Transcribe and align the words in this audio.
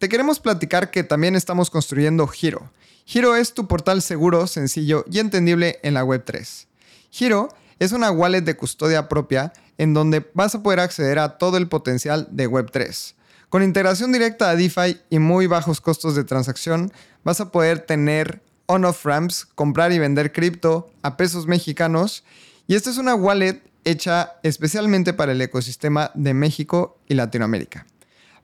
te 0.00 0.08
queremos 0.08 0.40
platicar 0.40 0.90
que 0.90 1.04
también 1.04 1.36
estamos 1.36 1.68
construyendo 1.68 2.26
Giro. 2.26 2.70
Giro 3.04 3.36
es 3.36 3.52
tu 3.52 3.68
portal 3.68 4.00
seguro, 4.00 4.46
sencillo 4.46 5.04
y 5.10 5.18
entendible 5.18 5.78
en 5.82 5.92
la 5.92 6.04
Web3. 6.04 6.66
Giro 7.10 7.50
es 7.78 7.92
una 7.92 8.10
wallet 8.10 8.40
de 8.40 8.56
custodia 8.56 9.10
propia 9.10 9.52
en 9.76 9.92
donde 9.92 10.26
vas 10.32 10.54
a 10.54 10.62
poder 10.62 10.80
acceder 10.80 11.18
a 11.18 11.36
todo 11.36 11.58
el 11.58 11.68
potencial 11.68 12.26
de 12.30 12.48
Web3. 12.48 13.12
Con 13.50 13.62
integración 13.62 14.10
directa 14.10 14.48
a 14.48 14.56
DeFi 14.56 15.02
y 15.10 15.18
muy 15.18 15.46
bajos 15.46 15.82
costos 15.82 16.14
de 16.14 16.24
transacción, 16.24 16.90
vas 17.22 17.42
a 17.42 17.52
poder 17.52 17.80
tener 17.80 18.40
on-off 18.64 19.04
ramps, 19.04 19.44
comprar 19.54 19.92
y 19.92 19.98
vender 19.98 20.32
cripto 20.32 20.90
a 21.02 21.18
pesos 21.18 21.46
mexicanos. 21.46 22.24
Y 22.66 22.74
esta 22.74 22.88
es 22.88 22.96
una 22.96 23.14
wallet 23.14 23.60
hecha 23.84 24.32
especialmente 24.44 25.12
para 25.12 25.32
el 25.32 25.42
ecosistema 25.42 26.10
de 26.14 26.32
México 26.32 26.96
y 27.06 27.14
Latinoamérica. 27.14 27.84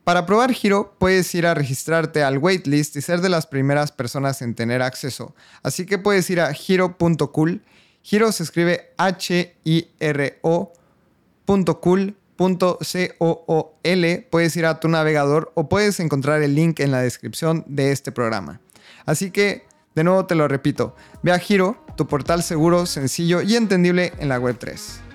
Para 0.07 0.25
probar 0.25 0.53
Giro, 0.53 0.95
puedes 1.01 1.35
ir 1.35 1.49
a 1.49 1.55
registrarte 1.55 2.23
al 2.23 2.39
waitlist 2.39 2.95
y 2.95 3.03
ser 3.03 3.21
de 3.23 3.29
las 3.29 3.49
primeras 3.49 3.91
personas 3.91 4.41
en 4.41 4.55
tener 4.55 4.81
acceso. 4.81 5.35
Así 5.65 5.85
que 5.85 5.99
puedes 5.99 6.31
ir 6.31 6.41
a 6.41 6.55
giro.cool. 6.55 7.65
Giro 8.03 8.31
se 8.31 8.45
escribe 8.45 8.93
H-I-R-O. 8.99 10.73
.cool 11.45 11.65
.cool. 11.81 12.17
Puedes 14.31 14.57
ir 14.57 14.67
a 14.67 14.79
tu 14.79 14.87
navegador 14.87 15.51
o 15.57 15.69
puedes 15.69 15.99
encontrar 15.99 16.41
el 16.41 16.55
link 16.55 16.79
en 16.79 16.93
la 16.93 17.01
descripción 17.01 17.65
de 17.67 17.91
este 17.91 18.13
programa. 18.13 18.61
Así 19.07 19.33
que, 19.33 19.67
de 19.97 20.05
nuevo 20.05 20.25
te 20.27 20.37
lo 20.37 20.47
repito, 20.47 20.95
ve 21.25 21.33
a 21.33 21.39
Giro, 21.41 21.85
tu 21.97 22.07
portal 22.07 22.45
seguro, 22.45 22.87
sencillo 22.87 23.43
y 23.43 23.57
entendible 23.57 24.13
en 24.21 24.29
la 24.29 24.39
Web3. 24.39 25.06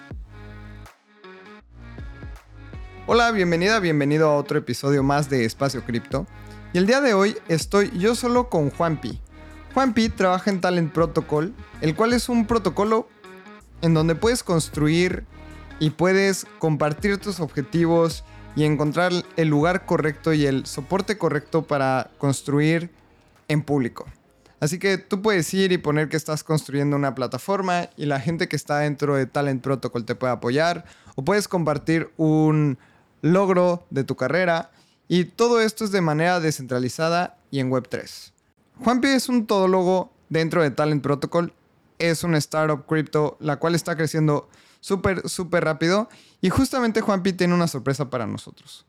Hola, 3.08 3.32
bienvenida, 3.32 3.80
bienvenido 3.80 4.30
a 4.30 4.38
otro 4.38 4.60
episodio 4.60 5.02
más 5.02 5.28
de 5.28 5.44
Espacio 5.44 5.84
Cripto. 5.84 6.28
Y 6.72 6.78
el 6.78 6.86
día 6.86 7.02
de 7.02 7.16
hoy 7.16 7.36
estoy 7.48 7.92
yo 7.98 8.14
solo 8.14 8.48
con 8.48 8.70
Juanpi. 8.70 9.20
Juanpi 9.74 10.10
trabaja 10.10 10.52
en 10.52 10.62
Talent 10.62 10.94
Protocol, 10.94 11.52
el 11.82 11.96
cual 11.96 12.14
es 12.14 12.30
un 12.30 12.46
protocolo 12.46 13.10
en 13.82 13.96
donde 13.96 14.14
puedes 14.14 14.44
construir 14.44 15.26
y 15.80 15.90
puedes 15.90 16.46
compartir 16.60 17.18
tus 17.18 17.40
objetivos 17.40 18.24
y 18.56 18.66
encontrar 18.66 19.12
el 19.36 19.48
lugar 19.48 19.88
correcto 19.88 20.32
y 20.32 20.46
el 20.46 20.68
soporte 20.68 21.18
correcto 21.18 21.64
para 21.64 22.12
construir 22.20 22.92
en 23.48 23.64
público. 23.64 24.06
Así 24.60 24.78
que 24.78 25.00
tú 25.00 25.24
puedes 25.24 25.52
ir 25.56 25.72
y 25.72 25.80
poner 25.80 26.08
que 26.08 26.18
estás 26.18 26.44
construyendo 26.44 26.96
una 26.96 27.16
plataforma 27.16 27.90
y 27.98 28.06
la 28.06 28.20
gente 28.20 28.48
que 28.48 28.56
está 28.56 28.78
dentro 28.78 29.16
de 29.16 29.26
Talent 29.26 29.64
Protocol 29.64 30.06
te 30.06 30.14
puede 30.14 30.34
apoyar 30.34 30.86
o 31.16 31.26
puedes 31.26 31.48
compartir 31.48 32.12
un 32.16 32.78
logro 33.22 33.86
de 33.90 34.04
tu 34.04 34.16
carrera 34.16 34.72
y 35.08 35.26
todo 35.26 35.60
esto 35.62 35.84
es 35.84 35.92
de 35.92 36.02
manera 36.02 36.40
descentralizada 36.40 37.38
y 37.52 37.60
en 37.60 37.70
Web3. 37.70 38.32
Juanpi 38.84 39.10
es 39.10 39.30
un 39.30 39.46
todólogo 39.46 40.12
dentro 40.30 40.64
de 40.64 40.72
Talent 40.72 41.04
Protocol. 41.04 41.54
Es 42.00 42.24
una 42.24 42.38
startup 42.38 42.86
cripto, 42.88 43.38
la 43.40 43.58
cual 43.58 43.76
está 43.76 43.96
creciendo 43.96 44.50
súper, 44.80 45.28
súper 45.30 45.66
rápido. 45.66 46.10
Y 46.40 46.50
justamente 46.50 47.02
Juanpi 47.02 47.34
tiene 47.34 47.54
una 47.54 47.68
sorpresa 47.68 48.10
para 48.10 48.26
nosotros. 48.26 48.86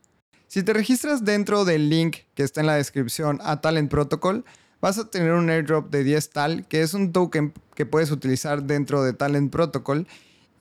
Si 0.47 0.63
te 0.63 0.73
registras 0.73 1.25
dentro 1.25 1.65
del 1.65 1.89
link 1.89 2.19
que 2.35 2.43
está 2.43 2.61
en 2.61 2.67
la 2.67 2.75
descripción 2.75 3.39
a 3.43 3.59
Talent 3.59 3.91
Protocol, 3.91 4.45
vas 4.81 4.97
a 4.97 5.09
tener 5.09 5.33
un 5.33 5.49
airdrop 5.49 5.89
de 5.89 6.03
10 6.03 6.29
TAL, 6.29 6.67
que 6.67 6.81
es 6.81 6.93
un 6.93 7.11
token 7.11 7.53
que 7.75 7.85
puedes 7.85 8.11
utilizar 8.11 8.63
dentro 8.63 9.03
de 9.03 9.13
Talent 9.13 9.51
Protocol. 9.51 10.07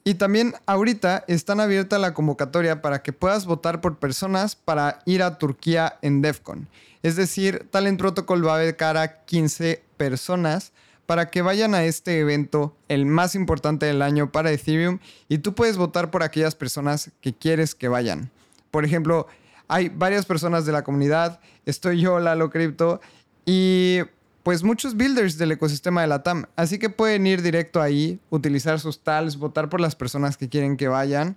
Y 0.05 0.15
también 0.15 0.55
ahorita 0.67 1.25
están 1.29 1.61
abierta 1.61 1.99
la 1.99 2.13
convocatoria 2.13 2.83
para 2.83 3.03
que 3.03 3.13
puedas 3.13 3.47
votar 3.47 3.81
por 3.81 3.99
personas 3.99 4.57
para 4.57 4.99
ir 5.07 5.23
a 5.23 5.39
Turquía 5.39 5.99
en 6.03 6.23
DEFCON. 6.23 6.69
Es 7.03 7.17
decir, 7.17 7.69
Talent 7.71 7.99
Protocol 7.99 8.47
va 8.47 8.57
a 8.57 8.59
becar 8.59 8.97
a 8.97 9.25
15 9.25 9.83
personas 9.97 10.73
para 11.07 11.31
que 11.31 11.43
vayan 11.43 11.75
a 11.75 11.85
este 11.85 12.19
evento, 12.19 12.77
el 12.89 13.07
más 13.07 13.35
importante 13.35 13.87
del 13.87 14.03
año 14.03 14.33
para 14.33 14.51
Ethereum, 14.51 14.99
y 15.29 15.39
tú 15.39 15.55
puedes 15.55 15.77
votar 15.77 16.11
por 16.11 16.23
aquellas 16.23 16.55
personas 16.55 17.11
que 17.21 17.35
quieres 17.35 17.75
que 17.75 17.89
vayan. 17.89 18.31
Por 18.71 18.85
ejemplo, 18.85 19.27
hay 19.69 19.89
varias 19.89 20.27
personas 20.27 20.65
de 20.65 20.73
la 20.73 20.85
comunidad, 20.85 21.41
estoy 21.67 22.01
yo, 22.01 22.19
Lalo 22.19 22.51
Crypto, 22.51 23.01
y 23.45 23.99
pues 24.43 24.63
muchos 24.63 24.97
builders 24.97 25.39
del 25.39 25.53
ecosistema 25.53 26.01
de 26.01 26.09
la 26.09 26.23
TAM. 26.23 26.47
Así 26.57 26.79
que 26.79 26.91
pueden 26.91 27.27
ir 27.27 27.43
directo 27.43 27.81
ahí, 27.81 28.19
utilizar 28.31 28.81
sus 28.81 29.03
tals, 29.03 29.37
votar 29.37 29.69
por 29.69 29.81
las 29.81 29.95
personas 29.95 30.37
que 30.37 30.49
quieren 30.49 30.77
que 30.77 30.89
vayan, 30.89 31.37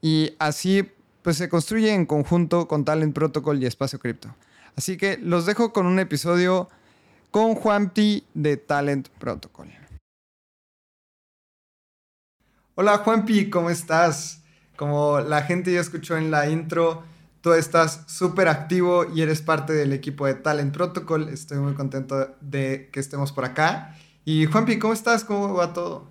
y 0.00 0.34
así 0.38 0.88
pues 1.22 1.36
se 1.38 1.48
construye 1.48 1.92
en 1.92 2.06
conjunto 2.06 2.68
con 2.68 2.84
Talent 2.84 3.14
Protocol 3.14 3.60
y 3.60 3.66
Espacio 3.66 3.98
Cripto. 3.98 4.34
Así 4.76 4.96
que 4.96 5.18
los 5.18 5.46
dejo 5.46 5.72
con 5.72 5.86
un 5.86 5.98
episodio 5.98 6.68
con 7.32 7.54
Juanpi 7.54 8.24
de 8.34 8.56
Talent 8.56 9.08
Protocol. 9.08 9.68
Hola 12.76 12.98
Juanpi, 12.98 13.50
¿cómo 13.50 13.70
estás? 13.70 14.42
Como 14.76 15.20
la 15.20 15.42
gente 15.42 15.72
ya 15.72 15.80
escuchó 15.80 16.16
en 16.16 16.30
la 16.30 16.48
intro, 16.48 17.02
tú 17.46 17.52
estás 17.52 18.02
súper 18.08 18.48
activo 18.48 19.04
y 19.14 19.22
eres 19.22 19.40
parte 19.40 19.72
del 19.72 19.92
equipo 19.92 20.26
de 20.26 20.34
Talent 20.34 20.74
Protocol. 20.74 21.28
Estoy 21.28 21.58
muy 21.58 21.74
contento 21.74 22.34
de 22.40 22.90
que 22.92 22.98
estemos 22.98 23.30
por 23.30 23.44
acá. 23.44 23.94
Y 24.24 24.46
Juanpi, 24.46 24.80
¿cómo 24.80 24.92
estás? 24.92 25.22
¿Cómo 25.22 25.54
va 25.54 25.72
todo? 25.72 26.10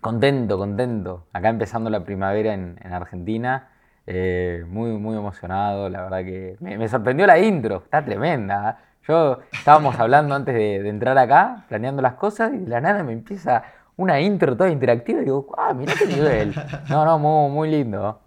Contento, 0.00 0.58
contento. 0.58 1.28
Acá 1.32 1.50
empezando 1.50 1.90
la 1.90 2.04
primavera 2.04 2.54
en, 2.54 2.76
en 2.82 2.92
Argentina 2.92 3.68
eh, 4.04 4.64
muy, 4.66 4.90
muy 4.98 5.16
emocionado, 5.16 5.88
la 5.88 6.02
verdad 6.02 6.24
que 6.24 6.56
me, 6.58 6.88
sorprendió 6.88 7.24
la 7.28 7.38
intro, 7.38 7.82
está 7.84 8.04
tremenda. 8.04 8.70
¿eh? 8.70 8.84
Yo 9.06 9.38
estábamos 9.52 9.96
hablando 9.96 10.34
antes 10.34 10.56
de, 10.56 10.88
entrar 10.88 11.16
acá, 11.18 11.66
planeando 11.68 12.02
las 12.02 12.14
cosas, 12.14 12.52
y 12.52 12.58
de 12.58 12.68
la 12.68 12.80
nada 12.80 13.04
me 13.04 13.12
empieza 13.12 13.62
una 14.00 14.18
intro 14.18 14.56
toda 14.56 14.70
interactiva 14.70 15.20
y 15.20 15.24
digo, 15.24 15.54
ah, 15.58 15.74
mira 15.74 15.92
qué 15.94 16.06
nivel. 16.06 16.54
No, 16.88 17.04
no, 17.04 17.18
muy, 17.18 17.50
muy 17.50 17.70
lindo. 17.70 18.20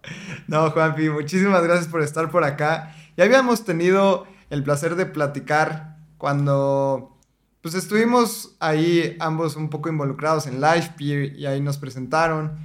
No, 0.47 0.69
Juanpi, 0.69 1.09
muchísimas 1.09 1.63
gracias 1.63 1.87
por 1.87 2.01
estar 2.01 2.29
por 2.29 2.43
acá. 2.43 2.93
Ya 3.17 3.23
habíamos 3.23 3.65
tenido 3.65 4.27
el 4.51 4.63
placer 4.63 4.95
de 4.95 5.07
platicar 5.07 5.97
cuando 6.19 7.17
pues 7.61 7.73
estuvimos 7.73 8.55
ahí 8.59 9.17
ambos 9.19 9.55
un 9.55 9.69
poco 9.69 9.89
involucrados 9.89 10.45
en 10.45 10.61
LivePeer 10.61 11.35
y 11.35 11.47
ahí 11.47 11.59
nos 11.59 11.79
presentaron. 11.79 12.57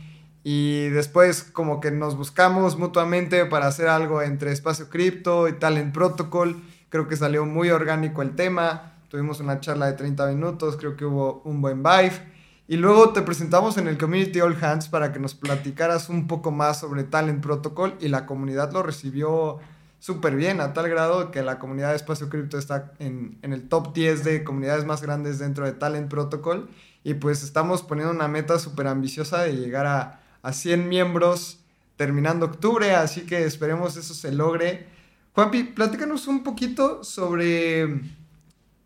Y 0.45 0.89
después 0.89 1.45
como 1.45 1.81
que 1.81 1.91
nos 1.91 2.15
buscamos 2.15 2.77
mutuamente 2.79 3.47
para 3.47 3.69
hacer 3.69 3.89
algo 3.89 4.21
entre 4.21 4.53
Espacio 4.53 4.91
Cripto 4.91 5.49
y 5.49 5.55
Talent 5.55 5.95
Protocol. 5.95 6.61
Creo 6.91 7.09
que 7.09 7.17
salió 7.17 7.47
muy 7.47 7.71
orgánico 7.71 8.21
el 8.21 8.35
tema. 8.35 8.97
Tuvimos 9.09 9.41
una 9.41 9.61
charla 9.61 9.87
de 9.87 9.95
30 9.95 10.27
minutos, 10.27 10.77
creo 10.77 10.95
que 10.95 11.07
hubo 11.07 11.41
un 11.45 11.63
buen 11.63 11.83
vibe. 11.83 12.38
Y 12.69 12.77
luego 12.77 13.13
te 13.13 13.23
presentamos 13.23 13.79
en 13.79 13.89
el 13.89 13.99
Community 13.99 14.41
All 14.41 14.57
Hands 14.63 14.89
para 14.89 15.13
que 15.13 15.19
nos 15.19 15.35
platicaras 15.35 16.09
un 16.09 16.29
poco 16.29 16.53
más 16.53 16.79
sobre 16.81 17.03
Talent 17.03 17.43
Protocol 17.43 17.97
y 18.01 18.09
la 18.09 18.27
comunidad 18.27 18.73
lo 18.73 18.85
recibió 18.85 19.59
súper 19.99 20.37
bien, 20.37 20.61
a 20.61 20.75
tal 20.75 20.89
grado 20.89 21.33
que 21.33 21.43
la 21.43 21.59
comunidad 21.59 21.91
de 21.91 21.97
Espacio 21.97 22.29
Cripto 22.29 22.59
está 22.59 22.93
en, 23.01 23.39
en, 23.43 23.53
el 23.53 23.69
top 23.69 23.93
10 23.95 24.23
de 24.23 24.45
comunidades 24.45 24.85
más 24.85 25.03
grandes 25.03 25.41
dentro 25.41 25.65
de 25.65 25.73
Talent 25.73 26.09
Protocol. 26.09 26.69
Y 27.03 27.15
pues 27.15 27.43
estamos 27.43 27.83
poniendo 27.83 28.13
una 28.13 28.29
meta 28.29 28.59
súper 28.59 28.87
ambiciosa 28.87 29.43
de 29.43 29.57
llegar 29.57 29.87
a 29.87 30.21
a 30.43 30.53
100 30.53 30.89
miembros 30.89 31.59
terminando 31.97 32.47
octubre, 32.47 32.95
así 32.95 33.23
que 33.23 33.45
esperemos 33.45 33.97
eso 33.97 34.15
se 34.15 34.33
logre. 34.33 34.87
Juanpi, 35.35 35.65
platícanos 35.65 36.27
un 36.27 36.43
poquito 36.43 37.03
sobre 37.05 38.01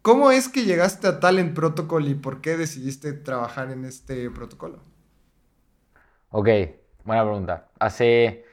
cómo 0.03 0.31
es 0.31 0.49
que 0.49 0.65
llegaste 0.65 1.07
a 1.07 1.21
Talent 1.21 1.55
Protocol 1.55 2.09
y 2.09 2.15
por 2.15 2.41
qué 2.41 2.57
decidiste 2.57 3.13
trabajar 3.13 3.71
en 3.71 3.85
este 3.85 4.29
protocolo. 4.31 4.81
Ok, 6.31 6.49
buena 7.05 7.23
pregunta. 7.23 7.69
Hace 7.79 8.45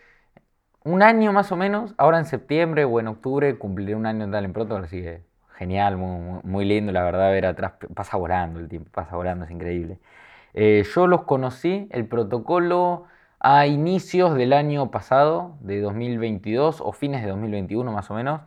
un 0.83 1.01
año 1.03 1.33
más 1.33 1.51
o 1.51 1.57
menos, 1.57 1.93
ahora 1.97 2.19
en 2.19 2.25
septiembre 2.25 2.85
o 2.85 2.99
en 2.99 3.07
octubre 3.07 3.57
cumpliré 3.57 3.95
un 3.95 4.05
año 4.05 4.23
en 4.25 4.31
Talent 4.31 4.53
Protocol, 4.53 4.85
así 4.85 5.01
que 5.01 5.23
genial, 5.57 5.97
muy, 5.97 6.65
lindo, 6.65 6.91
la 6.93 7.03
verdad, 7.03 7.31
ver 7.31 7.45
atrás, 7.45 7.73
pasa 7.93 8.17
volando 8.17 8.59
el 8.59 8.69
tiempo, 8.69 8.89
pasa 8.93 9.15
volando, 9.15 9.45
es 9.45 9.51
increíble. 9.51 9.99
Eh, 10.53 10.85
yo 10.95 11.07
los 11.07 11.23
conocí, 11.23 11.87
el 11.91 12.07
protocolo, 12.07 13.05
a 13.39 13.67
inicios 13.67 14.35
del 14.35 14.53
año 14.53 14.91
pasado, 14.91 15.57
de 15.61 15.81
2022 15.81 16.81
o 16.81 16.91
fines 16.93 17.23
de 17.23 17.29
2021 17.29 17.91
más 17.91 18.09
o 18.11 18.13
menos. 18.15 18.41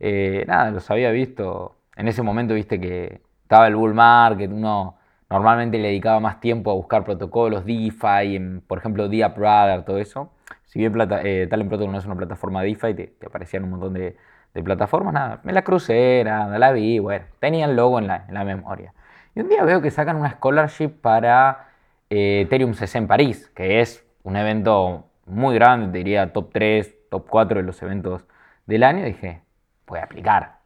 Eh, 0.00 0.44
nada, 0.48 0.70
los 0.70 0.90
había 0.90 1.10
visto. 1.10 1.77
En 1.98 2.06
ese 2.06 2.22
momento 2.22 2.54
viste 2.54 2.80
que 2.80 3.20
estaba 3.42 3.66
el 3.66 3.74
bull 3.74 3.92
market, 3.92 4.52
uno 4.52 4.96
normalmente 5.28 5.78
le 5.78 5.88
dedicaba 5.88 6.20
más 6.20 6.40
tiempo 6.40 6.70
a 6.70 6.74
buscar 6.74 7.04
protocolos, 7.04 7.64
DeFi, 7.64 8.60
por 8.68 8.78
ejemplo, 8.78 9.08
DeAppRadar, 9.08 9.84
todo 9.84 9.98
eso. 9.98 10.30
Si 10.66 10.78
bien 10.78 10.92
plata, 10.92 11.20
eh, 11.24 11.48
Talent 11.48 11.72
no 11.72 11.98
es 11.98 12.06
una 12.06 12.14
plataforma 12.14 12.62
DeFi, 12.62 12.94
te, 12.94 13.06
te 13.08 13.26
aparecían 13.26 13.64
un 13.64 13.70
montón 13.70 13.94
de, 13.94 14.16
plataformas, 14.64 15.12
nada, 15.12 15.40
me 15.44 15.52
la 15.52 15.62
crucé, 15.62 16.22
nada, 16.24 16.58
la 16.58 16.72
vi, 16.72 16.98
bueno, 16.98 17.26
tenía 17.40 17.66
el 17.66 17.76
logo 17.76 17.98
en 17.98 18.06
la, 18.08 18.26
en 18.28 18.46
memoria. 18.46 18.92
Y 19.34 19.40
un 19.40 19.48
día 19.48 19.64
veo 19.64 19.82
que 19.82 19.90
sacan 19.90 20.16
una 20.16 20.30
scholarship 20.30 21.00
para 21.00 21.68
eh, 22.10 22.42
Ethereum 22.42 22.74
CC 22.74 22.98
en 22.98 23.06
París, 23.08 23.50
que 23.54 23.80
es 23.80 24.04
un 24.22 24.36
evento 24.36 25.06
muy 25.26 25.54
grande, 25.56 25.98
diría 25.98 26.32
top 26.32 26.50
3, 26.52 27.08
top 27.10 27.26
4 27.28 27.58
de 27.58 27.64
los 27.64 27.82
eventos 27.82 28.24
del 28.66 28.84
año. 28.84 29.04
Dije, 29.04 29.42
voy 29.86 29.98
a 29.98 30.04
aplicar. 30.04 30.58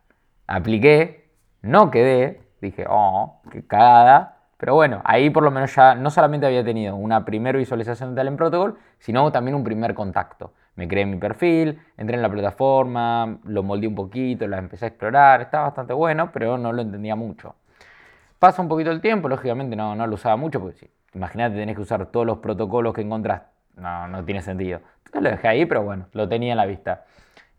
Apliqué, 0.46 1.21
no 1.62 1.90
quedé, 1.90 2.42
dije, 2.60 2.86
oh, 2.88 3.40
qué 3.50 3.66
cagada. 3.66 4.36
Pero 4.58 4.74
bueno, 4.74 5.00
ahí 5.04 5.30
por 5.30 5.42
lo 5.42 5.50
menos 5.50 5.74
ya 5.74 5.94
no 5.94 6.10
solamente 6.10 6.46
había 6.46 6.64
tenido 6.64 6.94
una 6.94 7.24
primera 7.24 7.58
visualización 7.58 8.10
de 8.10 8.16
Talent 8.16 8.36
Protocol, 8.36 8.78
sino 8.98 9.32
también 9.32 9.56
un 9.56 9.64
primer 9.64 9.94
contacto. 9.94 10.52
Me 10.76 10.88
creé 10.88 11.04
mi 11.04 11.16
perfil, 11.16 11.80
entré 11.96 12.16
en 12.16 12.22
la 12.22 12.30
plataforma, 12.30 13.38
lo 13.44 13.62
moldeé 13.62 13.88
un 13.88 13.94
poquito, 13.94 14.46
la 14.46 14.58
empecé 14.58 14.86
a 14.86 14.88
explorar, 14.88 15.42
estaba 15.42 15.64
bastante 15.64 15.92
bueno, 15.92 16.30
pero 16.32 16.58
no 16.58 16.72
lo 16.72 16.82
entendía 16.82 17.16
mucho. 17.16 17.56
Pasa 18.38 18.62
un 18.62 18.68
poquito 18.68 18.90
el 18.90 19.00
tiempo, 19.00 19.28
lógicamente 19.28 19.76
no, 19.76 19.94
no 19.94 20.06
lo 20.06 20.14
usaba 20.14 20.36
mucho, 20.36 20.60
porque 20.60 20.76
si, 20.78 20.90
imagínate, 21.14 21.56
tenés 21.56 21.76
que 21.76 21.82
usar 21.82 22.06
todos 22.06 22.24
los 22.26 22.38
protocolos 22.38 22.94
que 22.94 23.02
encontrás, 23.02 23.42
no, 23.76 24.08
no 24.08 24.24
tiene 24.24 24.42
sentido. 24.42 24.80
Entonces 24.98 25.22
lo 25.22 25.30
dejé 25.30 25.48
ahí, 25.48 25.66
pero 25.66 25.82
bueno, 25.82 26.06
lo 26.12 26.28
tenía 26.28 26.52
en 26.52 26.56
la 26.56 26.66
vista. 26.66 27.04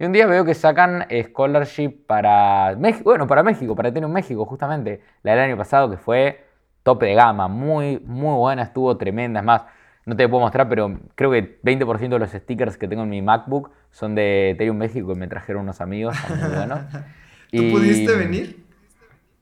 Y 0.03 0.05
un 0.05 0.11
día 0.11 0.27
veo 0.27 0.44
que 0.44 0.53
sacan 0.53 1.07
scholarship 1.09 1.91
para 2.05 2.75
México, 2.77 3.05
bueno, 3.05 3.25
para 3.25 3.41
México, 3.41 3.73
para 3.73 3.89
tener 3.89 4.05
un 4.05 4.11
México, 4.11 4.45
justamente, 4.45 5.00
la 5.23 5.31
del 5.31 5.39
año 5.39 5.55
pasado, 5.55 5.89
que 5.89 5.95
fue 5.95 6.44
tope 6.83 7.05
de 7.05 7.13
gama, 7.13 7.47
muy, 7.47 8.01
muy 8.05 8.35
buena, 8.35 8.63
estuvo 8.63 8.97
tremenda, 8.97 9.39
es 9.39 9.45
más 9.45 9.61
no 10.05 10.17
te 10.17 10.27
puedo 10.27 10.41
mostrar, 10.41 10.67
pero 10.67 11.00
creo 11.15 11.31
que 11.31 11.57
20% 11.63 12.09
de 12.09 12.19
los 12.19 12.31
stickers 12.31 12.75
que 12.75 12.89
tengo 12.89 13.03
en 13.03 13.11
mi 13.11 13.21
MacBook 13.21 13.71
son 13.91 14.13
de 14.13 14.50
Ethereum 14.50 14.75
México 14.75 15.07
que 15.07 15.15
me 15.17 15.29
trajeron 15.29 15.61
unos 15.61 15.79
amigos. 15.79 16.17
¿Tú 17.49 17.69
pudiste 17.71 18.13
venir? 18.13 18.61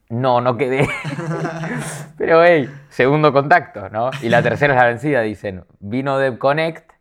No, 0.09 0.41
no 0.41 0.57
quedé. 0.57 0.87
pero, 2.19 2.45
hey, 2.45 2.69
segundo 2.89 3.33
contacto, 3.33 3.89
¿no? 3.89 4.11
Y 4.21 4.29
la 4.29 4.43
tercera 4.43 4.75
es 4.75 4.79
la 4.79 4.85
vencida, 4.85 5.21
dicen. 5.21 5.63
Vino 5.79 6.19
DevConnect, 6.19 6.91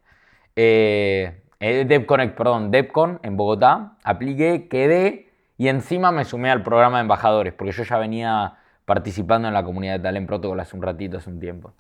eh, 0.56 1.39
eh, 1.60 1.84
DevConnect, 1.84 2.36
perdón, 2.36 2.70
DevCon 2.70 3.20
en 3.22 3.36
Bogotá. 3.36 3.92
Apliqué, 4.02 4.68
quedé 4.68 5.30
y 5.56 5.68
encima 5.68 6.10
me 6.10 6.24
sumé 6.24 6.50
al 6.50 6.62
programa 6.62 6.96
de 6.96 7.02
embajadores, 7.02 7.52
porque 7.52 7.72
yo 7.72 7.82
ya 7.82 7.98
venía 7.98 8.54
participando 8.86 9.46
en 9.46 9.54
la 9.54 9.62
comunidad 9.62 9.92
de 9.92 10.00
Talent 10.00 10.26
Protocol 10.26 10.58
hace 10.58 10.74
un 10.74 10.82
ratito, 10.82 11.18
hace 11.18 11.30
un 11.30 11.38
tiempo. 11.38 11.74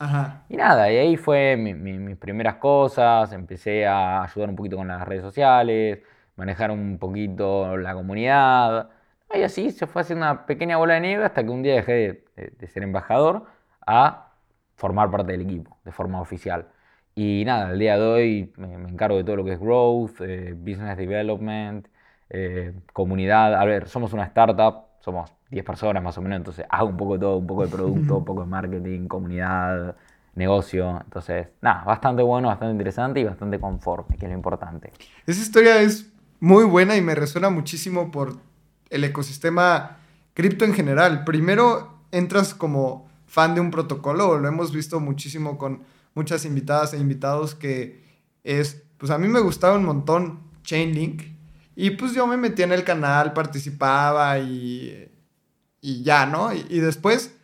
Y 0.48 0.56
nada, 0.56 0.92
y 0.92 0.96
ahí 0.96 1.16
fue 1.16 1.56
mis 1.56 2.16
primeras 2.18 2.56
cosas, 2.56 3.32
empecé 3.32 3.86
a 3.86 4.22
ayudar 4.22 4.50
un 4.50 4.54
poquito 4.54 4.76
con 4.76 4.86
las 4.86 5.08
redes 5.08 5.22
sociales, 5.22 6.00
manejar 6.36 6.70
un 6.70 6.98
poquito 6.98 7.76
la 7.76 7.94
comunidad. 7.94 8.90
Y 9.34 9.42
así 9.42 9.70
se 9.70 9.86
fue 9.86 10.02
haciendo 10.02 10.26
una 10.26 10.46
pequeña 10.46 10.76
bola 10.76 10.94
de 10.94 11.00
nieve 11.00 11.24
hasta 11.24 11.42
que 11.42 11.50
un 11.50 11.62
día 11.62 11.74
dejé 11.74 12.22
de, 12.36 12.66
ser 12.68 12.82
embajador 12.82 13.46
a 13.86 14.28
formar 14.76 15.10
parte 15.10 15.32
del 15.32 15.40
equipo 15.40 15.78
de 15.84 15.90
forma 15.90 16.20
oficial. 16.20 16.68
Y 17.22 17.44
nada, 17.44 17.68
al 17.68 17.78
día 17.78 17.98
de 17.98 18.02
hoy 18.02 18.52
me, 18.56 18.72
encargo 18.72 19.18
de 19.18 19.24
todo 19.24 19.36
lo 19.36 19.44
que 19.44 19.52
es 19.52 19.60
growth, 19.60 20.22
eh, 20.22 20.54
business 20.56 20.96
development, 20.96 21.86
eh, 22.30 22.72
comunidad. 22.94 23.56
A 23.56 23.64
ver, 23.66 23.88
somos 23.90 24.14
una 24.14 24.24
startup, 24.24 24.86
somos 25.00 25.30
10 25.50 25.62
personas 25.62 26.02
más 26.02 26.16
o 26.16 26.22
menos, 26.22 26.38
entonces 26.38 26.64
hago 26.70 26.88
un 26.88 26.96
poco 26.96 27.12
de 27.12 27.18
todo, 27.18 27.36
un 27.36 27.46
poco 27.46 27.66
de 27.66 27.68
producto, 27.68 28.16
un 28.16 28.24
poco 28.24 28.40
de 28.40 28.46
marketing, 28.46 29.06
comunidad, 29.06 29.96
negocio. 30.34 30.98
Entonces, 31.04 31.48
nada, 31.60 31.84
bastante 31.84 32.22
bueno, 32.22 32.48
bastante 32.48 32.72
interesante 32.72 33.20
y 33.20 33.24
bastante 33.24 33.60
conforme, 33.60 34.16
que 34.16 34.24
es 34.24 34.30
lo 34.30 34.38
importante. 34.38 34.90
Esa 35.26 35.42
historia 35.42 35.78
es 35.82 36.10
muy 36.38 36.64
buena 36.64 36.96
y 36.96 37.02
me 37.02 37.14
resuena 37.14 37.50
muchísimo 37.50 38.10
por 38.10 38.38
el 38.88 39.04
ecosistema 39.04 39.98
cripto 40.32 40.64
en 40.64 40.72
general. 40.72 41.24
Primero 41.24 41.98
entras 42.12 42.54
como 42.54 43.10
fan 43.26 43.54
de 43.54 43.60
un 43.60 43.70
protocolo, 43.70 44.38
lo 44.38 44.48
hemos 44.48 44.72
visto 44.72 45.00
muchísimo 45.00 45.58
con 45.58 45.82
muchas 46.14 46.44
invitadas 46.44 46.94
e 46.94 46.98
invitados 46.98 47.54
que 47.54 48.04
es, 48.44 48.82
pues 48.98 49.10
a 49.10 49.18
mí 49.18 49.28
me 49.28 49.40
gustaba 49.40 49.76
un 49.76 49.84
montón 49.84 50.40
Chainlink 50.64 51.22
y 51.76 51.90
pues 51.90 52.14
yo 52.14 52.26
me 52.26 52.36
metí 52.36 52.62
en 52.62 52.72
el 52.72 52.84
canal, 52.84 53.32
participaba 53.32 54.38
y 54.38 55.10
y 55.80 56.02
ya, 56.02 56.26
¿no? 56.26 56.52
Y, 56.52 56.80
después 56.80 57.34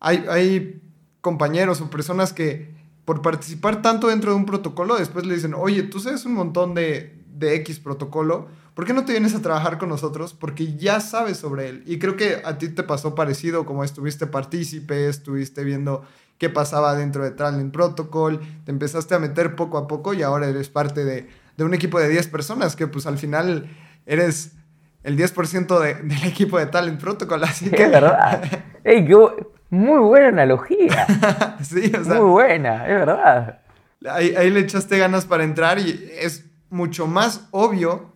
hay, 0.00 0.24
hay, 0.28 0.80
compañeros 1.20 1.80
o 1.80 1.88
personas 1.88 2.32
que 2.32 2.74
por 3.04 3.22
participar 3.22 3.80
tanto 3.80 4.08
dentro 4.08 4.32
de 4.32 4.36
un 4.36 4.44
protocolo, 4.44 4.96
después 4.96 5.24
le 5.24 5.36
dicen, 5.36 5.54
oye, 5.54 5.84
tú 5.84 6.00
sabes 6.00 6.24
un 6.24 6.34
montón 6.34 6.74
de, 6.74 7.16
de 7.32 7.54
X 7.56 7.78
protocolo, 7.78 8.48
¿por 8.74 8.84
qué 8.86 8.92
no 8.92 9.04
te 9.04 9.12
vienes 9.12 9.32
a 9.36 9.40
trabajar 9.40 9.78
con 9.78 9.88
nosotros? 9.88 10.34
Porque 10.34 10.76
ya 10.76 10.98
sabes 10.98 11.36
sobre 11.36 11.68
él. 11.68 11.84
Y 11.86 12.00
creo 12.00 12.16
que 12.16 12.42
a 12.44 12.58
ti 12.58 12.70
te 12.70 12.82
pasó 12.82 13.14
parecido, 13.14 13.66
como 13.66 13.84
estuviste 13.84 14.26
partícipe, 14.26 15.08
estuviste 15.08 15.62
viendo 15.62 16.04
qué 16.42 16.50
pasaba 16.50 16.96
dentro 16.96 17.22
de 17.22 17.30
Talent 17.30 17.72
Protocol, 17.72 18.40
te 18.64 18.72
empezaste 18.72 19.14
a 19.14 19.20
meter 19.20 19.54
poco 19.54 19.78
a 19.78 19.86
poco 19.86 20.12
y 20.12 20.22
ahora 20.22 20.48
eres 20.48 20.68
parte 20.68 21.04
de, 21.04 21.28
de 21.56 21.64
un 21.64 21.72
equipo 21.72 22.00
de 22.00 22.08
10 22.08 22.26
personas 22.26 22.74
que 22.74 22.88
pues 22.88 23.06
al 23.06 23.16
final 23.16 23.70
eres 24.06 24.50
el 25.04 25.16
10% 25.16 25.78
de, 25.78 25.94
del 26.02 26.24
equipo 26.24 26.58
de 26.58 26.66
Talent 26.66 27.00
Protocol, 27.00 27.44
así 27.44 27.70
que... 27.70 27.84
Es 27.84 27.92
verdad. 27.92 28.42
Ey, 28.84 29.06
qué 29.06 29.14
muy 29.70 30.00
buena 30.00 30.26
analogía. 30.30 31.06
sí, 31.62 31.92
o 31.96 32.02
sea... 32.02 32.14
Muy 32.14 32.30
buena, 32.32 32.88
es 32.88 32.98
verdad. 33.06 33.60
Ahí, 34.10 34.34
ahí, 34.34 34.50
le 34.50 34.58
echaste 34.58 34.98
ganas 34.98 35.24
para 35.26 35.44
entrar 35.44 35.78
y 35.78 36.10
es 36.18 36.46
mucho 36.70 37.06
más 37.06 37.46
obvio 37.52 38.10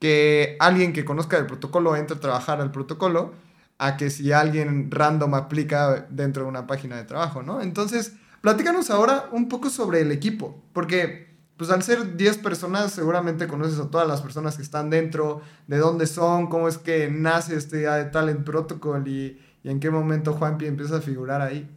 que 0.00 0.58
alguien 0.60 0.92
que 0.92 1.06
conozca 1.06 1.38
el 1.38 1.46
protocolo 1.46 1.96
entre 1.96 2.14
a 2.18 2.20
trabajar 2.20 2.60
al 2.60 2.70
protocolo 2.70 3.32
a 3.78 3.96
que 3.96 4.10
si 4.10 4.32
alguien 4.32 4.90
random 4.90 5.34
aplica 5.34 6.06
dentro 6.10 6.44
de 6.44 6.48
una 6.48 6.66
página 6.66 6.96
de 6.96 7.04
trabajo, 7.04 7.42
¿no? 7.42 7.60
Entonces, 7.60 8.16
platícanos 8.40 8.90
ahora 8.90 9.26
un 9.32 9.48
poco 9.48 9.70
sobre 9.70 10.00
el 10.00 10.12
equipo, 10.12 10.62
porque 10.72 11.34
pues 11.56 11.70
al 11.70 11.82
ser 11.82 12.16
10 12.16 12.38
personas, 12.38 12.90
seguramente 12.92 13.46
conoces 13.46 13.78
a 13.78 13.90
todas 13.90 14.08
las 14.08 14.20
personas 14.22 14.56
que 14.56 14.62
están 14.62 14.90
dentro, 14.90 15.40
de 15.68 15.78
dónde 15.78 16.06
son, 16.06 16.48
cómo 16.48 16.66
es 16.66 16.78
que 16.78 17.08
nace 17.10 17.56
este 17.56 17.78
de 17.78 18.04
Talent 18.06 18.44
Protocol 18.44 19.06
y, 19.06 19.40
y 19.62 19.70
en 19.70 19.78
qué 19.78 19.90
momento 19.90 20.32
Juanpi 20.32 20.66
empieza 20.66 20.96
a 20.96 21.00
figurar 21.00 21.40
ahí. 21.40 21.68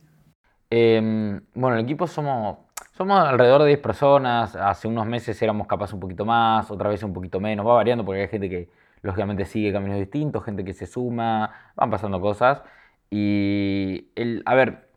Em, 0.69 1.39
bueno, 1.53 1.77
el 1.77 1.83
equipo 1.83 2.07
somos, 2.07 2.57
somos 2.97 3.19
alrededor 3.19 3.61
de 3.61 3.67
10 3.67 3.79
personas, 3.79 4.55
hace 4.55 4.87
unos 4.87 5.05
meses 5.05 5.39
éramos 5.41 5.67
capaz 5.67 5.93
un 5.93 5.99
poquito 5.99 6.25
más, 6.25 6.69
otra 6.71 6.89
vez 6.89 7.03
un 7.03 7.13
poquito 7.13 7.39
menos, 7.39 7.65
va 7.65 7.75
variando 7.75 8.03
porque 8.03 8.21
hay 8.21 8.27
gente 8.27 8.49
que 8.49 8.69
lógicamente 9.07 9.45
sigue 9.45 9.73
caminos 9.73 9.97
distintos, 9.97 10.43
gente 10.43 10.63
que 10.63 10.73
se 10.73 10.85
suma, 10.85 11.71
van 11.75 11.89
pasando 11.89 12.21
cosas. 12.21 12.61
Y, 13.09 14.09
el, 14.15 14.43
a 14.45 14.53
ver, 14.53 14.89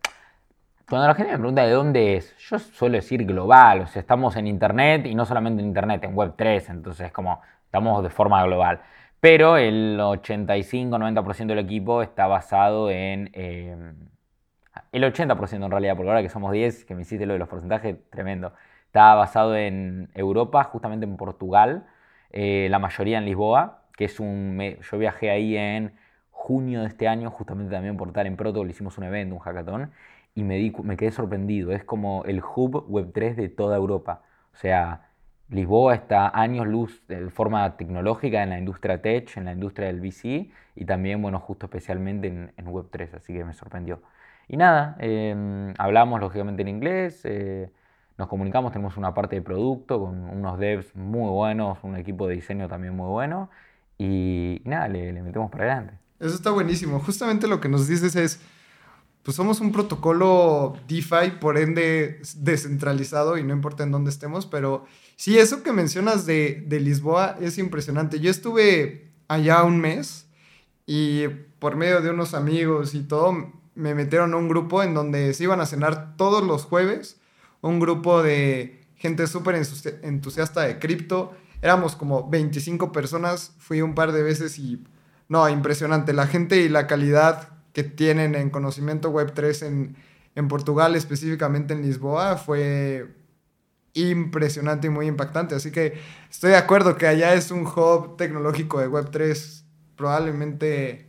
cuando 0.89 1.07
la 1.07 1.15
gente 1.15 1.33
me 1.33 1.39
pregunta 1.39 1.65
de 1.65 1.73
dónde 1.73 2.17
es, 2.17 2.37
yo 2.39 2.59
suelo 2.59 2.97
decir 2.97 3.25
global, 3.25 3.83
o 3.83 3.87
sea, 3.87 4.01
estamos 4.01 4.37
en 4.37 4.47
Internet 4.49 5.07
y 5.07 5.15
no 5.15 5.25
solamente 5.25 5.63
en 5.63 5.69
Internet, 5.69 6.05
en 6.05 6.17
Web3, 6.17 6.71
entonces 6.71 7.13
como 7.13 7.41
estamos 7.65 8.03
de 8.03 8.11
forma 8.11 8.43
global. 8.45 8.81
Pero 9.21 9.57
el 9.57 9.99
85-90% 10.01 11.47
del 11.47 11.59
equipo 11.61 12.03
está 12.03 12.27
basado 12.27 12.91
en... 12.91 13.31
Em, 13.35 13.95
el 14.93 15.05
80% 15.05 15.65
en 15.65 15.71
realidad, 15.71 15.97
porque 15.97 16.09
ahora 16.09 16.23
que 16.23 16.29
somos 16.29 16.53
10, 16.53 16.85
que 16.85 16.95
me 16.95 17.03
hiciste 17.03 17.27
lo 17.27 17.35
de 17.35 17.39
los 17.39 17.49
porcentajes, 17.49 17.97
tremendo. 18.11 18.53
Está 18.87 19.15
basado 19.15 19.57
en 19.57 20.11
Europa, 20.15 20.65
justamente 20.65 21.07
en 21.07 21.17
Portugal, 21.17 21.87
eh, 22.33 22.69
la 22.71 22.79
mayoría 22.79 23.19
en 23.19 23.25
Lisboa, 23.25 23.80
que 24.01 24.07
es 24.07 24.19
un... 24.19 24.59
yo 24.91 24.99
viajé 24.99 25.31
ahí 25.31 25.59
en 25.59 25.93
junio 26.31 26.81
de 26.81 26.87
este 26.87 27.07
año, 27.07 27.31
justamente 27.31 27.71
también 27.71 27.99
por 27.99 28.13
tal 28.13 28.27
en 28.27 28.35
Proto, 28.35 28.65
le 28.65 28.71
hicimos 28.71 28.97
un 28.97 29.05
evento, 29.05 29.35
un 29.35 29.41
hackathon, 29.43 29.91
y 30.35 30.43
me, 30.43 30.73
me 30.85 30.97
quedé 30.97 31.11
sorprendido. 31.13 31.71
Es 31.73 31.85
como 31.85 32.25
el 32.25 32.41
hub 32.41 32.89
Web3 32.89 33.35
de 33.35 33.51
toda 33.51 33.77
Europa. 33.77 34.23
O 34.55 34.57
sea, 34.57 35.11
Lisboa 35.51 35.95
está 35.95 36.31
años 36.31 36.67
luz 36.67 37.07
de 37.09 37.29
forma 37.29 37.77
tecnológica 37.77 38.43
en 38.43 38.49
la 38.49 38.59
industria 38.59 39.03
tech, 39.03 39.37
en 39.37 39.45
la 39.45 39.53
industria 39.53 39.89
del 39.89 40.01
VC 40.01 40.51
y 40.77 40.85
también, 40.87 41.21
bueno, 41.21 41.39
justo 41.39 41.67
especialmente 41.67 42.29
en, 42.29 42.67
Web3, 42.67 43.17
así 43.17 43.35
que 43.35 43.45
me 43.45 43.53
sorprendió. 43.53 44.01
Y 44.49 44.57
nada, 44.57 44.97
em, 44.99 45.75
hablamos 45.77 46.21
lógicamente 46.21 46.63
en 46.63 46.69
inglés, 46.69 47.21
eh, 47.27 47.71
nos 48.17 48.29
comunicamos, 48.29 48.73
tenemos 48.73 48.97
una 48.97 49.13
parte 49.13 49.37
de 49.37 49.43
producto 49.43 50.01
con 50.01 50.31
unos 50.31 50.59
devs 50.59 50.97
muy 50.97 51.29
buenos, 51.31 51.79
un 51.85 51.97
equipo 51.97 52.29
de 52.29 52.37
diseño 52.37 52.67
también 52.67 52.97
muy 52.97 53.09
bueno 53.09 53.51
y, 54.01 54.63
nada, 54.65 54.89
le, 54.89 55.13
le 55.13 55.23
metemos 55.23 55.51
para 55.51 55.65
adelante. 55.65 55.95
Eso 56.19 56.35
está 56.35 56.51
buenísimo. 56.51 57.01
Justamente 57.01 57.47
lo 57.47 57.61
que 57.61 57.69
nos 57.69 57.87
dices 57.87 58.17
es 58.17 58.41
pues 59.23 59.37
somos 59.37 59.61
un 59.61 59.71
protocolo 59.73 60.77
DeFi, 60.89 61.33
por 61.41 61.59
ende 61.59 62.21
descentralizado 62.37 63.37
y 63.37 63.45
no 63.45 63.53
importa 63.53 63.83
en 63.83 63.91
dónde 63.91 64.11
estemos, 64.11 64.47
pero 64.47 64.87
sí, 65.17 65.39
eso 65.39 65.63
que 65.63 65.73
mencionas 65.73 66.25
de, 66.25 66.65
Lisboa 66.69 67.37
es 67.41 67.59
impresionante. 67.59 68.21
Yo 68.21 68.31
estuve 68.31 69.11
allá 69.29 69.63
un 69.63 69.79
mes 69.79 70.27
y 70.87 71.29
por 71.59 71.77
medio 71.77 72.01
de 72.01 72.11
unos 72.11 72.33
amigos 72.33 72.95
y 72.95 73.03
todo, 73.03 73.53
me 73.75 73.95
metieron 73.95 74.33
a 74.33 74.37
un 74.39 74.49
grupo 74.49 74.83
en 74.83 74.95
donde 74.95 75.35
se 75.35 75.45
iban 75.45 75.61
a 75.61 75.67
cenar 75.67 76.17
todos 76.17 76.43
los 76.43 76.65
jueves, 76.65 77.21
un 77.61 77.79
grupo 77.79 78.23
de 78.23 78.81
gente 78.97 79.27
súper 79.27 79.63
entusiasta 80.03 80.63
de 80.63 80.79
cripto. 80.79 81.35
Éramos 81.63 81.97
como 81.97 82.29
25 82.29 82.93
personas, 82.93 83.53
fui 83.59 83.83
un 83.83 83.95
par 83.95 84.13
de 84.13 84.23
veces 84.23 84.59
y 84.59 84.83
no, 85.29 85.49
impresionante. 85.49 86.13
La 86.13 86.27
gente 86.27 86.57
y 86.61 86.69
la 86.69 86.87
calidad 86.87 87.49
que 87.73 87.85
tienen 87.85 88.35
en 88.35 88.51
conocimiento 88.51 89.11
web 89.11 89.33
3 89.33 89.63
en, 89.63 89.97
en 90.35 90.49
Portugal, 90.49 90.97
específicamente 90.97 91.75
en 91.75 91.83
Lisboa, 91.83 92.37
fue 92.37 93.15
impresionante 93.95 94.87
y 94.89 94.91
muy 94.91 95.07
impactante. 95.07 95.55
Así 95.55 95.71
que 95.71 95.99
estoy 96.31 96.51
de 96.51 96.57
acuerdo 96.57 96.97
que 96.97 97.07
allá 97.07 97.35
es 97.35 97.51
un 97.51 97.67
hub 97.67 98.17
tecnológico 98.17 98.81
de 98.81 98.89
web 98.89 99.11
3 99.11 99.65
probablemente 99.97 101.07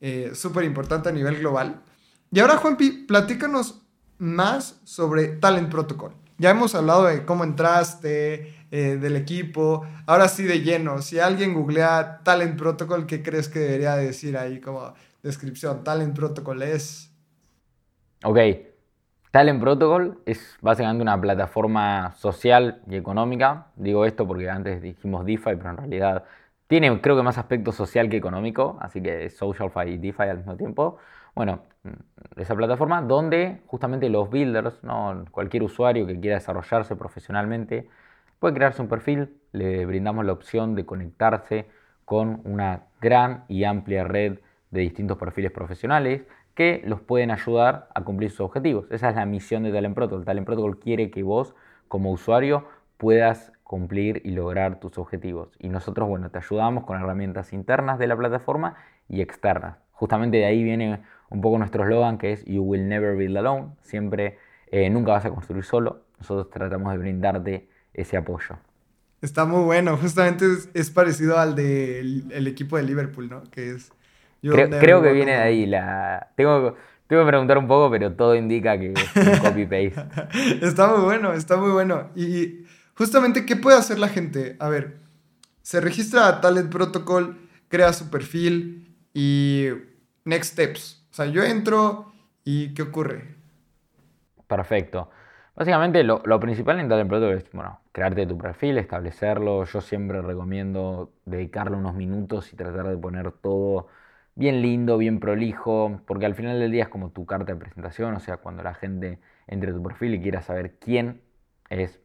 eh, 0.00 0.30
súper 0.34 0.64
importante 0.64 1.08
a 1.08 1.12
nivel 1.12 1.38
global. 1.38 1.82
Y 2.30 2.40
ahora, 2.40 2.58
Juanpi, 2.58 3.04
platícanos 3.06 3.82
más 4.18 4.80
sobre 4.84 5.28
Talent 5.28 5.70
Protocol. 5.70 6.12
Ya 6.38 6.50
hemos 6.50 6.74
hablado 6.74 7.04
de 7.06 7.24
cómo 7.24 7.44
entraste, 7.44 8.54
eh, 8.70 8.96
del 9.00 9.16
equipo. 9.16 9.86
Ahora 10.06 10.28
sí 10.28 10.44
de 10.44 10.60
lleno, 10.60 11.02
si 11.02 11.18
alguien 11.18 11.52
googlea 11.52 12.20
Talent 12.22 12.56
Protocol, 12.56 13.06
¿qué 13.06 13.22
crees 13.22 13.48
que 13.48 13.58
debería 13.58 13.96
decir 13.96 14.36
ahí 14.36 14.60
como 14.60 14.94
descripción? 15.22 15.82
Talent 15.82 16.14
Protocol 16.14 16.62
es... 16.62 17.10
Ok, 18.24 18.38
Talent 19.30 19.60
Protocol 19.60 20.20
es 20.26 20.56
básicamente 20.60 21.02
una 21.02 21.20
plataforma 21.20 22.12
social 22.12 22.82
y 22.88 22.96
económica. 22.96 23.68
Digo 23.76 24.04
esto 24.04 24.26
porque 24.26 24.48
antes 24.48 24.80
dijimos 24.80 25.24
DeFi, 25.26 25.56
pero 25.56 25.70
en 25.70 25.76
realidad 25.78 26.24
tiene 26.66 27.00
creo 27.00 27.16
que 27.16 27.22
más 27.22 27.38
aspecto 27.38 27.72
social 27.72 28.08
que 28.08 28.16
económico, 28.16 28.78
así 28.80 29.02
que 29.02 29.30
SocialFi 29.30 29.92
y 29.92 29.98
DeFi 29.98 30.22
al 30.22 30.38
mismo 30.38 30.56
tiempo. 30.56 30.98
Bueno, 31.38 31.60
mm, 31.84 32.40
esa 32.40 32.56
plataforma 32.56 33.00
donde 33.00 33.62
justamente 33.66 34.08
los 34.08 34.28
builders, 34.28 34.82
¿no? 34.82 35.24
cualquier 35.30 35.62
usuario 35.62 36.04
que 36.04 36.18
quiera 36.18 36.34
desarrollarse 36.34 36.96
profesionalmente, 36.96 37.88
puede 38.40 38.54
crearse 38.54 38.82
un 38.82 38.88
perfil, 38.88 39.36
le 39.52 39.86
brindamos 39.86 40.24
la 40.26 40.32
opción 40.32 40.74
de 40.74 40.84
conectarse 40.84 41.68
con 42.04 42.40
una 42.44 42.86
gran 43.00 43.44
y 43.46 43.62
amplia 43.62 44.02
red 44.02 44.40
de 44.72 44.80
distintos 44.80 45.16
perfiles 45.16 45.52
profesionales 45.52 46.26
que 46.56 46.82
los 46.84 47.00
pueden 47.02 47.30
ayudar 47.30 47.88
a 47.94 48.02
cumplir 48.02 48.30
sus 48.30 48.40
objetivos. 48.40 48.90
Esa 48.90 49.10
es 49.10 49.14
la 49.14 49.24
misión 49.24 49.62
de 49.62 49.70
Talent 49.70 49.94
Protocol. 49.94 50.24
Talent 50.24 50.44
Protocol 50.44 50.80
quiere 50.80 51.12
que 51.12 51.22
vos, 51.22 51.54
como 51.86 52.10
usuario, 52.10 52.66
puedas 52.96 53.52
cumplir 53.62 54.22
y 54.24 54.32
lograr 54.32 54.80
tus 54.80 54.98
objetivos. 54.98 55.50
Y 55.60 55.68
nosotros, 55.68 56.08
bueno, 56.08 56.30
te 56.30 56.38
ayudamos 56.38 56.84
con 56.84 57.00
herramientas 57.00 57.52
internas 57.52 58.00
de 58.00 58.08
la 58.08 58.16
plataforma 58.16 58.74
y 59.08 59.20
externas. 59.20 59.78
Justamente 59.92 60.38
de 60.38 60.46
ahí 60.46 60.64
viene 60.64 61.00
un 61.30 61.40
poco 61.40 61.58
nuestro 61.58 61.84
eslogan 61.84 62.18
que 62.18 62.32
es 62.32 62.44
You 62.44 62.62
will 62.62 62.88
never 62.88 63.16
build 63.16 63.36
alone. 63.36 63.68
Siempre, 63.82 64.38
eh, 64.70 64.88
nunca 64.90 65.12
vas 65.12 65.24
a 65.24 65.30
construir 65.30 65.64
solo. 65.64 66.04
Nosotros 66.18 66.50
tratamos 66.50 66.92
de 66.92 66.98
brindarte 66.98 67.68
ese 67.94 68.16
apoyo. 68.16 68.56
Está 69.20 69.44
muy 69.44 69.64
bueno. 69.64 69.96
Justamente 69.96 70.46
es, 70.74 70.90
parecido 70.90 71.38
al 71.38 71.54
del 71.54 72.46
equipo 72.46 72.76
de 72.76 72.84
Liverpool, 72.84 73.28
¿no? 73.28 73.42
Que 73.50 73.70
es 73.70 73.92
Creo, 74.40 75.02
que 75.02 75.12
viene 75.12 75.32
de 75.32 75.38
ahí. 75.38 75.66
La... 75.66 76.30
Tengo, 76.36 76.76
tengo 77.06 77.22
que 77.22 77.28
preguntar 77.28 77.58
un 77.58 77.66
poco, 77.66 77.90
pero 77.90 78.14
todo 78.14 78.34
indica 78.36 78.78
que 78.78 78.92
es 78.92 79.16
un 79.16 79.38
copy-paste. 79.42 80.04
está 80.62 80.88
muy 80.88 81.04
bueno, 81.04 81.32
está 81.32 81.56
muy 81.56 81.70
bueno. 81.70 82.10
Y 82.14 82.64
justamente, 82.94 83.44
¿qué 83.44 83.56
puede 83.56 83.76
hacer 83.76 83.98
la 83.98 84.08
gente? 84.08 84.56
A 84.60 84.68
ver, 84.68 84.98
se 85.62 85.80
registra 85.80 86.28
a 86.28 86.40
Talent 86.40 86.70
Protocol, 86.70 87.36
crea 87.68 87.92
su 87.92 88.10
perfil 88.10 88.94
y 89.12 89.68
next 90.24 90.52
steps. 90.52 90.97
Sea, 91.18 91.26
yo 91.26 91.42
entro 91.42 92.12
y 92.44 92.72
¿qué 92.74 92.82
ocurre? 92.82 93.34
Perfecto. 94.46 95.10
Básicamente 95.56 96.04
lo, 96.04 96.22
lo, 96.24 96.38
principal 96.38 96.78
en 96.78 96.88
Talent 96.88 97.08
Protocol 97.08 97.38
es, 97.38 97.50
bueno, 97.50 97.80
crearte 97.90 98.24
tu 98.24 98.38
perfil, 98.38 98.78
establecerlo. 98.78 99.64
Yo 99.64 99.80
siempre 99.80 100.22
recomiendo 100.22 101.12
dedicarle 101.24 101.76
unos 101.76 101.96
minutos 101.96 102.52
y 102.52 102.56
tratar 102.56 102.86
de 102.86 102.96
poner 102.96 103.32
todo 103.32 103.88
bien 104.36 104.62
lindo, 104.62 104.96
bien 104.96 105.18
prolijo, 105.18 106.00
porque 106.06 106.24
al 106.24 106.36
final 106.36 106.60
del 106.60 106.70
día 106.70 106.84
es 106.84 106.88
como 106.88 107.10
tu 107.10 107.26
carta 107.26 107.52
de 107.52 107.58
presentación, 107.58 108.14
o 108.14 108.20
sea, 108.20 108.36
cuando 108.36 108.62
la 108.62 108.74
gente 108.74 109.18
entre 109.48 109.72
a 109.72 109.74
tu 109.74 109.82
perfil 109.82 110.14
y 110.14 110.22
quiera 110.22 110.40
saber 110.40 110.78
quién 110.78 111.20
es 111.68 112.00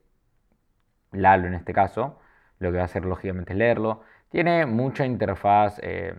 Lalo 1.12 1.46
en 1.46 1.54
este 1.54 1.72
caso, 1.72 2.20
lo 2.58 2.72
que 2.72 2.78
va 2.78 2.82
a 2.82 2.86
hacer 2.86 3.06
lógicamente 3.06 3.54
es 3.54 3.60
leerlo. 3.60 4.02
Tiene 4.30 4.66
mucha 4.66 5.06
interfaz 5.06 5.78
eh, 5.84 6.16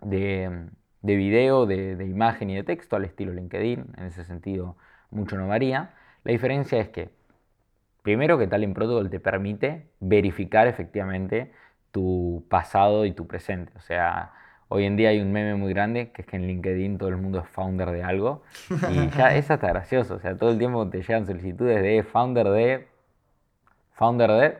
de, 0.00 0.66
de, 1.02 1.16
video, 1.16 1.66
de, 1.66 1.96
de, 1.96 2.06
imagen 2.06 2.50
y 2.50 2.56
de 2.56 2.62
texto 2.64 2.96
al 2.96 3.04
estilo 3.04 3.32
LinkedIn, 3.32 3.94
en 3.96 4.04
ese 4.04 4.24
sentido 4.24 4.76
mucho 5.10 5.36
no 5.36 5.48
varía. 5.48 5.94
La 6.24 6.32
diferencia 6.32 6.80
es 6.80 6.88
que, 6.88 7.10
primero 8.02 8.38
que 8.38 8.46
Talent 8.46 8.74
Protocol 8.74 9.10
te 9.10 9.20
permite 9.20 9.88
verificar 10.00 10.66
efectivamente 10.66 11.52
tu 11.90 12.44
pasado 12.48 13.04
y 13.04 13.12
tu 13.12 13.26
presente, 13.26 13.72
o 13.76 13.80
sea, 13.80 14.32
Hoy 14.74 14.86
en 14.86 14.96
día 14.96 15.10
hay 15.10 15.20
un 15.20 15.30
meme 15.32 15.54
muy 15.54 15.74
grande 15.74 16.12
que 16.12 16.22
es 16.22 16.26
que 16.26 16.36
en 16.36 16.46
LinkedIn 16.46 16.96
todo 16.96 17.10
el 17.10 17.18
mundo 17.18 17.40
es 17.40 17.46
founder 17.46 17.90
de 17.90 18.02
algo. 18.02 18.42
Y 18.90 19.10
ya 19.10 19.34
eso 19.36 19.52
está 19.52 19.68
gracioso. 19.68 20.14
O 20.14 20.18
sea, 20.18 20.34
todo 20.34 20.50
el 20.50 20.56
tiempo 20.56 20.88
te 20.88 21.02
llegan 21.02 21.26
solicitudes 21.26 21.82
de 21.82 22.02
founder 22.02 22.48
de. 22.48 22.88
Founder 23.92 24.30
de. 24.30 24.56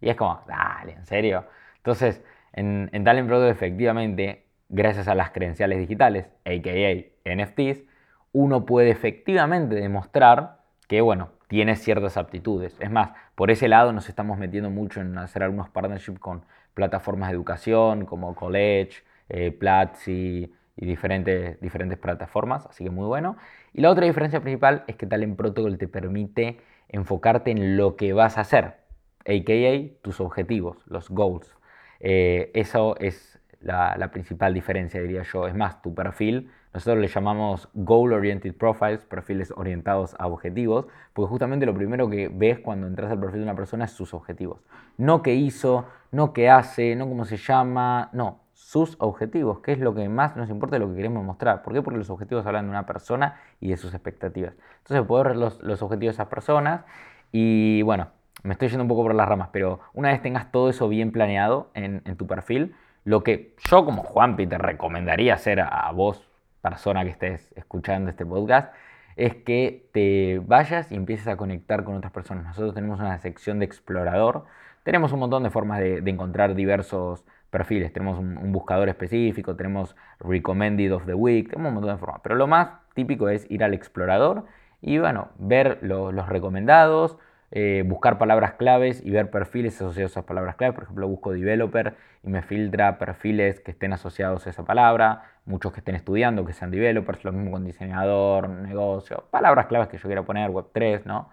Y 0.00 0.08
es 0.08 0.16
como, 0.16 0.40
dale, 0.48 0.94
en 0.94 1.06
serio. 1.06 1.44
Entonces, 1.76 2.24
en, 2.52 2.90
en 2.92 3.04
Talent 3.04 3.28
Product, 3.28 3.52
efectivamente, 3.52 4.42
gracias 4.72 5.06
a 5.06 5.14
las 5.14 5.30
credenciales 5.30 5.78
digitales, 5.78 6.26
a.k.a. 6.44 7.34
NFTs, 7.36 7.84
uno 8.32 8.66
puede 8.66 8.90
efectivamente 8.90 9.76
demostrar 9.76 10.62
que, 10.88 11.00
bueno, 11.02 11.28
tiene 11.46 11.76
ciertas 11.76 12.16
aptitudes. 12.16 12.76
Es 12.80 12.90
más, 12.90 13.12
por 13.34 13.50
ese 13.50 13.68
lado 13.68 13.92
nos 13.92 14.08
estamos 14.08 14.38
metiendo 14.38 14.70
mucho 14.70 15.00
en 15.02 15.16
hacer 15.18 15.42
algunos 15.42 15.68
partnerships 15.68 16.18
con 16.18 16.44
plataformas 16.72 17.28
de 17.28 17.34
educación 17.34 18.06
como 18.06 18.34
College, 18.34 19.02
eh, 19.28 19.52
Platzi 19.52 20.50
y 20.74 20.86
diferentes, 20.86 21.60
diferentes 21.60 21.98
plataformas, 21.98 22.66
así 22.66 22.82
que 22.82 22.90
muy 22.90 23.06
bueno. 23.06 23.36
Y 23.74 23.82
la 23.82 23.90
otra 23.90 24.06
diferencia 24.06 24.40
principal 24.40 24.84
es 24.86 24.96
que 24.96 25.06
Talent 25.06 25.36
Protocol 25.36 25.76
te 25.76 25.86
permite 25.86 26.60
enfocarte 26.88 27.50
en 27.50 27.76
lo 27.76 27.96
que 27.96 28.14
vas 28.14 28.38
a 28.38 28.40
hacer, 28.40 28.78
a.k.a. 29.26 30.02
tus 30.02 30.20
objetivos, 30.20 30.78
los 30.86 31.10
goals. 31.10 31.54
Eh, 32.00 32.50
eso 32.54 32.96
es 32.98 33.31
la, 33.62 33.96
la, 33.96 34.10
principal 34.10 34.54
diferencia, 34.54 35.00
diría 35.00 35.22
yo. 35.22 35.46
Es 35.46 35.54
más, 35.54 35.82
tu 35.82 35.94
perfil, 35.94 36.50
nosotros 36.74 36.98
le 36.98 37.08
llamamos 37.08 37.68
Goal 37.74 38.12
Oriented 38.12 38.54
Profiles, 38.54 39.04
perfiles 39.04 39.52
orientados 39.56 40.14
a 40.18 40.26
objetivos, 40.26 40.86
porque 41.12 41.28
justamente 41.28 41.66
lo 41.66 41.74
primero 41.74 42.08
que 42.08 42.28
ves 42.28 42.60
cuando 42.60 42.86
entras 42.86 43.10
al 43.10 43.20
perfil 43.20 43.40
de 43.40 43.44
una 43.44 43.56
persona 43.56 43.84
es 43.84 43.92
sus 43.92 44.14
objetivos. 44.14 44.60
No 44.96 45.22
qué 45.22 45.34
hizo, 45.34 45.86
no 46.10 46.32
qué 46.32 46.48
hace, 46.50 46.96
no 46.96 47.08
cómo 47.08 47.24
se 47.24 47.36
llama, 47.36 48.10
no, 48.12 48.42
sus 48.62 48.96
objetivos, 49.00 49.58
que 49.58 49.72
es 49.72 49.78
lo 49.78 49.94
que 49.94 50.08
más 50.08 50.36
nos 50.36 50.48
importa 50.48 50.76
de 50.76 50.80
lo 50.80 50.88
que 50.88 50.96
queremos 50.96 51.24
mostrar. 51.24 51.62
¿Por 51.62 51.74
qué? 51.74 51.82
Porque 51.82 51.98
los 51.98 52.10
objetivos 52.10 52.46
hablan 52.46 52.66
de 52.66 52.70
una 52.70 52.86
persona 52.86 53.40
y 53.60 53.70
de 53.70 53.76
sus 53.76 53.92
expectativas. 53.92 54.54
Entonces, 54.78 55.06
poder 55.06 55.28
ver 55.28 55.36
los, 55.36 55.82
objetivos 55.82 56.16
de 56.16 56.22
esas 56.22 56.28
personas 56.28 56.84
y 57.32 57.82
bueno, 57.82 58.08
me 58.44 58.52
estoy 58.52 58.68
yendo 58.68 58.84
un 58.84 58.88
poco 58.88 59.02
por 59.02 59.14
las 59.14 59.28
ramas, 59.28 59.48
pero 59.52 59.80
una 59.94 60.10
vez 60.10 60.22
tengas 60.22 60.50
todo 60.50 60.70
eso 60.70 60.88
bien 60.88 61.12
planeado 61.12 61.70
en, 61.74 62.00
tu 62.16 62.26
perfil, 62.26 62.74
lo 63.04 63.22
que 63.22 63.54
yo 63.68 63.84
como 63.84 64.02
Juanpi 64.02 64.46
te 64.46 64.58
recomendaría 64.58 65.34
hacer 65.34 65.60
a, 65.60 65.90
vos, 65.92 66.28
persona 66.60 67.04
que 67.04 67.10
estés 67.10 67.52
escuchando 67.56 68.10
este 68.10 68.24
podcast, 68.24 68.72
es 69.16 69.34
que 69.34 69.88
te 69.92 70.40
vayas 70.44 70.90
y 70.92 70.94
empieces 70.94 71.28
a 71.28 71.36
conectar 71.36 71.84
con 71.84 71.96
otras 71.96 72.12
personas. 72.12 72.44
Nosotros 72.44 72.74
tenemos 72.74 73.00
una 73.00 73.18
sección 73.18 73.58
de 73.58 73.66
explorador, 73.66 74.44
tenemos 74.84 75.12
un 75.12 75.20
montón 75.20 75.42
de 75.42 75.50
formas 75.50 75.80
de, 75.80 75.98
encontrar 76.06 76.54
diversos 76.54 77.24
perfiles. 77.50 77.92
Tenemos 77.92 78.18
un, 78.18 78.52
buscador 78.52 78.88
específico, 78.88 79.54
tenemos 79.56 79.96
Recommended 80.20 80.94
of 80.94 81.06
the 81.06 81.14
Week, 81.14 81.50
tenemos 81.50 81.70
un 81.70 81.74
montón 81.74 81.94
de 81.94 81.98
formas. 81.98 82.20
Pero 82.22 82.36
lo 82.36 82.46
más 82.46 82.68
típico 82.94 83.28
es 83.28 83.50
ir 83.50 83.64
al 83.64 83.74
explorador 83.74 84.46
y 84.80 84.98
bueno, 84.98 85.28
ver 85.38 85.78
los 85.82 86.28
recomendados, 86.28 87.18
eh, 87.54 87.84
buscar 87.86 88.16
palabras 88.16 88.54
claves 88.54 89.04
y 89.04 89.10
ver 89.10 89.30
perfiles 89.30 89.74
asociados 89.76 90.12
a 90.12 90.20
esas 90.20 90.24
palabras 90.24 90.56
claves. 90.56 90.74
Por 90.74 90.84
ejemplo, 90.84 91.06
busco 91.06 91.32
developer 91.32 91.94
y 92.22 92.30
me 92.30 92.40
filtra 92.40 92.98
perfiles 92.98 93.60
que 93.60 93.72
estén 93.72 93.92
asociados 93.92 94.46
a 94.46 94.50
esa 94.50 94.64
palabra, 94.64 95.24
muchos 95.44 95.70
que 95.70 95.80
estén 95.80 95.94
estudiando, 95.94 96.46
que 96.46 96.54
sean 96.54 96.70
developers, 96.70 97.22
lo 97.24 97.32
mismo 97.32 97.50
con 97.50 97.64
diseñador, 97.64 98.48
negocio, 98.48 99.26
palabras 99.30 99.66
claves 99.66 99.88
que 99.88 99.98
yo 99.98 100.04
quiera 100.04 100.22
poner, 100.22 100.50
web3, 100.50 101.04
¿no? 101.04 101.28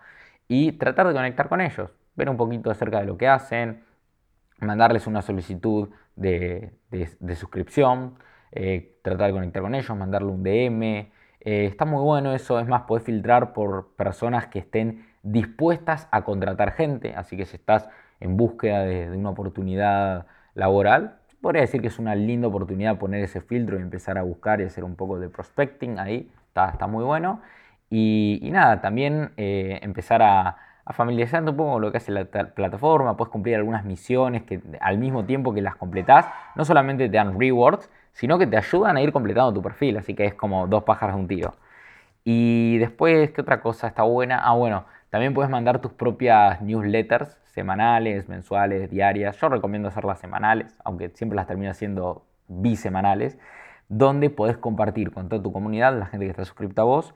Y 0.49 0.73
tratar 0.73 1.07
de 1.07 1.13
conectar 1.13 1.47
con 1.47 1.61
ellos, 1.61 1.91
ver 2.15 2.29
un 2.29 2.35
poquito 2.35 2.69
acerca 2.69 2.99
de 2.99 3.05
lo 3.05 3.17
que 3.17 3.29
hacen, 3.29 3.83
mandarles 4.59 5.07
una 5.07 5.21
solicitud 5.21 5.89
de, 6.17 6.73
suscripción, 7.35 8.15
eh, 8.51 8.99
tratar 9.03 9.27
de 9.27 9.33
conectar 9.33 9.61
con 9.61 9.73
ellos, 9.73 9.95
mandarle 9.95 10.29
un 10.31 10.43
DM. 10.43 11.11
Eh, 11.41 11.65
está 11.65 11.85
muy 11.85 12.03
bueno 12.03 12.33
eso, 12.33 12.59
es 12.59 12.67
más, 12.67 12.81
podés 12.81 13.05
filtrar 13.05 13.53
por 13.53 13.95
personas 13.95 14.47
que 14.47 14.59
estén 14.59 15.08
dispuestas 15.23 16.07
a 16.11 16.23
contratar 16.23 16.73
gente, 16.73 17.13
así 17.15 17.37
que 17.37 17.45
si 17.45 17.57
estás 17.57 17.89
en 18.19 18.37
búsqueda 18.37 18.83
de, 18.85 19.09
una 19.11 19.29
oportunidad 19.29 20.25
laboral, 20.55 21.17
podría 21.41 21.61
decir 21.61 21.81
que 21.81 21.87
es 21.87 21.99
una 21.99 22.15
linda 22.15 22.47
oportunidad 22.47 22.97
poner 22.97 23.23
ese 23.23 23.41
filtro 23.41 23.79
y 23.79 23.81
empezar 23.81 24.17
a 24.17 24.23
buscar 24.23 24.61
y 24.61 24.65
hacer 24.65 24.83
un 24.83 24.95
poco 24.95 25.19
de 25.19 25.29
prospecting 25.29 25.99
ahí, 25.99 26.31
está, 26.47 26.87
muy 26.87 27.03
bueno. 27.03 27.41
Y, 27.89 28.49
nada, 28.51 28.81
también 28.81 29.31
eh, 29.37 29.79
empezar 29.81 30.21
a, 30.21 30.57
a 30.89 30.93
familiarizarte 30.93 31.51
un 31.51 31.55
poco 31.55 31.73
con 31.73 31.81
lo 31.83 31.91
que 31.91 31.97
hace 31.97 32.11
la 32.11 32.25
plataforma, 32.25 33.15
puedes 33.15 33.31
cumplir 33.31 33.55
algunas 33.55 33.85
misiones 33.85 34.41
que 34.43 34.59
al 34.81 34.97
mismo 34.97 35.23
tiempo 35.23 35.53
que 35.53 35.61
las 35.61 35.75
completas, 35.75 36.25
no 36.55 36.65
solamente 36.65 37.07
te 37.07 37.15
dan 37.15 37.39
rewards, 37.39 37.89
sino 38.13 38.39
que 38.39 38.47
te 38.47 38.57
ayudan 38.57 38.97
a 38.97 39.01
ir 39.01 39.11
completando 39.13 39.53
tu 39.53 39.61
perfil, 39.61 39.97
así 39.97 40.15
que 40.15 40.25
es 40.25 40.33
como 40.33 40.65
dos 40.65 40.83
pájaros 40.83 41.15
de 41.15 41.21
un 41.21 41.27
tiro. 41.27 41.55
Y 42.23 42.79
después, 42.79 43.31
¿qué 43.31 43.41
otra 43.41 43.61
cosa 43.61 43.87
está 43.87 44.03
buena? 44.03 44.39
Ah, 44.43 44.53
bueno, 44.53 44.85
también 45.09 45.33
puedes 45.33 45.49
mandar 45.49 45.79
tus 45.79 45.93
propias 45.93 46.61
newsletters 46.61 47.37
semanales, 47.45 48.29
mensuales, 48.29 48.89
diarias. 48.89 49.37
Yo 49.37 49.49
recomiendo 49.49 49.87
hacerlas 49.87 50.19
semanales, 50.19 50.77
aunque 50.83 51.09
siempre 51.09 51.35
las 51.35 51.47
termino 51.47 51.71
haciendo 51.71 52.25
bisemanales, 52.47 53.37
donde 53.87 54.29
podés 54.29 54.57
compartir 54.57 55.11
con 55.11 55.29
toda 55.29 55.41
tu 55.41 55.51
comunidad, 55.51 55.97
la 55.97 56.05
gente 56.05 56.25
que 56.25 56.31
está 56.31 56.45
suscripta 56.45 56.83
a 56.83 56.85
vos, 56.85 57.15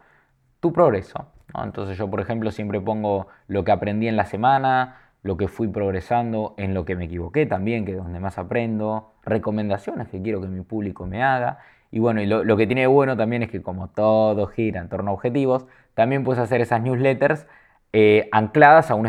tu 0.60 0.74
progreso. 0.74 1.28
Entonces 1.62 1.98
yo, 1.98 2.10
por 2.10 2.20
ejemplo, 2.20 2.52
siempre 2.52 2.82
pongo 2.82 3.28
lo 3.48 3.64
que 3.64 3.72
aprendí 3.72 4.08
en 4.08 4.16
la 4.16 4.26
semana, 4.26 4.98
lo 5.22 5.38
que 5.38 5.48
fui 5.48 5.68
progresando, 5.68 6.56
en 6.58 6.74
lo 6.74 6.86
que 6.86 6.96
me 6.96 7.06
equivoqué 7.06 7.46
también, 7.46 7.86
que 7.86 7.92
es 7.92 7.98
donde 7.98 8.20
más 8.20 8.38
aprendo, 8.38 9.14
recomendaciones 9.24 10.08
que 10.08 10.22
quiero 10.22 10.42
que 10.42 10.48
mi 10.48 10.62
público 10.62 11.06
me 11.06 11.24
haga. 11.24 11.60
Y 11.92 12.00
bueno, 12.00 12.22
y 12.22 12.26
lo, 12.26 12.58
que 12.58 12.66
tiene 12.66 12.82
de 12.82 12.88
bueno 12.88 13.16
también 13.16 13.44
es 13.44 13.52
que 13.52 13.62
como 13.62 13.88
todo 13.88 14.48
gira 14.48 14.82
en 14.82 14.90
torno 14.90 15.12
a 15.12 15.14
objetivos, 15.14 15.68
también 15.94 16.24
puedes 16.24 16.42
hacer 16.42 16.60
esas 16.60 16.82
newsletters 16.82 17.46
eh, 17.96 18.28
ancladas 18.32 18.90
a 18.90 18.96
un, 18.96 19.06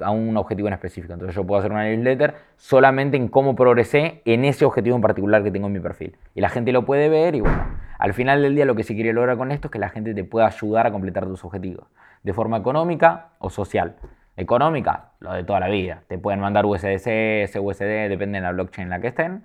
a 0.00 0.10
un 0.10 0.36
objetivo 0.38 0.68
en 0.68 0.74
específico. 0.74 1.12
Entonces 1.12 1.36
yo 1.36 1.46
puedo 1.46 1.58
hacer 1.58 1.70
una 1.70 1.84
newsletter 1.84 2.34
solamente 2.56 3.18
en 3.18 3.28
cómo 3.28 3.54
progresé 3.54 4.22
en 4.24 4.46
ese 4.46 4.64
objetivo 4.64 4.96
en 4.96 5.02
particular 5.02 5.42
que 5.42 5.50
tengo 5.50 5.66
en 5.66 5.74
mi 5.74 5.80
perfil. 5.80 6.16
Y 6.34 6.40
la 6.40 6.48
gente 6.48 6.72
lo 6.72 6.86
puede 6.86 7.10
ver 7.10 7.34
y 7.34 7.40
bueno, 7.40 7.76
al 7.98 8.14
final 8.14 8.40
del 8.40 8.54
día 8.54 8.64
lo 8.64 8.74
que 8.74 8.82
se 8.82 8.94
quiere 8.94 9.12
lograr 9.12 9.36
con 9.36 9.52
esto 9.52 9.68
es 9.68 9.72
que 9.72 9.78
la 9.78 9.90
gente 9.90 10.14
te 10.14 10.24
pueda 10.24 10.46
ayudar 10.46 10.86
a 10.86 10.90
completar 10.90 11.26
tus 11.26 11.44
objetivos, 11.44 11.86
de 12.22 12.32
forma 12.32 12.56
económica 12.56 13.32
o 13.38 13.50
social. 13.50 13.96
Económica, 14.36 15.12
lo 15.20 15.32
de 15.34 15.44
toda 15.44 15.60
la 15.60 15.68
vida. 15.68 16.02
Te 16.08 16.18
pueden 16.18 16.40
mandar 16.40 16.64
USDC, 16.64 17.46
SUSD, 17.46 18.08
depende 18.08 18.38
de 18.38 18.42
la 18.42 18.52
blockchain 18.52 18.86
en 18.86 18.90
la 18.90 19.00
que 19.00 19.08
estén. 19.08 19.44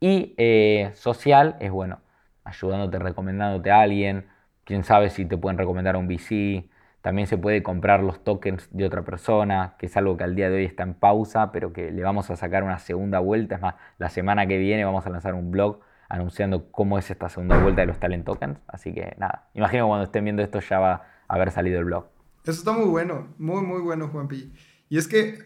Y 0.00 0.34
eh, 0.38 0.90
social 0.94 1.56
es 1.60 1.70
bueno, 1.70 1.98
ayudándote, 2.44 2.98
recomendándote 2.98 3.70
a 3.70 3.80
alguien. 3.80 4.26
Quién 4.64 4.84
sabe 4.84 5.10
si 5.10 5.26
te 5.26 5.36
pueden 5.36 5.58
recomendar 5.58 5.96
a 5.96 5.98
un 5.98 6.06
VC. 6.06 6.68
También 7.02 7.26
se 7.26 7.36
puede 7.36 7.62
comprar 7.62 8.02
los 8.02 8.22
tokens 8.24 8.68
de 8.70 8.86
otra 8.86 9.02
persona, 9.02 9.74
que 9.78 9.86
es 9.86 9.96
algo 9.96 10.16
que 10.16 10.24
al 10.24 10.34
día 10.34 10.48
de 10.48 10.56
hoy 10.56 10.64
está 10.64 10.84
en 10.84 10.94
pausa, 10.94 11.52
pero 11.52 11.72
que 11.72 11.90
le 11.90 12.02
vamos 12.02 12.30
a 12.30 12.36
sacar 12.36 12.62
una 12.62 12.78
segunda 12.78 13.18
vuelta. 13.18 13.56
Es 13.56 13.60
más, 13.60 13.74
la 13.98 14.08
semana 14.08 14.46
que 14.46 14.56
viene 14.56 14.84
vamos 14.84 15.04
a 15.06 15.10
lanzar 15.10 15.34
un 15.34 15.50
blog 15.50 15.80
anunciando 16.08 16.70
cómo 16.70 16.98
es 16.98 17.10
esta 17.10 17.28
segunda 17.28 17.58
vuelta 17.60 17.80
de 17.80 17.86
los 17.86 17.98
talent 17.98 18.24
tokens. 18.24 18.58
Así 18.68 18.92
que 18.94 19.16
nada, 19.18 19.48
imagino 19.54 19.84
que 19.84 19.88
cuando 19.88 20.04
estén 20.04 20.24
viendo 20.24 20.42
esto 20.42 20.60
ya 20.60 20.78
va 20.78 20.92
a 20.92 21.34
haber 21.34 21.50
salido 21.50 21.78
el 21.78 21.86
blog. 21.86 22.06
Eso 22.44 22.52
está 22.58 22.72
muy 22.72 22.86
bueno, 22.86 23.34
muy, 23.38 23.62
muy 23.62 23.80
bueno, 23.80 24.08
Juanpi. 24.08 24.52
Y 24.88 24.98
es 24.98 25.08
que 25.08 25.38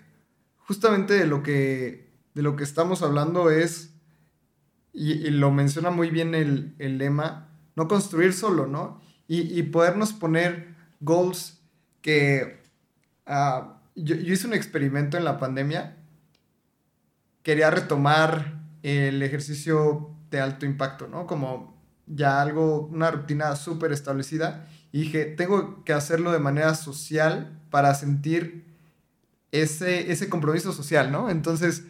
justamente 0.59 1.15
de 1.15 1.27
lo 1.27 1.43
que, 1.43 2.13
de 2.35 2.43
lo 2.43 2.57
que 2.57 2.65
estamos 2.65 3.03
hablando 3.03 3.51
es, 3.51 3.97
y, 4.93 5.31
lo 5.31 5.53
menciona 5.53 5.91
muy 5.91 6.11
bien 6.11 6.35
el, 6.35 6.75
lema, 6.99 7.49
no 7.77 7.87
construir 7.87 8.33
solo, 8.33 8.67
¿no? 8.67 9.01
Y, 9.29 9.63
podernos 9.65 10.13
poner 10.13 10.76
goals 11.07 11.63
que... 12.03 12.61
Ah, 13.25 13.81
yo, 13.95 14.15
hice 14.15 14.47
un 14.47 14.53
experimento 14.53 15.17
en 15.17 15.25
la 15.25 15.39
pandemia. 15.39 15.97
Quería 17.43 17.71
retomar 17.71 18.61
el 18.83 19.23
ejercicio 19.23 20.11
de 20.31 20.41
alto 20.41 20.67
impacto, 20.67 21.09
¿no? 21.09 21.27
Como 21.27 21.75
ya 22.07 22.43
algo, 22.43 22.89
una 22.93 23.11
rutina 23.11 23.57
súper 23.57 23.93
establecida 23.93 24.67
y 24.93 25.03
dije, 25.03 25.25
tengo 25.25 25.85
que 25.85 25.93
hacerlo 25.93 26.33
de 26.33 26.39
manera 26.39 26.75
social 26.75 27.61
para 27.71 27.95
sentir 27.95 28.65
ese, 29.53 30.13
ese 30.13 30.29
compromiso 30.29 30.73
social, 30.73 31.11
¿no? 31.11 31.31
Entonces, 31.31 31.85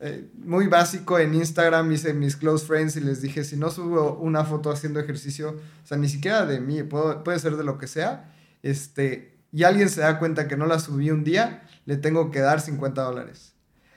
eh, 0.00 0.28
muy 0.34 0.66
básico, 0.66 1.18
en 1.18 1.34
Instagram 1.34 1.92
hice 1.92 2.12
mis 2.12 2.36
close 2.36 2.66
friends 2.66 2.96
y 2.96 3.00
les 3.00 3.22
dije, 3.22 3.44
si 3.44 3.56
no 3.56 3.70
subo 3.70 4.14
una 4.14 4.44
foto 4.44 4.70
haciendo 4.70 4.98
ejercicio, 4.98 5.50
o 5.50 5.86
sea, 5.86 5.96
ni 5.96 6.08
siquiera 6.08 6.44
de 6.44 6.60
mí, 6.60 6.82
puede 6.82 7.38
ser 7.38 7.56
de 7.56 7.64
lo 7.64 7.78
que 7.78 7.86
sea, 7.86 8.31
este, 8.62 9.38
y 9.52 9.64
alguien 9.64 9.88
se 9.88 10.00
da 10.00 10.18
cuenta 10.18 10.48
que 10.48 10.56
no 10.56 10.66
la 10.66 10.78
subí 10.78 11.10
un 11.10 11.24
día, 11.24 11.64
le 11.84 11.96
tengo 11.96 12.30
que 12.30 12.40
dar 12.40 12.60
50 12.60 13.02
dólares. 13.02 13.54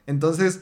Entonces, 0.07 0.61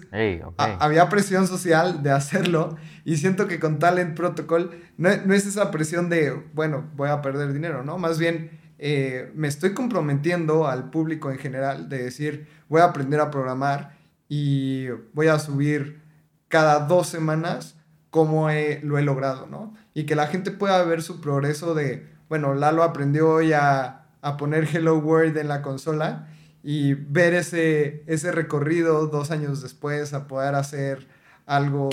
había 0.55 1.09
presión 1.09 1.47
social 1.47 2.01
de 2.01 2.11
hacerlo 2.11 2.77
y 3.03 3.17
siento 3.17 3.47
que 3.47 3.59
con 3.59 3.77
Talent 3.77 4.15
Protocol 4.15 4.71
no, 4.97 5.09
es 5.09 5.45
esa 5.45 5.69
presión 5.69 6.09
de, 6.09 6.31
bueno, 6.53 6.89
voy 6.95 7.09
a 7.09 7.21
perder 7.21 7.51
dinero, 7.51 7.83
¿no? 7.83 7.97
Más 7.97 8.19
bien 8.19 8.61
eh, 8.79 9.31
me 9.35 9.49
estoy 9.49 9.73
comprometiendo 9.73 10.67
al 10.67 10.89
público 10.89 11.29
en 11.29 11.39
general 11.39 11.89
de 11.89 12.03
decir, 12.03 12.47
voy 12.69 12.81
a 12.81 12.85
aprender 12.85 13.19
a 13.19 13.31
programar 13.31 13.97
y 14.29 14.87
voy 15.13 15.27
a 15.27 15.39
subir 15.39 16.01
cada 16.47 16.85
dos 16.85 17.07
semanas 17.07 17.75
cómo 18.11 18.47
lo 18.47 18.97
he 18.97 19.01
logrado, 19.01 19.47
¿no? 19.47 19.73
Y 19.93 20.05
que 20.05 20.15
la 20.15 20.27
gente 20.27 20.51
pueda 20.51 20.83
ver 20.83 21.01
su 21.01 21.19
progreso 21.19 21.73
de, 21.73 22.12
bueno, 22.33 22.55
Lalo 22.55 22.81
aprendió 22.81 23.29
hoy 23.29 23.53
a, 23.53 24.07
a 24.23 24.37
poner 24.37 24.67
Hello 24.73 24.97
World 24.97 25.37
en 25.37 25.47
la 25.47 25.61
consola 25.61 26.29
y 26.63 26.95
ver 26.95 27.35
ese, 27.35 28.03
ese 28.07 28.31
recorrido 28.31 29.05
dos 29.05 29.29
años 29.29 29.61
después 29.61 30.15
a 30.15 30.27
poder 30.27 30.55
hacer 30.55 31.07
algo 31.45 31.91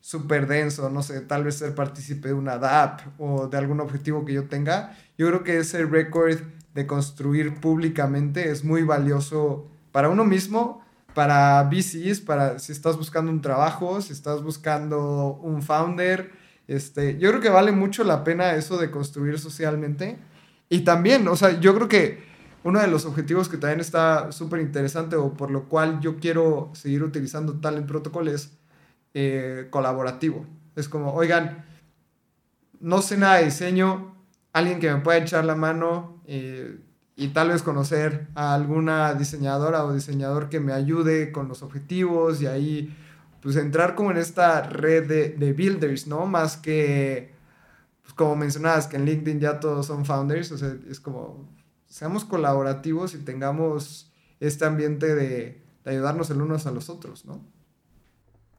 súper 0.00 0.46
denso, 0.46 0.90
no 0.90 1.02
sé, 1.02 1.22
tal 1.22 1.42
vez 1.42 1.56
ser 1.56 1.74
partícipe 1.74 2.28
de 2.28 2.34
una 2.34 2.56
DAP 2.56 3.00
o 3.18 3.48
de 3.48 3.58
algún 3.58 3.80
objetivo 3.80 4.24
que 4.24 4.32
yo 4.32 4.44
tenga, 4.44 4.96
yo 5.18 5.26
creo 5.26 5.42
que 5.42 5.58
ese 5.58 5.84
récord 5.84 6.38
de 6.72 6.86
construir 6.86 7.56
públicamente 7.56 8.48
es 8.48 8.62
muy 8.62 8.84
valioso 8.84 9.66
para 9.90 10.08
uno 10.08 10.22
mismo, 10.24 10.84
para 11.14 11.64
VCs, 11.64 12.20
para 12.20 12.60
si 12.60 12.70
estás 12.70 12.96
buscando 12.96 13.32
un 13.32 13.40
trabajo, 13.40 14.00
si 14.00 14.12
estás 14.12 14.40
buscando 14.40 15.32
un 15.42 15.62
founder, 15.62 16.30
este, 16.70 17.18
yo 17.18 17.30
creo 17.30 17.40
que 17.40 17.48
vale 17.48 17.72
mucho 17.72 18.04
la 18.04 18.22
pena 18.22 18.54
eso 18.54 18.78
de 18.78 18.92
construir 18.92 19.40
socialmente. 19.40 20.18
Y 20.68 20.82
también, 20.82 21.26
o 21.26 21.34
sea, 21.34 21.58
yo 21.58 21.74
creo 21.74 21.88
que 21.88 22.22
uno 22.62 22.78
de 22.78 22.86
los 22.86 23.06
objetivos 23.06 23.48
que 23.48 23.56
también 23.56 23.80
está 23.80 24.30
súper 24.30 24.60
interesante 24.60 25.16
o 25.16 25.34
por 25.34 25.50
lo 25.50 25.64
cual 25.68 25.98
yo 26.00 26.20
quiero 26.20 26.70
seguir 26.74 27.02
utilizando 27.02 27.54
Talent 27.54 27.88
Protocol 27.88 28.28
es 28.28 28.52
eh, 29.14 29.66
colaborativo. 29.70 30.46
Es 30.76 30.88
como, 30.88 31.12
oigan, 31.12 31.64
no 32.78 33.02
sé 33.02 33.16
nada 33.16 33.38
de 33.38 33.46
diseño, 33.46 34.14
alguien 34.52 34.78
que 34.78 34.94
me 34.94 35.00
pueda 35.00 35.18
echar 35.18 35.44
la 35.44 35.56
mano 35.56 36.22
eh, 36.28 36.78
y 37.16 37.28
tal 37.28 37.48
vez 37.48 37.62
conocer 37.62 38.28
a 38.36 38.54
alguna 38.54 39.14
diseñadora 39.14 39.84
o 39.84 39.92
diseñador 39.92 40.48
que 40.48 40.60
me 40.60 40.72
ayude 40.72 41.32
con 41.32 41.48
los 41.48 41.64
objetivos 41.64 42.40
y 42.40 42.46
ahí 42.46 42.96
pues 43.40 43.56
entrar 43.56 43.94
como 43.94 44.10
en 44.10 44.18
esta 44.18 44.62
red 44.62 45.06
de, 45.08 45.30
de 45.30 45.52
builders, 45.52 46.06
¿no? 46.06 46.26
Más 46.26 46.56
que, 46.56 47.32
pues 48.02 48.14
como 48.14 48.36
mencionabas, 48.36 48.86
que 48.86 48.96
en 48.96 49.04
LinkedIn 49.06 49.40
ya 49.40 49.60
todos 49.60 49.86
son 49.86 50.04
founders, 50.04 50.52
o 50.52 50.58
sea, 50.58 50.74
es 50.88 51.00
como 51.00 51.48
seamos 51.90 52.24
colaborativos 52.24 53.14
y 53.14 53.24
tengamos 53.24 54.10
este 54.38 54.64
ambiente 54.64 55.14
de, 55.14 55.62
ayudarnos 55.84 56.30
el 56.30 56.40
unos 56.40 56.66
a 56.66 56.70
los 56.70 56.88
otros, 56.88 57.26
¿no? 57.26 57.40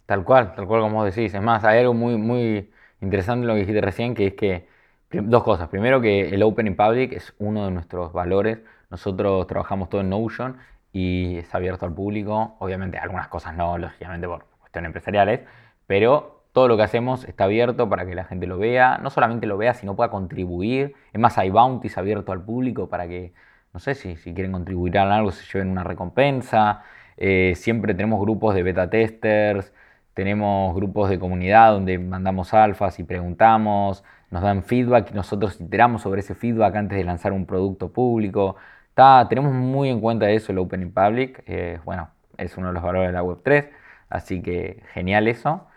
Tal 0.06 0.24
cual, 0.26 0.54
tal 0.54 0.68
cual 0.68 0.82
como 0.82 1.06
decís. 1.06 1.34
Es 1.34 1.42
más, 1.42 1.64
hay 1.64 1.80
algo 1.80 1.94
muy, 1.94 2.18
muy 2.18 2.70
interesante 3.00 3.44
en 3.44 3.48
lo 3.48 3.54
que 3.54 3.62
dijiste 3.62 3.80
recién, 3.80 4.14
que 4.14 4.28
es 4.28 4.34
que 4.34 4.68
dos 5.10 5.44
cosas. 5.44 5.70
Primero 5.70 6.02
que 6.02 6.30
el 6.30 6.44
Open 6.44 6.68
in 6.68 6.76
Public 6.76 7.14
es 7.14 7.34
uno 7.40 7.66
de 7.66 7.72
nuestros 7.72 8.12
valores. 8.12 8.60
Nosotros 8.90 9.48
trabajamos 9.48 9.90
todo 9.90 10.02
en 10.02 10.10
Notion 10.10 10.58
y 10.92 11.38
es 11.38 11.56
abierto 11.56 11.86
al 11.86 11.94
público. 11.94 12.58
Obviamente 12.60 12.98
algunas 12.98 13.30
cosas 13.30 13.56
no, 13.56 13.78
lógicamente 13.78 14.28
por 14.28 14.51
cuestiones 14.72 14.90
empresariales, 14.90 15.42
pero 15.88 16.44
todo 16.54 16.68
lo 16.68 16.78
que 16.78 16.84
hacemos 16.84 17.26
está 17.26 17.46
abierto 17.46 17.90
para 17.90 18.06
que 18.06 18.16
la 18.16 18.24
gente 18.26 18.48
lo 18.48 18.58
vea, 18.58 18.98
no 19.02 19.10
solamente 19.10 19.48
lo 19.48 19.58
vea, 19.58 19.74
sino 19.74 19.96
pueda 19.96 20.10
contribuir. 20.10 20.96
Es 21.14 21.20
más, 21.20 21.38
hay 21.38 21.50
bounties 21.50 21.98
abiertos 21.98 22.34
al 22.34 22.44
público 22.44 22.90
para 22.90 23.08
que, 23.08 23.34
no 23.74 23.80
sé, 23.80 23.96
si, 23.96 24.16
si 24.18 24.34
quieren 24.34 24.52
contribuir 24.54 24.98
a 24.98 25.16
algo, 25.16 25.32
se 25.32 25.46
lleven 25.52 25.72
una 25.72 25.84
recompensa. 25.84 26.84
Eh, 27.18 27.54
siempre 27.56 27.94
tenemos 27.94 28.20
grupos 28.22 28.56
de 28.56 28.64
beta 28.64 28.90
testers, 28.90 29.74
tenemos 30.14 30.76
grupos 30.76 31.10
de 31.10 31.20
comunidad 31.20 31.72
donde 31.74 32.00
mandamos 32.00 32.54
alfas 32.54 33.00
y 33.00 33.04
preguntamos, 33.04 34.04
nos 34.30 34.42
dan 34.42 34.64
feedback 34.64 35.12
y 35.12 35.14
nosotros 35.14 35.60
iteramos 35.60 36.02
sobre 36.02 36.22
ese 36.22 36.36
feedback 36.36 36.76
antes 36.76 36.98
de 36.98 37.04
lanzar 37.04 37.34
un 37.34 37.46
producto 37.46 37.92
público. 37.92 38.56
Está, 38.90 39.28
tenemos 39.30 39.54
muy 39.54 39.90
en 39.90 40.02
cuenta 40.02 40.30
eso, 40.30 40.52
el 40.52 40.58
Open 40.60 40.82
in 40.82 40.94
Public. 40.94 41.44
Eh, 41.48 41.80
bueno, 41.86 42.10
es 42.38 42.58
uno 42.58 42.68
de 42.68 42.74
los 42.74 42.84
valores 42.84 43.10
de 43.10 43.14
la 43.14 43.24
Web3, 43.24 43.70
así 44.12 44.42
que 44.42 44.84
genial 44.94 45.28
eso. 45.28 45.68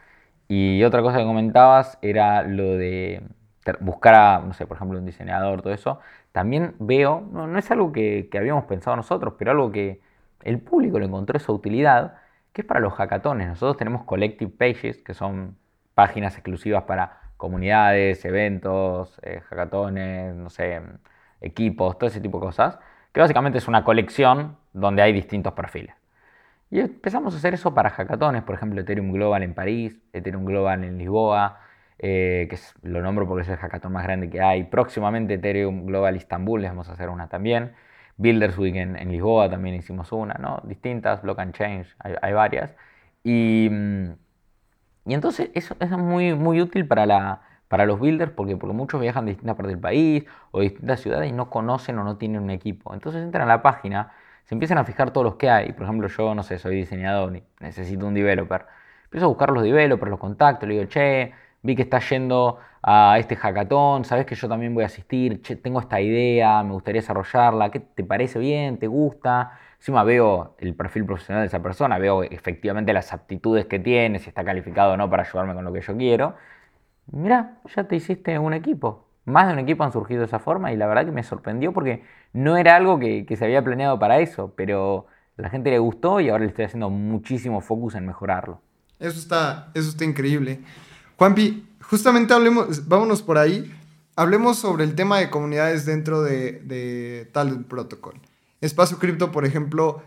Y 0.48 0.84
otra 0.84 1.02
cosa 1.02 1.18
que 1.18 1.24
comentabas 1.24 1.98
era 2.02 2.42
lo 2.42 2.76
de 2.76 3.22
buscar 3.80 4.14
a, 4.14 4.40
no 4.40 4.52
sé, 4.52 4.66
por 4.66 4.76
ejemplo, 4.76 4.98
un 4.98 5.06
diseñador, 5.06 5.62
todo 5.62 5.72
eso. 5.72 6.00
También 6.32 6.74
veo, 6.78 7.26
no, 7.32 7.58
es 7.58 7.70
algo 7.70 7.92
que, 7.92 8.28
habíamos 8.36 8.64
pensado 8.64 8.96
nosotros, 8.96 9.34
pero 9.38 9.52
algo 9.52 9.72
que 9.72 10.00
el 10.42 10.60
público 10.60 10.98
le 10.98 11.06
encontró 11.06 11.36
esa 11.36 11.52
utilidad, 11.52 12.16
que 12.52 12.62
es 12.62 12.66
para 12.66 12.80
los 12.80 12.92
hackatones. 12.94 13.48
Nosotros 13.48 13.76
tenemos 13.76 14.04
collective 14.04 14.50
pages, 14.50 15.02
que 15.02 15.14
son 15.14 15.56
páginas 15.94 16.34
exclusivas 16.34 16.84
para 16.84 17.20
comunidades, 17.36 18.24
eventos, 18.24 19.18
eh, 19.22 19.40
hackatones, 19.48 20.34
no 20.34 20.50
sé, 20.50 20.80
equipos, 21.40 21.98
todo 21.98 22.08
ese 22.08 22.20
tipo 22.20 22.38
de 22.38 22.46
cosas, 22.46 22.78
que 23.12 23.20
básicamente 23.20 23.58
es 23.58 23.68
una 23.68 23.84
colección 23.84 24.56
donde 24.72 25.02
hay 25.02 25.12
distintos 25.12 25.52
perfiles. 25.54 26.03
Y 26.74 26.80
empezamos 26.80 27.32
a 27.34 27.36
hacer 27.36 27.54
eso 27.54 27.72
para 27.72 27.88
hackatones, 27.90 28.42
por 28.42 28.56
ejemplo, 28.56 28.80
Ethereum 28.80 29.12
Global 29.12 29.44
en 29.44 29.54
París, 29.54 29.96
Ethereum 30.12 30.44
Global 30.44 30.82
en 30.82 30.98
Lisboa, 30.98 31.60
eh, 32.00 32.48
que 32.48 32.56
es, 32.56 32.74
lo 32.82 33.00
nombro 33.00 33.28
porque 33.28 33.42
es 33.42 33.48
el 33.48 33.58
hackathon 33.58 33.92
más 33.92 34.02
grande 34.02 34.28
que 34.28 34.40
hay. 34.40 34.64
Próximamente 34.64 35.34
Ethereum 35.34 35.86
Global 35.86 36.16
Istanbul, 36.16 36.62
les 36.62 36.72
vamos 36.72 36.88
a 36.88 36.94
hacer 36.94 37.10
una 37.10 37.28
también. 37.28 37.74
Builders 38.16 38.58
Week 38.58 38.74
en, 38.74 38.96
Lisboa 39.12 39.48
también 39.48 39.76
hicimos 39.76 40.10
una, 40.10 40.34
¿no? 40.34 40.62
Distintas, 40.64 41.22
Block 41.22 41.38
and 41.38 41.54
Change, 41.54 41.94
hay, 42.00 42.32
varias. 42.32 42.74
Y, 43.22 43.68
mm, 43.70 44.10
y 45.06 45.14
entonces 45.14 45.50
eso, 45.54 45.76
es 45.78 45.90
muy, 45.90 46.34
muy 46.34 46.60
útil 46.60 46.88
para, 46.88 47.06
la, 47.06 47.42
para 47.68 47.86
los 47.86 48.00
builders 48.00 48.32
porque, 48.32 48.56
porque 48.56 48.74
muchos 48.74 49.00
viajan 49.00 49.26
de 49.26 49.30
distintas 49.30 49.54
partes 49.54 49.74
del 49.74 49.80
país 49.80 50.24
o 50.50 50.58
de 50.58 50.70
distintas 50.70 50.98
ciudades 50.98 51.30
y 51.30 51.32
no 51.32 51.50
conocen 51.50 51.96
o 52.00 52.04
no 52.04 52.16
tienen 52.16 52.42
un 52.42 52.50
equipo. 52.50 52.94
Entonces 52.94 53.22
entran 53.22 53.48
a 53.48 53.54
la 53.56 53.62
página, 53.62 54.12
se 54.44 54.54
empiezan 54.54 54.78
a 54.78 54.84
fijar 54.84 55.10
todos 55.10 55.24
los 55.24 55.34
que 55.36 55.50
hay. 55.50 55.72
Por 55.72 55.84
ejemplo, 55.84 56.08
yo, 56.08 56.34
no 56.34 56.42
sé, 56.42 56.58
soy 56.58 56.76
diseñador 56.76 57.36
y 57.36 57.42
necesito 57.60 58.06
un 58.06 58.14
developer. 58.14 58.66
Empiezo 59.04 59.26
a 59.26 59.28
buscar 59.28 59.50
los 59.50 59.62
developers, 59.62 60.10
los 60.10 60.20
contactos, 60.20 60.68
le 60.68 60.74
digo, 60.74 60.86
che, 60.86 61.32
vi 61.62 61.74
que 61.74 61.82
estás 61.82 62.08
yendo 62.10 62.58
a 62.82 63.16
este 63.18 63.36
hackathon, 63.36 64.04
sabes 64.04 64.26
que 64.26 64.34
yo 64.34 64.48
también 64.48 64.74
voy 64.74 64.82
a 64.82 64.86
asistir, 64.86 65.40
tengo 65.62 65.80
esta 65.80 66.00
idea, 66.00 66.62
me 66.62 66.72
gustaría 66.72 67.00
desarrollarla, 67.00 67.70
¿qué 67.70 67.80
te 67.80 68.04
parece 68.04 68.38
bien? 68.38 68.78
¿Te 68.78 68.86
gusta? 68.86 69.58
Encima 69.78 70.04
veo 70.04 70.56
el 70.58 70.74
perfil 70.74 71.06
profesional 71.06 71.42
de 71.42 71.46
esa 71.46 71.62
persona, 71.62 71.98
veo 71.98 72.22
efectivamente 72.22 72.92
las 72.92 73.12
aptitudes 73.12 73.66
que 73.66 73.78
tiene, 73.78 74.18
si 74.18 74.28
está 74.28 74.44
calificado 74.44 74.92
o 74.92 74.96
no 74.96 75.08
para 75.08 75.22
ayudarme 75.22 75.54
con 75.54 75.64
lo 75.64 75.72
que 75.72 75.80
yo 75.80 75.96
quiero. 75.96 76.34
Mira, 77.06 77.58
ya 77.74 77.84
te 77.84 77.96
hiciste 77.96 78.38
un 78.38 78.54
equipo. 78.54 79.06
Más 79.24 79.46
de 79.46 79.54
un 79.54 79.58
equipo 79.58 79.84
han 79.84 79.92
surgido 79.92 80.20
de 80.20 80.26
esa 80.26 80.38
forma 80.38 80.72
y 80.72 80.76
la 80.76 80.86
verdad 80.86 81.06
que 81.06 81.12
me 81.12 81.22
sorprendió 81.22 81.72
porque 81.72 82.02
no 82.34 82.56
era 82.56 82.76
algo 82.76 82.98
que, 82.98 83.24
se 83.38 83.44
había 83.44 83.64
planeado 83.64 83.98
para 83.98 84.18
eso, 84.18 84.52
pero 84.56 85.06
la 85.36 85.48
gente 85.48 85.70
le 85.70 85.78
gustó 85.78 86.20
y 86.20 86.28
ahora 86.28 86.44
le 86.44 86.50
estoy 86.50 86.66
haciendo 86.66 86.90
muchísimo 86.90 87.60
focus 87.62 87.94
en 87.94 88.06
mejorarlo. 88.06 88.60
Eso 88.98 89.18
está, 89.18 89.70
eso 89.72 89.88
está 89.88 90.04
increíble. 90.04 90.60
Juanpi, 91.16 91.66
justamente 91.80 92.34
hablemos, 92.34 92.86
vámonos 92.88 93.22
por 93.22 93.38
ahí. 93.38 93.72
Hablemos 94.16 94.58
sobre 94.58 94.84
el 94.84 94.94
tema 94.94 95.18
de 95.18 95.30
comunidades 95.30 95.86
dentro 95.86 96.22
de, 96.22 96.60
de 96.64 97.30
Talent 97.32 97.66
Protocol. 97.66 98.20
Espacio 98.60 98.98
Cripto, 98.98 99.30
por 99.30 99.44
ejemplo, 99.44 100.02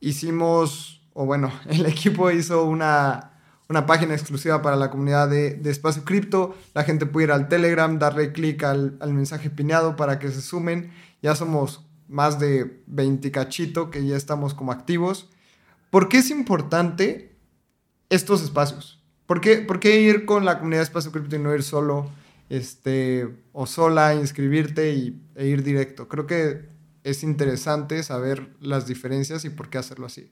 hicimos, 0.00 1.02
o 1.12 1.26
bueno, 1.26 1.52
el 1.68 1.84
equipo 1.84 2.30
hizo 2.30 2.64
una, 2.64 3.32
una 3.68 3.84
página 3.84 4.14
exclusiva 4.14 4.62
para 4.62 4.76
la 4.76 4.90
comunidad 4.90 5.28
de, 5.28 5.54
de 5.54 5.70
Espacio 5.70 6.04
Cripto. 6.04 6.54
La 6.72 6.84
gente 6.84 7.04
puede 7.04 7.26
ir 7.26 7.32
al 7.32 7.48
Telegram, 7.48 7.98
darle 7.98 8.32
clic 8.32 8.62
al, 8.62 8.96
al, 9.00 9.12
mensaje 9.12 9.50
pineado 9.50 9.96
para 9.96 10.18
que 10.18 10.30
se 10.30 10.40
sumen. 10.40 10.90
Ya 11.26 11.34
somos 11.34 11.84
más 12.06 12.38
de 12.38 12.84
20 12.86 13.32
cachito 13.32 13.90
que 13.90 14.06
ya 14.06 14.16
estamos 14.16 14.54
como 14.54 14.70
activos. 14.70 15.28
¿Por 15.90 16.08
qué 16.08 16.18
es 16.18 16.30
importante 16.30 17.34
estos 18.10 18.44
espacios? 18.44 19.02
¿Por 19.26 19.40
qué, 19.40 20.00
ir 20.00 20.24
con 20.24 20.44
la 20.44 20.58
comunidad 20.58 20.82
de 20.82 20.84
Espacio 20.84 21.10
Cripto 21.10 21.34
y 21.34 21.40
no 21.40 21.52
ir 21.52 21.64
solo 21.64 22.08
este, 22.48 23.28
o 23.52 23.66
sola, 23.66 24.14
inscribirte 24.14 24.92
y, 24.92 25.20
e 25.34 25.46
ir 25.46 25.64
directo? 25.64 26.06
Creo 26.06 26.28
que 26.28 26.68
es 27.02 27.24
interesante 27.24 28.04
saber 28.04 28.50
las 28.60 28.86
diferencias 28.86 29.44
y 29.44 29.50
por 29.50 29.68
qué 29.68 29.78
hacerlo 29.78 30.06
así. 30.06 30.30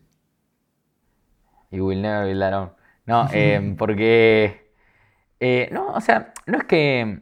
You 1.72 1.88
will 1.88 2.00
never 2.02 2.32
be 2.32 2.44
alone. 2.44 2.70
No, 3.04 3.26
eh, 3.32 3.74
porque. 3.76 4.70
Eh, 5.40 5.68
no, 5.72 5.88
o 5.88 6.00
sea, 6.00 6.32
no 6.46 6.58
es 6.58 6.64
que. 6.66 7.20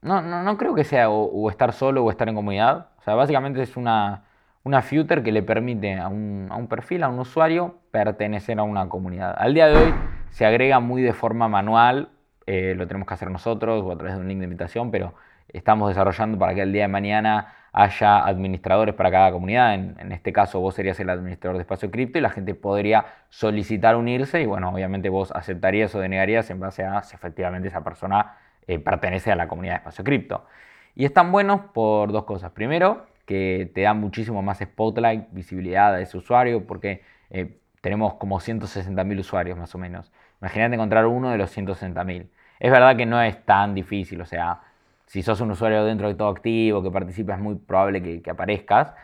No, 0.00 0.20
no, 0.20 0.58
creo 0.58 0.74
que 0.74 0.84
sea 0.84 1.08
o, 1.08 1.50
estar 1.50 1.74
solo 1.74 2.02
o 2.02 2.10
estar 2.10 2.30
en 2.30 2.34
comunidad. 2.34 2.93
O 3.04 3.06
sea, 3.06 3.16
básicamente 3.16 3.60
es 3.60 3.76
una, 3.76 4.22
una 4.62 4.80
que 4.80 5.30
le 5.30 5.42
permite 5.42 5.98
a 5.98 6.08
un, 6.08 6.48
a 6.50 6.56
un 6.56 6.68
perfil, 6.68 7.02
a 7.02 7.10
un 7.10 7.18
usuario, 7.18 7.74
pertenecer 7.90 8.58
a 8.58 8.62
una 8.62 8.88
comunidad. 8.88 9.34
Al 9.36 9.52
día 9.52 9.66
de 9.66 9.76
hoy 9.76 9.94
se 10.30 10.46
agrega 10.46 10.80
muy 10.80 11.02
de 11.02 11.12
forma 11.12 11.46
manual, 11.46 12.08
eh, 12.46 12.72
lo 12.74 12.86
tenemos 12.86 13.06
que 13.06 13.12
hacer 13.12 13.30
nosotros 13.30 13.82
o 13.84 13.92
a 13.92 13.98
través 13.98 14.14
de 14.14 14.22
un 14.22 14.28
link 14.28 14.38
de 14.38 14.44
invitación, 14.44 14.90
pero 14.90 15.12
estamos 15.48 15.90
desarrollando 15.90 16.38
para 16.38 16.54
que 16.54 16.62
el 16.62 16.72
día 16.72 16.84
de 16.84 16.88
mañana 16.88 17.52
haya 17.74 18.24
administradores 18.24 18.94
para 18.94 19.10
cada 19.10 19.30
comunidad. 19.32 19.74
En, 19.74 20.10
este 20.10 20.32
caso 20.32 20.60
vos 20.60 20.74
serías 20.74 20.98
el 20.98 21.10
administrador 21.10 21.58
de 21.58 21.60
espacio 21.60 21.90
cripto 21.90 22.16
y 22.16 22.22
la 22.22 22.30
gente 22.30 22.54
podría 22.54 23.04
solicitar 23.28 23.96
unirse 23.96 24.40
y 24.40 24.46
bueno, 24.46 24.70
obviamente 24.70 25.10
vos 25.10 25.30
aceptarías 25.30 25.94
o 25.94 26.00
denegarías 26.00 26.48
en 26.48 26.58
base 26.58 26.84
a 26.84 27.02
si 27.02 27.16
efectivamente 27.16 27.68
esa 27.68 27.84
persona 27.84 28.38
eh, 28.66 28.78
pertenece 28.78 29.30
a 29.30 29.36
la 29.36 29.46
comunidad 29.46 29.74
de 29.74 29.78
espacio 29.80 30.04
cripto. 30.04 30.46
Y 30.94 31.04
están 31.04 31.32
buenos 31.32 31.60
por 31.72 32.12
dos 32.12 32.24
cosas. 32.24 32.52
Primero, 32.52 33.06
que 33.26 33.70
te 33.74 33.82
dan 33.82 34.00
muchísimo 34.00 34.42
más 34.42 34.58
spotlight, 34.58 35.26
visibilidad 35.32 35.94
a 35.94 36.00
ese 36.00 36.16
usuario, 36.16 36.66
porque 36.66 37.02
eh, 37.30 37.58
tenemos 37.80 38.14
como 38.14 38.40
160.000 38.40 39.18
usuarios 39.18 39.58
más 39.58 39.74
o 39.74 39.78
menos. 39.78 40.12
Imagínate 40.40 40.74
encontrar 40.74 41.06
uno 41.06 41.30
de 41.30 41.38
los 41.38 41.56
160.000. 41.56 42.28
Es 42.60 42.70
verdad 42.70 42.96
que 42.96 43.06
no 43.06 43.20
es 43.20 43.44
tan 43.44 43.74
difícil, 43.74 44.20
o 44.20 44.26
sea, 44.26 44.60
si 45.06 45.22
sos 45.22 45.40
un 45.40 45.50
usuario 45.50 45.84
dentro 45.84 46.08
de 46.08 46.14
todo 46.14 46.28
activo, 46.28 46.82
que 46.82 46.90
participa, 46.90 47.34
es 47.34 47.40
muy 47.40 47.56
probable 47.56 48.20
que, 48.22 48.30
aparezcas. 48.30 48.94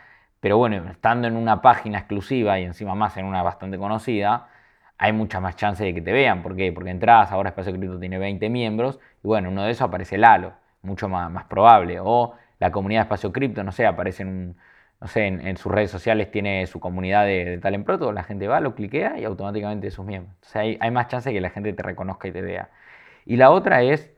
Pero 0.40 0.56
bueno, 0.58 0.90
estando 0.90 1.28
en 1.28 1.36
una 1.36 1.60
página 1.60 1.98
exclusiva 1.98 2.58
y 2.58 2.64
encima 2.64 2.94
más 2.94 3.16
en 3.16 3.26
una 3.26 3.42
bastante 3.42 3.78
conocida, 3.78 4.48
hay 4.98 5.12
mucha 5.12 5.40
más 5.40 5.56
chance 5.56 5.84
de 5.84 5.94
que 5.94 6.00
te 6.02 6.12
vean. 6.12 6.42
¿Por 6.42 6.56
qué? 6.56 6.72
Porque 6.72 6.90
entras, 6.90 7.32
ahora 7.32 7.50
Espacio 7.50 7.72
Cripto 7.72 7.98
tiene 7.98 8.18
20 8.18 8.48
miembros, 8.48 9.00
y 9.22 9.28
bueno, 9.28 9.50
uno 9.50 9.64
de 9.64 9.72
esos 9.72 9.82
aparece 9.82 10.18
Lalo, 10.18 10.54
mucho 10.82 11.08
más, 11.08 11.30
más 11.30 11.44
probable. 11.44 11.98
O 12.00 12.34
la 12.58 12.70
comunidad 12.72 13.00
de 13.00 13.04
Espacio 13.04 13.32
Cripto, 13.32 13.62
no 13.64 13.72
sé, 13.72 13.86
aparece 13.86 14.22
en 14.22 14.56
no 15.00 15.08
sé, 15.08 15.26
en, 15.26 15.56
sus 15.56 15.72
redes 15.72 15.90
sociales 15.90 16.30
tiene 16.30 16.66
su 16.66 16.78
comunidad 16.78 17.24
de, 17.24 17.44
de 17.46 17.58
Talent 17.58 17.86
Proto, 17.86 18.12
la 18.12 18.22
gente 18.22 18.48
va, 18.48 18.60
lo 18.60 18.74
cliquea 18.74 19.18
y 19.18 19.24
automáticamente 19.24 19.86
es 19.86 19.94
sus 19.94 20.04
miembros. 20.04 20.36
O 20.42 20.46
sea, 20.46 20.62
hay, 20.62 20.76
hay, 20.80 20.90
más 20.90 21.08
chance 21.08 21.30
de 21.30 21.34
que 21.34 21.40
la 21.40 21.48
gente 21.50 21.72
te 21.72 21.82
reconozca 21.82 22.28
y 22.28 22.32
te 22.32 22.42
vea. 22.42 22.68
Y 23.24 23.36
la 23.36 23.50
otra 23.50 23.82
es, 23.82 24.10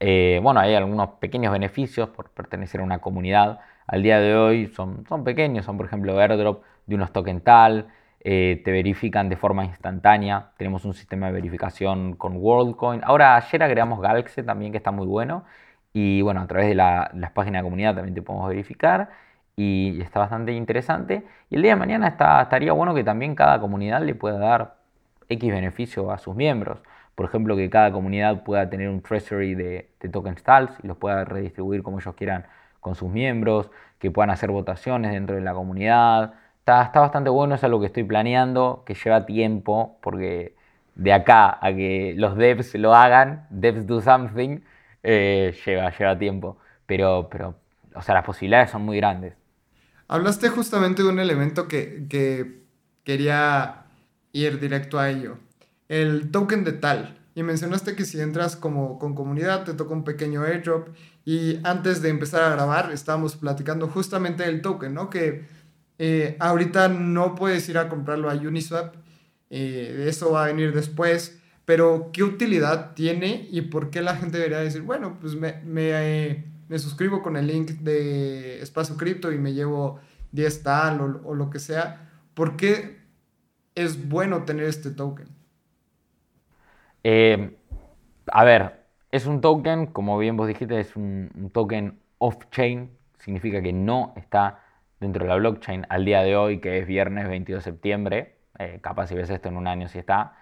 eh, 0.00 0.40
bueno, 0.42 0.60
hay 0.60 0.74
algunos 0.74 1.10
pequeños 1.20 1.52
beneficios 1.52 2.08
por 2.08 2.30
pertenecer 2.30 2.80
a 2.80 2.84
una 2.84 2.98
comunidad. 3.00 3.60
Al 3.86 4.02
día 4.02 4.18
de 4.18 4.34
hoy 4.34 4.66
son, 4.66 5.06
son 5.08 5.22
pequeños, 5.24 5.64
son 5.64 5.76
por 5.76 5.86
ejemplo 5.86 6.18
airdrop 6.18 6.64
de 6.86 6.94
unos 6.96 7.12
token 7.12 7.40
tal, 7.40 7.88
eh, 8.20 8.60
te 8.64 8.72
verifican 8.72 9.28
de 9.28 9.36
forma 9.36 9.64
instantánea. 9.64 10.52
Tenemos 10.56 10.84
un 10.84 10.94
sistema 10.94 11.26
de 11.26 11.32
verificación 11.32 12.14
con 12.16 12.36
WorldCoin. 12.36 13.00
Ahora, 13.04 13.36
ayer 13.36 13.62
agregamos 13.62 14.00
Galaxy 14.00 14.42
también, 14.42 14.72
que 14.72 14.78
está 14.78 14.90
muy 14.90 15.06
bueno. 15.06 15.44
Y 15.92 16.22
bueno, 16.22 16.40
a 16.40 16.46
través 16.46 16.68
de 16.68 16.74
la, 16.74 17.10
las 17.14 17.32
páginas 17.32 17.60
de 17.60 17.64
comunidad 17.64 17.94
también 17.94 18.14
te 18.14 18.22
podemos 18.22 18.48
verificar 18.48 19.10
y 19.56 20.00
está 20.00 20.20
bastante 20.20 20.52
interesante. 20.52 21.24
Y 21.50 21.56
el 21.56 21.62
día 21.62 21.72
de 21.72 21.76
mañana 21.76 22.08
está, 22.08 22.42
estaría 22.42 22.72
bueno 22.72 22.94
que 22.94 23.04
también 23.04 23.34
cada 23.34 23.60
comunidad 23.60 24.02
le 24.02 24.14
pueda 24.14 24.38
dar 24.38 24.76
X 25.28 25.50
beneficio 25.52 26.10
a 26.10 26.18
sus 26.18 26.34
miembros. 26.36 26.80
Por 27.14 27.26
ejemplo, 27.26 27.56
que 27.56 27.68
cada 27.70 27.92
comunidad 27.92 28.44
pueda 28.44 28.70
tener 28.70 28.88
un 28.88 29.02
treasury 29.02 29.54
de, 29.54 29.90
de 30.00 30.08
tokens 30.08 30.42
TALS 30.42 30.72
y 30.82 30.86
los 30.86 30.96
pueda 30.96 31.24
redistribuir 31.24 31.82
como 31.82 31.98
ellos 32.00 32.14
quieran 32.14 32.46
con 32.80 32.94
sus 32.94 33.10
miembros, 33.10 33.70
que 33.98 34.10
puedan 34.10 34.30
hacer 34.30 34.50
votaciones 34.50 35.12
dentro 35.12 35.36
de 35.36 35.42
la 35.42 35.52
comunidad. 35.54 36.34
Está, 36.60 36.82
está 36.84 37.00
bastante 37.00 37.30
bueno, 37.30 37.54
es 37.54 37.64
algo 37.64 37.80
que 37.80 37.86
estoy 37.86 38.04
planeando, 38.04 38.84
que 38.86 38.94
lleva 38.94 39.26
tiempo, 39.26 39.98
porque 40.02 40.54
de 40.94 41.12
acá 41.12 41.58
a 41.60 41.74
que 41.74 42.14
los 42.16 42.36
devs 42.36 42.74
lo 42.74 42.94
hagan, 42.94 43.46
devs 43.50 43.86
do 43.86 44.00
something, 44.00 44.60
eh, 45.02 45.54
lleva, 45.64 45.90
lleva 45.96 46.18
tiempo. 46.18 46.58
Pero, 46.86 47.28
pero, 47.30 47.56
o 47.94 48.02
sea, 48.02 48.14
las 48.14 48.24
posibilidades 48.24 48.70
son 48.70 48.82
muy 48.82 48.96
grandes. 48.96 49.34
Hablaste 50.08 50.48
justamente 50.48 51.04
de 51.04 51.08
un 51.08 51.20
elemento 51.20 51.68
que, 51.68 52.64
quería 53.04 53.84
ir 54.32 54.60
directo 54.60 54.98
a 54.98 55.08
ello. 55.08 55.38
El 55.88 56.30
token 56.32 56.64
de 56.64 56.72
tal. 56.72 57.16
Y 57.36 57.44
mencionaste 57.44 57.94
que 57.94 58.04
si 58.04 58.20
entras 58.20 58.56
como 58.56 58.98
con 58.98 59.14
comunidad 59.14 59.64
te 59.64 59.72
toca 59.72 59.94
un 59.94 60.02
pequeño 60.02 60.42
airdrop. 60.42 60.88
Y 61.24 61.60
antes 61.62 62.02
de 62.02 62.08
empezar 62.08 62.42
a 62.42 62.50
grabar 62.50 62.90
estábamos 62.92 63.36
platicando 63.36 63.86
justamente 63.86 64.42
del 64.42 64.62
token, 64.62 64.94
¿no? 64.94 65.10
Que 65.10 65.46
eh, 66.02 66.36
ahorita 66.40 66.88
no 66.88 67.34
puedes 67.34 67.68
ir 67.68 67.76
a 67.76 67.90
comprarlo 67.90 68.30
a 68.30 68.34
Uniswap. 68.34 68.94
Eh, 69.50 70.06
eso 70.08 70.32
va 70.32 70.44
a 70.44 70.46
venir 70.46 70.72
después. 70.72 71.38
Pero 71.66 72.08
¿qué 72.10 72.22
utilidad 72.24 72.94
tiene 72.94 73.46
y 73.50 73.60
por 73.60 73.90
qué 73.90 74.00
la 74.00 74.16
gente 74.16 74.38
debería 74.38 74.60
decir, 74.60 74.80
bueno, 74.80 75.18
pues 75.20 75.34
me, 75.34 75.60
me 75.62 75.90
eh, 75.90 76.44
me 76.68 76.78
suscribo 76.78 77.20
con 77.20 77.36
el 77.36 77.48
link 77.48 77.72
de 77.80 78.62
Espacio 78.62 78.96
Cripto 78.96 79.30
y 79.30 79.36
me 79.36 79.52
llevo 79.52 80.00
10 80.32 80.62
tal 80.62 81.20
o, 81.22 81.34
lo 81.34 81.50
que 81.50 81.58
sea. 81.58 82.08
¿Por 82.32 82.56
qué 82.56 83.00
es 83.74 84.08
bueno 84.08 84.44
tener 84.44 84.64
este 84.64 84.90
token? 84.92 85.28
A 88.32 88.44
ver, 88.44 88.86
es 89.10 89.26
un 89.26 89.42
token, 89.42 89.86
como 89.88 90.16
bien 90.16 90.36
vos 90.36 90.48
dijiste, 90.48 90.80
es 90.80 90.96
un, 90.96 91.50
token 91.52 92.00
off-chain, 92.18 92.88
significa 93.18 93.60
que 93.60 93.74
no 93.74 94.14
está 94.16 94.62
dentro 95.00 95.24
de 95.24 95.28
la 95.28 95.36
blockchain 95.36 95.86
al 95.88 96.04
día 96.04 96.22
de 96.22 96.36
hoy, 96.36 96.60
que 96.60 96.78
es 96.78 96.86
viernes 96.86 97.28
22 97.28 97.64
de 97.64 97.70
septiembre, 97.72 98.36
eh, 98.58 98.78
capaz 98.82 99.08
si 99.08 99.14
ves 99.14 99.30
esto 99.30 99.48
en 99.48 99.56
un 99.56 99.66
año 99.66 99.88
si 99.88 99.98
está, 99.98 100.34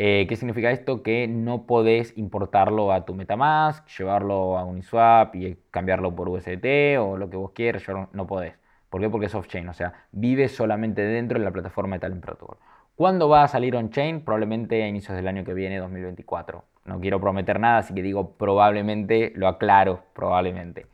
eh, 0.00 0.26
¿Qué 0.28 0.36
significa 0.36 0.70
esto? 0.70 1.02
Que 1.02 1.26
no 1.26 1.66
podés 1.66 2.16
importarlo 2.16 2.92
a 2.92 3.04
tu 3.04 3.14
Metamask, 3.14 3.84
llevarlo 3.98 4.56
a 4.56 4.64
Uniswap 4.64 5.34
y 5.34 5.58
cambiarlo 5.72 6.14
por 6.14 6.28
USDT 6.28 6.98
o 7.00 7.16
lo 7.16 7.28
que 7.28 7.36
vos 7.36 7.50
quieras, 7.50 7.82
no 8.12 8.26
podés. 8.28 8.54
¿Por 8.90 9.00
qué? 9.00 9.10
Porque 9.10 9.26
es 9.26 9.34
off-chain, 9.34 9.68
o 9.68 9.74
sea, 9.74 10.06
vive 10.12 10.48
solamente 10.48 11.02
dentro 11.02 11.38
de 11.40 11.44
la 11.44 11.50
plataforma 11.50 11.96
de 11.96 12.00
Talent 12.00 12.22
Protocol. 12.22 12.58
¿Cuándo 12.94 13.28
va 13.28 13.42
a 13.42 13.48
salir 13.48 13.74
on-chain? 13.74 14.24
Probablemente 14.24 14.84
a 14.84 14.88
inicios 14.88 15.16
del 15.16 15.26
año 15.26 15.44
que 15.44 15.52
viene, 15.52 15.78
2024. 15.78 16.64
No 16.84 17.00
quiero 17.00 17.20
prometer 17.20 17.58
nada, 17.58 17.78
así 17.78 17.92
que 17.92 18.02
digo 18.02 18.36
probablemente, 18.36 19.32
lo 19.34 19.48
aclaro, 19.48 20.04
probablemente. 20.14 20.86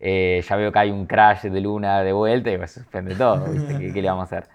Eh, 0.00 0.42
ya 0.46 0.56
veo 0.56 0.72
que 0.72 0.78
hay 0.78 0.90
un 0.90 1.06
crash 1.06 1.42
de 1.44 1.60
luna 1.60 2.02
de 2.02 2.12
vuelta 2.12 2.50
y 2.50 2.58
me 2.58 2.68
suspende 2.68 3.14
todo, 3.14 3.44
¿Qué, 3.78 3.92
¿Qué, 3.92 4.02
le 4.02 4.08
vamos 4.08 4.32
a 4.32 4.36
hacer? 4.36 4.48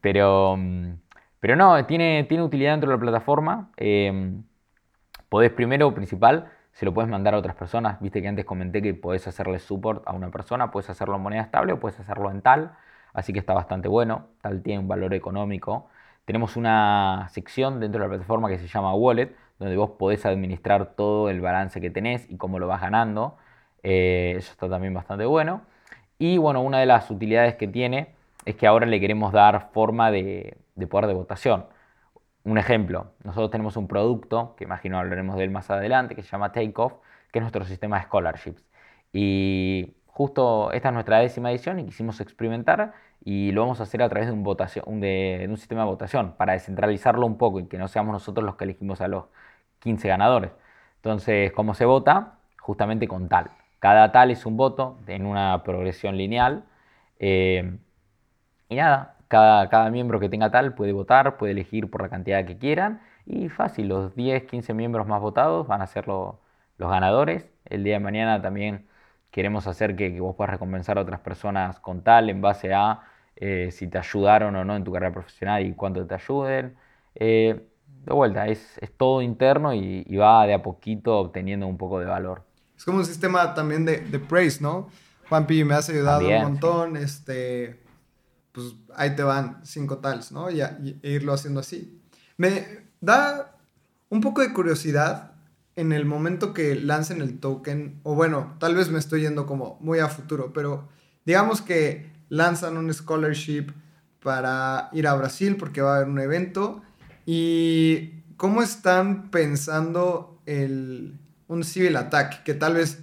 Pero... 0.00 0.56
Mm, 0.56 0.94
Pero 1.40 1.56
no, 1.56 1.84
tiene, 1.86 2.24
tiene 2.24 2.42
utilidad 2.42 2.72
dentro 2.72 2.90
de 2.90 2.96
la 2.96 3.00
plataforma. 3.00 3.70
Em, 3.76 4.44
podés 5.28 5.50
primero, 5.52 5.92
principal, 5.94 6.50
se 6.72 6.84
lo 6.86 6.94
puedes 6.94 7.10
mandar 7.10 7.34
a 7.34 7.38
otras 7.38 7.54
personas. 7.54 8.00
Viste 8.00 8.22
que 8.22 8.28
antes 8.28 8.44
comenté 8.46 8.80
que 8.82 8.94
podés 8.94 9.26
hacerle 9.28 9.58
support 9.58 10.02
a 10.06 10.12
una 10.12 10.30
persona, 10.30 10.70
puedes 10.70 10.88
hacerlo 10.90 11.16
en 11.16 11.22
moneda 11.22 11.42
estable 11.42 11.72
o 11.74 11.80
puedes 11.80 12.00
hacerlo 12.00 12.30
en 12.30 12.40
tal. 12.42 12.72
Así 13.12 13.32
que 13.32 13.38
está 13.40 13.54
bastante 13.54 13.88
bueno. 13.88 14.28
Tal 14.40 14.62
tiene 14.62 14.80
un 14.80 14.88
valor 14.88 15.14
económico. 15.14 15.88
Tenemos 16.24 16.56
una 16.56 17.28
sección 17.30 17.78
dentro 17.80 18.00
de 18.00 18.06
la 18.08 18.10
plataforma 18.10 18.48
que 18.48 18.58
se 18.58 18.66
llama 18.66 18.94
Wallet, 18.94 19.36
donde 19.58 19.76
vos 19.76 19.90
podés 19.98 20.24
administrar 20.26 20.94
todo 20.96 21.28
el 21.28 21.40
balance 21.40 21.80
que 21.80 21.90
tenés 21.90 22.28
y 22.30 22.36
cómo 22.38 22.58
lo 22.58 22.66
vas 22.66 22.80
ganando. 22.80 23.36
Eh, 23.84 24.34
eso 24.38 24.52
está 24.52 24.68
también 24.68 24.94
bastante 24.94 25.26
bueno. 25.26 25.62
Y 26.18 26.38
bueno, 26.38 26.62
una 26.62 26.80
de 26.80 26.86
las 26.86 27.10
utilidades 27.10 27.54
que 27.56 27.68
tiene 27.68 28.14
es 28.44 28.56
que 28.56 28.66
ahora 28.66 28.86
le 28.86 29.00
queremos 29.00 29.32
dar 29.32 29.70
forma 29.72 30.10
de, 30.10 30.56
poder 30.90 31.06
de 31.06 31.14
votación. 31.14 31.66
Un 32.44 32.58
ejemplo, 32.58 33.12
nosotros 33.24 33.50
tenemos 33.50 33.76
un 33.76 33.88
producto, 33.88 34.54
que 34.56 34.64
imagino 34.64 34.98
hablaremos 34.98 35.36
de 35.36 35.44
él 35.44 35.50
más 35.50 35.70
adelante, 35.70 36.14
que 36.14 36.22
se 36.22 36.30
llama 36.30 36.52
Takeoff, 36.52 36.94
que 37.32 37.38
es 37.38 37.42
nuestro 37.42 37.64
sistema 37.64 37.98
de 37.98 38.04
scholarships. 38.04 38.64
Y 39.12 39.94
justo 40.06 40.72
esta 40.72 40.88
es 40.88 40.94
nuestra 40.94 41.18
décima 41.20 41.50
edición 41.50 41.78
y 41.80 41.84
quisimos 41.86 42.20
experimentar 42.20 42.94
y 43.24 43.52
lo 43.52 43.62
vamos 43.62 43.80
a 43.80 43.84
hacer 43.84 44.02
a 44.02 44.08
través 44.08 44.28
de 44.28 44.34
un, 44.34 44.42
votación, 44.44 45.00
de, 45.00 45.46
un 45.48 45.56
sistema 45.56 45.82
de 45.82 45.88
votación 45.88 46.34
para 46.36 46.52
descentralizarlo 46.54 47.26
un 47.26 47.38
poco 47.38 47.60
y 47.60 47.66
que 47.66 47.78
no 47.78 47.88
seamos 47.88 48.12
nosotros 48.12 48.44
los 48.44 48.56
que 48.56 48.64
elegimos 48.64 49.00
a 49.00 49.08
los 49.08 49.26
15 49.80 50.08
ganadores. 50.08 50.52
Entonces, 50.96 51.52
¿cómo 51.52 51.74
se 51.74 51.84
vota? 51.86 52.38
Justamente 52.58 53.08
con 53.08 53.28
tal. 53.28 53.50
Cada 53.84 54.12
tal 54.12 54.30
es 54.30 54.46
un 54.46 54.56
voto 54.56 54.98
en 55.08 55.26
una 55.26 55.62
progresión 55.62 56.16
lineal. 56.16 56.64
Eh, 57.18 57.76
y 58.70 58.76
nada, 58.76 59.18
cada, 59.28 59.68
cada 59.68 59.90
miembro 59.90 60.18
que 60.20 60.30
tenga 60.30 60.50
tal 60.50 60.74
puede 60.74 60.92
votar, 60.92 61.36
puede 61.36 61.52
elegir 61.52 61.90
por 61.90 62.00
la 62.00 62.08
cantidad 62.08 62.46
que 62.46 62.56
quieran. 62.56 63.02
Y 63.26 63.50
fácil, 63.50 63.88
los 63.88 64.14
10, 64.16 64.44
15 64.44 64.72
miembros 64.72 65.06
más 65.06 65.20
votados 65.20 65.66
van 65.66 65.82
a 65.82 65.86
ser 65.86 66.08
los 66.08 66.38
ganadores. 66.78 67.52
El 67.66 67.84
día 67.84 67.94
de 67.94 68.00
mañana 68.00 68.40
también 68.40 68.88
queremos 69.30 69.66
hacer 69.66 69.96
que, 69.96 70.14
que, 70.14 70.20
vos 70.20 70.34
puedas 70.34 70.52
recompensar 70.52 70.96
a 70.96 71.02
otras 71.02 71.20
personas 71.20 71.78
con 71.80 72.02
tal 72.02 72.30
en 72.30 72.40
base 72.40 72.72
a 72.72 73.02
eh, 73.36 73.70
si 73.70 73.88
te 73.88 73.98
ayudaron 73.98 74.56
o 74.56 74.64
no 74.64 74.76
en 74.76 74.84
tu 74.84 74.92
carrera 74.92 75.12
profesional 75.12 75.66
y 75.66 75.74
cuánto 75.74 76.06
te 76.06 76.14
ayuden. 76.14 76.76
Eh, 77.16 77.68
de 78.06 78.14
vuelta, 78.14 78.46
es, 78.46 78.78
es 78.78 78.96
todo 78.96 79.20
interno 79.20 79.74
y, 79.74 80.04
va 80.16 80.46
de 80.46 80.54
a 80.54 80.62
poquito 80.62 81.18
obteniendo 81.18 81.66
un 81.66 81.76
poco 81.76 82.00
de 82.00 82.06
valor. 82.06 82.44
Es 82.76 82.84
como 82.84 82.98
un 82.98 83.06
sistema 83.06 83.54
también 83.54 83.84
de, 83.84 83.98
de 83.98 84.18
praise, 84.18 84.60
¿no? 84.60 84.88
Juanpi, 85.28 85.64
me 85.64 85.74
has 85.74 85.88
ayudado 85.88 86.26
un 86.26 86.42
montón, 86.42 86.96
este, 86.96 87.80
pues 88.52 88.74
ahí 88.94 89.16
te 89.16 89.22
van 89.22 89.60
cinco 89.64 89.98
tals, 89.98 90.32
¿no? 90.32 90.50
Y, 90.50 90.60
y, 90.60 90.98
e 91.02 91.10
irlo 91.12 91.32
haciendo 91.32 91.60
así. 91.60 92.00
Me 92.36 92.84
da 93.00 93.56
un 94.10 94.20
poco 94.20 94.42
de 94.42 94.52
curiosidad 94.52 95.32
en 95.76 95.92
el 95.92 96.04
momento 96.04 96.54
que 96.54 96.74
lancen 96.74 97.20
el 97.20 97.40
token, 97.40 98.00
o 98.02 98.14
bueno, 98.14 98.54
tal 98.60 98.74
vez 98.74 98.90
me 98.90 98.98
estoy 98.98 99.22
yendo 99.22 99.46
como 99.46 99.78
muy 99.80 99.98
a 99.98 100.08
futuro, 100.08 100.52
pero 100.52 100.88
digamos 101.24 101.62
que 101.62 102.12
lanzan 102.28 102.76
un 102.76 102.92
scholarship 102.92 103.68
para 104.22 104.88
ir 104.92 105.06
a 105.06 105.14
Brasil 105.14 105.56
porque 105.56 105.82
va 105.82 105.94
a 105.94 105.96
haber 105.96 106.08
un 106.08 106.20
evento. 106.20 106.82
¿Y 107.26 108.22
cómo 108.36 108.62
están 108.62 109.30
pensando 109.30 110.40
el, 110.46 111.18
un 111.48 111.64
civil 111.64 111.96
attack? 111.96 112.42
Que 112.42 112.54
tal 112.54 112.74
vez 112.74 113.00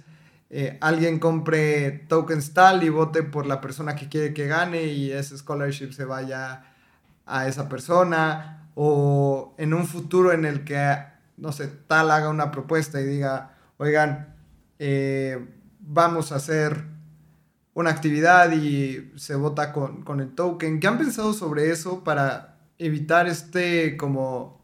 eh, 0.50 0.78
alguien 0.80 1.18
compre 1.18 2.04
tokens 2.08 2.52
tal 2.54 2.82
y 2.82 2.88
vote 2.88 3.22
por 3.22 3.46
la 3.46 3.60
persona 3.60 3.96
que 3.96 4.08
quiere 4.08 4.34
que 4.34 4.46
gane 4.46 4.84
y 4.84 5.10
ese 5.10 5.38
scholarship 5.38 5.92
se 5.92 6.04
vaya 6.04 6.64
a 7.26 7.48
esa 7.48 7.68
persona. 7.68 8.70
O 8.74 9.54
en 9.58 9.74
un 9.74 9.86
futuro 9.86 10.32
en 10.32 10.44
el 10.44 10.64
que, 10.64 10.98
no 11.36 11.52
sé, 11.52 11.68
tal 11.86 12.10
haga 12.10 12.28
una 12.28 12.50
propuesta 12.50 13.00
y 13.00 13.04
diga, 13.04 13.54
oigan, 13.76 14.34
eh, 14.78 15.38
vamos 15.80 16.32
a 16.32 16.36
hacer 16.36 16.84
una 17.74 17.90
actividad 17.90 18.52
y 18.52 19.12
se 19.16 19.34
vota 19.34 19.72
con, 19.72 20.20
el 20.20 20.34
token. 20.34 20.80
¿Qué 20.80 20.86
han 20.86 20.98
pensado 20.98 21.32
sobre 21.32 21.70
eso 21.70 22.04
para 22.04 22.58
evitar 22.78 23.26
este 23.26 23.96
como 23.96 24.60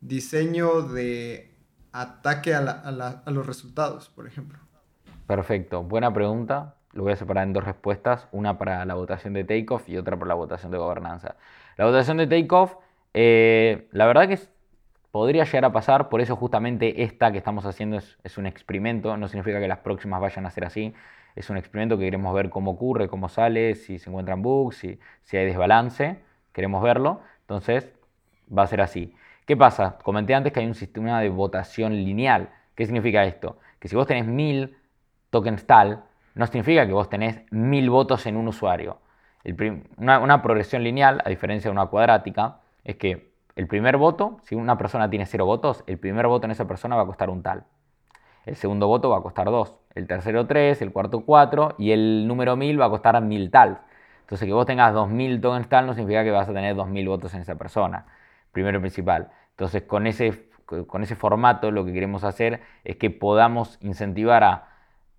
diseño 0.00 0.82
de 0.82 1.49
ataque 1.92 2.54
a, 2.54 3.22
los 3.26 3.46
resultados, 3.46 4.08
por 4.08 4.26
ejemplo? 4.26 4.58
Perfecto, 5.26 5.82
buena 5.82 6.12
pregunta. 6.12 6.74
Lo 6.92 7.04
voy 7.04 7.12
a 7.12 7.16
separar 7.16 7.46
en 7.46 7.52
dos 7.52 7.64
respuestas, 7.64 8.26
una 8.32 8.58
para 8.58 8.84
la 8.84 8.94
votación 8.94 9.32
de 9.32 9.44
takeoff 9.44 9.88
y 9.88 9.96
otra 9.96 10.16
para 10.16 10.28
la 10.28 10.34
votación 10.34 10.72
de 10.72 10.78
gobernanza. 10.78 11.36
La 11.76 11.84
votación 11.84 12.16
de 12.16 12.26
takeoff, 12.26 12.74
eh, 13.14 13.88
la 13.92 14.06
verdad 14.06 14.28
que 14.28 14.38
podría 15.12 15.44
llegar 15.44 15.66
a 15.66 15.72
pasar, 15.72 16.08
por 16.08 16.20
eso 16.20 16.34
justamente 16.34 17.02
esta 17.02 17.30
que 17.30 17.38
estamos 17.38 17.64
haciendo 17.64 17.98
es, 17.98 18.38
un 18.38 18.46
experimento, 18.46 19.16
no 19.16 19.28
significa 19.28 19.60
que 19.60 19.68
las 19.68 19.78
próximas 19.78 20.20
vayan 20.20 20.46
a 20.46 20.50
ser 20.50 20.64
así, 20.64 20.94
es 21.36 21.48
un 21.48 21.56
experimento 21.56 21.96
que 21.96 22.04
queremos 22.04 22.34
ver 22.34 22.50
cómo 22.50 22.72
ocurre, 22.72 23.08
cómo 23.08 23.28
sale, 23.28 23.76
si 23.76 24.00
se 24.00 24.10
encuentran 24.10 24.42
bugs, 24.42 24.76
si 24.76 25.36
hay 25.36 25.46
desbalance, 25.46 26.18
queremos 26.52 26.82
verlo. 26.82 27.20
Entonces, 27.42 27.92
va 28.56 28.64
a 28.64 28.66
ser 28.66 28.80
así. 28.80 29.14
¿Qué 29.50 29.56
pasa? 29.56 29.98
Comenté 30.04 30.32
antes 30.32 30.52
que 30.52 30.60
hay 30.60 30.66
un 30.66 30.76
sistema 30.76 31.20
de 31.20 31.28
votación 31.28 31.92
lineal. 31.92 32.50
¿Qué 32.76 32.86
significa 32.86 33.24
esto? 33.24 33.58
Que 33.80 33.88
si 33.88 33.96
vos 33.96 34.06
tenés 34.06 34.24
mil 34.24 34.76
tokens 35.30 35.66
tal, 35.66 36.04
no 36.36 36.46
significa 36.46 36.86
que 36.86 36.92
vos 36.92 37.08
tenés 37.08 37.42
mil 37.50 37.90
votos 37.90 38.26
en 38.26 38.36
un 38.36 38.46
usuario. 38.46 38.98
una, 39.96 40.20
una, 40.20 40.40
progresión 40.40 40.84
lineal, 40.84 41.20
a 41.24 41.28
diferencia 41.30 41.68
de 41.68 41.72
una 41.72 41.86
cuadrática, 41.86 42.60
es 42.84 42.94
que 42.94 43.32
el 43.56 43.66
primer 43.66 43.96
voto, 43.96 44.38
si 44.44 44.54
una 44.54 44.78
persona 44.78 45.10
tiene 45.10 45.26
cero 45.26 45.46
votos, 45.46 45.82
el 45.88 45.98
primer 45.98 46.28
voto 46.28 46.44
en 46.44 46.52
esa 46.52 46.68
persona 46.68 46.94
va 46.94 47.02
a 47.02 47.06
costar 47.06 47.28
un 47.28 47.42
tal. 47.42 47.64
El 48.46 48.54
segundo 48.54 48.86
voto 48.86 49.10
va 49.10 49.18
a 49.18 49.20
costar 49.20 49.46
2, 49.46 49.80
el 49.96 50.06
tercero 50.06 50.46
3, 50.46 50.80
el 50.80 50.92
cuarto 50.92 51.24
4 51.24 51.74
y 51.76 51.90
el 51.90 52.28
número 52.28 52.54
1000 52.54 52.80
va 52.80 52.84
a 52.84 52.90
costar 52.90 53.20
1000 53.20 53.50
tal. 53.50 53.80
Entonces 54.20 54.46
que 54.46 54.52
vos 54.52 54.64
tengas 54.64 54.94
2000 54.94 55.40
tokens 55.40 55.68
tal 55.68 55.86
no 55.86 55.94
significa 55.94 56.22
que 56.22 56.30
vas 56.30 56.48
a 56.48 56.52
tener 56.52 56.76
2000 56.76 57.08
votos 57.08 57.34
en 57.34 57.40
esa 57.40 57.56
persona, 57.56 58.06
primero 58.52 58.78
y 58.78 58.80
principal. 58.80 59.32
Entonces 59.60 59.82
con 59.82 60.06
ese, 60.06 60.48
con 60.64 61.02
ese 61.02 61.16
formato 61.16 61.70
lo 61.70 61.84
que 61.84 61.92
queremos 61.92 62.24
hacer 62.24 62.62
es 62.82 62.96
que 62.96 63.10
podamos 63.10 63.76
incentivar 63.82 64.42
a 64.42 64.68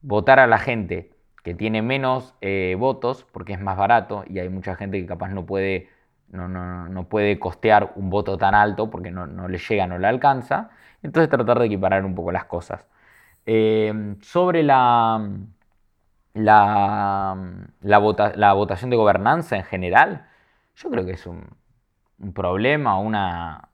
votar 0.01 0.39
a 0.39 0.47
la 0.47 0.57
gente 0.57 1.11
que 1.43 1.53
tiene 1.53 1.83
menos 1.83 2.33
eh, 2.41 2.75
votos 2.79 3.23
porque 3.31 3.53
es 3.53 3.61
más 3.61 3.77
barato 3.77 4.23
y 4.27 4.39
hay 4.39 4.49
mucha 4.49 4.75
gente 4.75 4.99
que 4.99 5.05
capaz 5.05 5.29
no 5.29 5.45
puede, 5.45 5.89
no, 6.29 6.47
no, 6.47 6.89
no 6.89 7.07
puede 7.07 7.37
costear 7.37 7.93
un 7.95 8.09
voto 8.09 8.35
tan 8.39 8.55
alto 8.55 8.89
porque 8.89 9.11
no, 9.11 9.27
no 9.27 9.47
le 9.47 9.59
llega, 9.59 9.85
no 9.85 9.99
le 9.99 10.07
alcanza. 10.07 10.71
Entonces 11.03 11.29
tratar 11.29 11.59
de 11.59 11.67
equiparar 11.67 12.03
un 12.03 12.15
poco 12.15 12.31
las 12.31 12.45
cosas. 12.45 12.87
Eh, 13.45 14.15
sobre 14.21 14.63
la, 14.63 15.23
la, 16.33 17.37
la, 17.81 18.53
votación 18.53 18.89
de 18.89 18.97
gobernanza 18.97 19.55
en 19.57 19.65
general, 19.65 20.27
yo 20.75 20.89
creo 20.89 21.05
que 21.05 21.11
es 21.11 21.27
un, 21.27 21.47
problema, 22.33 22.97
una... 22.99 23.70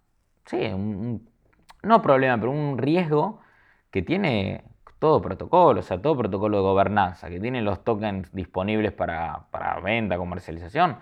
Sí, 0.47 0.57
un, 0.67 1.29
no 1.83 2.01
problema, 2.01 2.39
pero 2.39 2.51
un 2.51 2.77
riesgo 2.77 3.41
que 3.91 4.01
tiene 4.01 4.63
todo 4.99 5.21
protocolo, 5.21 5.81
o 5.81 5.83
sea, 5.83 6.01
todo 6.01 6.17
protocolo 6.17 6.57
de 6.57 6.63
gobernanza, 6.63 7.29
que 7.29 7.39
tiene 7.39 7.61
los 7.61 7.83
tokens 7.83 8.31
disponibles 8.33 8.93
para, 8.93 9.47
para 9.51 9.79
venta, 9.81 10.17
comercialización, 10.17 10.97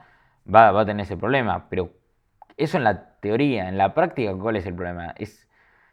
va, 0.53 0.71
va, 0.71 0.81
a 0.81 0.85
tener 0.85 1.03
ese 1.05 1.17
problema. 1.17 1.69
Pero 1.69 1.91
eso 2.57 2.77
en 2.77 2.83
la 2.85 3.15
teoría, 3.19 3.69
en 3.69 3.77
la 3.77 3.93
práctica, 3.93 4.33
¿cuál 4.35 4.55
es 4.57 4.65
el 4.65 4.75
problema? 4.75 5.13
Es 5.17 5.47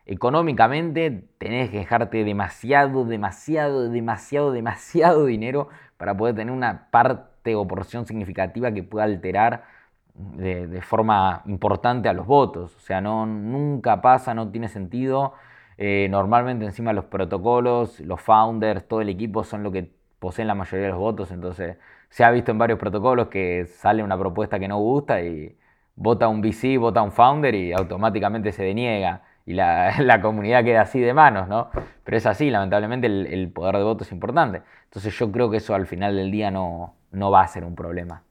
económicamente 0.06 1.28
tenés 1.38 1.70
que 1.70 1.78
dejarte 1.78 2.24
demasiado, 2.24 3.04
demasiado, 3.04 3.88
demasiado, 3.90 4.52
demasiado 4.52 5.26
dinero 5.26 5.68
para 5.96 6.16
poder 6.16 6.34
tener 6.34 6.52
una 6.52 6.90
parte 6.90 7.54
o 7.54 7.66
porción 7.68 8.06
significativa 8.06 8.72
que 8.72 8.82
pueda 8.82 9.04
alterar 9.04 9.64
de, 10.14 10.80
forma 10.82 11.42
importante 11.46 12.08
a 12.08 12.12
los 12.12 12.26
votos. 12.26 12.76
O 12.76 12.80
sea, 12.80 13.00
no, 13.00 13.26
nunca 13.26 14.00
pasa, 14.00 14.34
no 14.34 14.50
tiene 14.50 14.68
sentido. 14.68 15.34
Eh, 15.78 16.08
normalmente 16.10 16.64
encima 16.64 16.92
los 16.92 17.06
protocolos, 17.06 18.00
los 18.00 18.20
founders, 18.20 18.86
todo 18.86 19.00
el 19.00 19.08
equipo 19.08 19.44
son 19.44 19.62
lo 19.62 19.72
que 19.72 19.90
poseen 20.18 20.48
la 20.48 20.54
mayoría 20.54 20.86
de 20.86 20.92
los 20.92 21.00
votos. 21.00 21.30
Entonces 21.30 21.78
se 22.08 22.24
ha 22.24 22.30
visto 22.30 22.50
en 22.52 22.58
varios 22.58 22.78
protocolos 22.78 23.28
que 23.28 23.66
sale 23.66 24.02
una 24.02 24.18
propuesta 24.18 24.58
que 24.58 24.68
no 24.68 24.78
gusta 24.78 25.22
y 25.22 25.56
vota 25.96 26.28
un 26.28 26.40
VC, 26.40 26.78
vota 26.78 27.02
un 27.02 27.12
founder 27.12 27.54
y 27.54 27.72
automáticamente 27.72 28.52
se 28.52 28.64
deniega 28.64 29.22
y 29.44 29.54
la, 29.54 30.20
comunidad 30.22 30.64
queda 30.64 30.82
así 30.82 31.00
de 31.00 31.14
manos, 31.14 31.48
¿no? 31.48 31.70
Pero 32.04 32.16
es 32.16 32.26
así, 32.26 32.50
lamentablemente 32.50 33.06
el, 33.06 33.50
poder 33.52 33.76
de 33.76 33.82
voto 33.82 34.04
es 34.04 34.12
importante. 34.12 34.62
Entonces 34.84 35.16
yo 35.18 35.30
creo 35.32 35.50
que 35.50 35.56
eso 35.58 35.74
al 35.74 35.86
final 35.86 36.16
del 36.16 36.30
día 36.30 36.50
no, 36.50 36.94
no 37.10 37.30
va 37.30 37.42
a 37.42 37.48
ser 37.48 37.64
un 37.64 37.74
problema. 37.74 38.22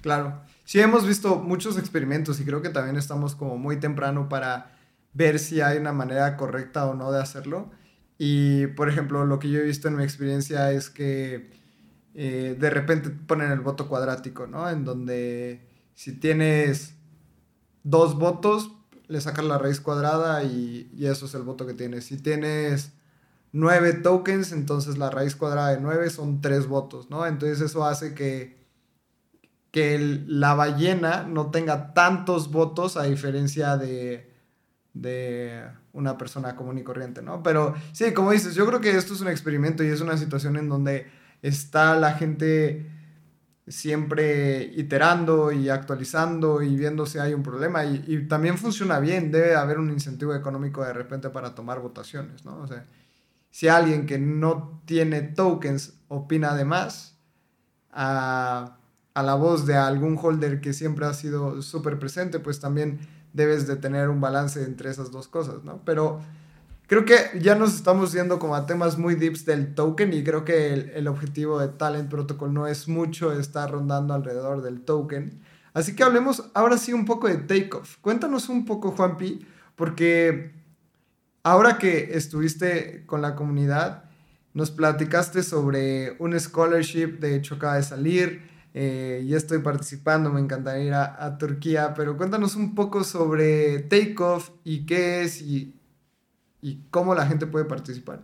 Claro. 0.00 0.34
Sí, 0.66 0.80
hemos 0.80 1.06
visto 1.06 1.36
muchos 1.36 1.78
experimentos 1.78 2.40
y 2.40 2.44
creo 2.44 2.60
que 2.60 2.70
también 2.70 2.96
estamos 2.96 3.36
como 3.36 3.56
muy 3.56 3.78
temprano 3.78 4.28
para 4.28 4.76
ver 5.12 5.38
si 5.38 5.60
hay 5.60 5.78
una 5.78 5.92
manera 5.92 6.36
correcta 6.36 6.86
o 6.86 6.94
no 6.94 7.12
de 7.12 7.22
hacerlo. 7.22 7.70
Y, 8.18 8.66
por 8.68 8.88
ejemplo, 8.88 9.24
lo 9.24 9.38
que 9.38 9.48
yo 9.48 9.60
he 9.60 9.62
visto 9.62 9.86
en 9.86 9.96
mi 9.96 10.02
experiencia 10.02 10.72
es 10.72 10.90
que 10.90 11.52
eh, 12.14 12.56
de 12.58 12.70
repente 12.70 13.10
ponen 13.10 13.52
el 13.52 13.60
voto 13.60 13.88
cuadrático, 13.88 14.48
¿no? 14.48 14.68
En 14.68 14.84
donde 14.84 15.68
si 15.94 16.18
tienes 16.18 16.94
dos 17.84 18.18
votos, 18.18 18.72
le 19.06 19.20
sacas 19.20 19.44
la 19.44 19.58
raíz 19.58 19.80
cuadrada 19.80 20.42
y, 20.42 20.90
y, 20.96 21.06
eso 21.06 21.26
es 21.26 21.34
el 21.34 21.42
voto 21.42 21.64
que 21.64 21.74
tienes. 21.74 22.06
Si 22.06 22.16
tienes 22.16 22.92
nueve 23.52 23.92
tokens, 23.92 24.50
entonces 24.50 24.98
la 24.98 25.10
raíz 25.10 25.36
cuadrada 25.36 25.76
de 25.76 25.80
nueve 25.80 26.10
son 26.10 26.40
tres 26.40 26.66
votos, 26.66 27.08
¿no? 27.08 27.24
Entonces 27.24 27.60
eso 27.60 27.84
hace 27.84 28.14
que, 28.14 28.55
que 29.76 30.22
la 30.26 30.54
ballena 30.54 31.24
no 31.24 31.50
tenga 31.50 31.92
tantos 31.92 32.50
votos 32.50 32.96
a 32.96 33.02
diferencia 33.02 33.76
de, 33.76 34.32
de 34.94 35.64
una 35.92 36.16
persona 36.16 36.56
común 36.56 36.78
y 36.78 36.82
corriente, 36.82 37.20
¿no? 37.20 37.42
Pero 37.42 37.74
sí, 37.92 38.14
como 38.14 38.30
dices, 38.30 38.54
yo 38.54 38.66
creo 38.66 38.80
que 38.80 38.96
esto 38.96 39.12
es 39.12 39.20
un 39.20 39.28
experimento 39.28 39.84
y 39.84 39.88
es 39.88 40.00
una 40.00 40.16
situación 40.16 40.56
en 40.56 40.70
donde 40.70 41.08
está 41.42 41.94
la 41.94 42.14
gente 42.14 42.90
siempre 43.68 44.62
iterando 44.62 45.52
y 45.52 45.68
actualizando 45.68 46.62
y 46.62 46.74
viendo 46.74 47.04
si 47.04 47.18
hay 47.18 47.34
un 47.34 47.42
problema. 47.42 47.84
Y, 47.84 48.26
también 48.28 48.56
funciona 48.56 48.98
bien, 48.98 49.30
debe 49.30 49.56
haber 49.56 49.78
un 49.78 49.90
incentivo 49.90 50.34
económico 50.34 50.82
de 50.82 50.94
repente 50.94 51.28
para 51.28 51.54
tomar 51.54 51.80
votaciones, 51.80 52.46
¿no? 52.46 52.62
O 52.62 52.66
sea, 52.66 52.86
si 53.50 53.68
alguien 53.68 54.06
que 54.06 54.18
no 54.18 54.80
tiene 54.86 55.20
tokens 55.20 56.00
opina 56.08 56.54
de 56.54 56.64
más 56.64 57.18
a, 57.90 58.78
a 59.16 59.22
la 59.22 59.34
voz 59.34 59.64
de 59.64 59.74
algún 59.74 60.18
holder 60.20 60.60
que 60.60 60.74
siempre 60.74 61.06
ha 61.06 61.14
sido 61.14 61.62
súper 61.62 61.98
presente, 61.98 62.38
pues 62.38 62.60
también 62.60 62.98
debes 63.32 63.66
de 63.66 63.76
tener 63.76 64.10
un 64.10 64.20
balance 64.20 64.62
entre 64.62 64.90
esas 64.90 65.10
dos 65.10 65.26
cosas, 65.26 65.64
¿no? 65.64 65.80
Pero 65.86 66.20
creo 66.86 67.06
que 67.06 67.16
ya 67.40 67.54
nos 67.54 67.74
estamos 67.74 68.12
yendo 68.12 68.38
como 68.38 68.54
a 68.54 68.66
temas 68.66 68.98
muy 68.98 69.14
deeps 69.14 69.46
del 69.46 69.74
token 69.74 70.12
y 70.12 70.22
creo 70.22 70.44
que 70.44 70.74
el, 70.74 71.08
objetivo 71.08 71.58
de 71.58 71.68
Talent 71.68 72.10
Protocol 72.10 72.52
no 72.52 72.66
es 72.66 72.88
mucho 72.88 73.32
estar 73.32 73.70
rondando 73.70 74.12
alrededor 74.12 74.60
del 74.60 74.82
token. 74.82 75.40
Así 75.72 75.96
que 75.96 76.02
hablemos 76.02 76.50
ahora 76.52 76.76
sí 76.76 76.92
un 76.92 77.06
poco 77.06 77.26
de 77.26 77.36
Takeoff. 77.36 77.96
Cuéntanos 78.02 78.50
un 78.50 78.66
poco, 78.66 78.90
Juanpi, 78.90 79.46
porque 79.76 80.52
ahora 81.42 81.78
que 81.78 82.10
estuviste 82.12 83.06
con 83.06 83.22
la 83.22 83.34
comunidad, 83.34 84.04
nos 84.52 84.70
platicaste 84.70 85.42
sobre 85.42 86.16
un 86.18 86.38
scholarship, 86.38 87.18
de 87.18 87.34
hecho 87.34 87.54
acaba 87.54 87.76
de 87.76 87.82
salir, 87.82 88.55
eh, 88.78 89.24
ya 89.26 89.36
estoy 89.36 89.60
participando, 89.60 90.30
me 90.30 90.40
encantaría 90.40 90.84
ir 90.84 90.94
a, 90.94 91.38
Turquía, 91.38 91.94
pero 91.94 92.16
cuéntanos 92.16 92.56
un 92.56 92.74
poco 92.74 93.04
sobre 93.04 93.80
Takeoff 93.80 94.50
y 94.64 94.84
qué 94.84 95.22
es 95.22 95.40
y 95.40 95.76
y 96.66 96.82
cómo 96.90 97.14
la 97.14 97.26
gente 97.26 97.46
puede 97.46 97.64
participar. 97.64 98.20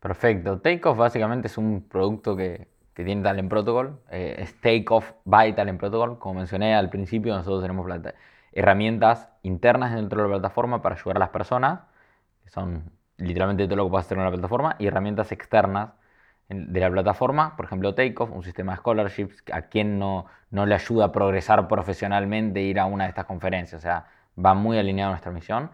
Perfecto. 0.00 0.60
Takeoff 0.60 0.98
básicamente 0.98 1.48
es 1.48 1.56
un 1.56 1.82
producto 1.88 2.36
que, 2.36 2.68
que 2.92 3.04
tiene 3.04 3.22
Talent 3.22 3.48
Protocol. 3.48 4.00
Eh, 4.10 4.36
es 4.38 4.60
Takeoff 4.60 5.12
by 5.24 5.54
Talent 5.54 5.80
Protocol. 5.80 6.18
Como 6.18 6.40
mencioné 6.40 6.74
al 6.74 6.90
principio, 6.90 7.34
nosotros 7.34 7.62
tenemos 7.62 7.86
herramientas 8.52 9.30
internas 9.42 9.94
dentro 9.94 10.22
de 10.22 10.28
la 10.28 10.34
plataforma 10.34 10.82
para 10.82 10.94
ayudar 10.94 11.16
a 11.16 11.20
las 11.20 11.30
personas, 11.30 11.80
que 12.42 12.50
son 12.50 12.92
literalmente 13.16 13.64
todo 13.64 13.76
lo 13.76 13.84
que 13.84 13.90
puedes 13.90 14.04
hacer 14.04 14.18
en 14.18 14.24
la 14.24 14.30
plataforma, 14.30 14.76
y 14.78 14.86
herramientas 14.86 15.32
externas 15.32 15.92
de 16.48 16.80
la 16.80 16.90
plataforma, 16.90 17.56
por 17.56 17.66
ejemplo 17.66 17.94
Takeoff, 17.94 18.30
un 18.30 18.42
sistema 18.42 18.72
de 18.72 18.78
scholarships, 18.78 19.42
a 19.52 19.62
quien 19.62 19.98
no, 19.98 20.26
no 20.50 20.66
le 20.66 20.74
ayuda 20.74 21.06
a 21.06 21.12
progresar 21.12 21.66
profesionalmente 21.68 22.60
ir 22.60 22.78
a 22.78 22.86
una 22.86 23.04
de 23.04 23.10
estas 23.10 23.24
conferencias, 23.24 23.80
o 23.80 23.82
sea, 23.82 24.06
va 24.42 24.54
muy 24.54 24.78
alineado 24.78 25.10
a 25.10 25.12
nuestra 25.12 25.32
misión. 25.32 25.70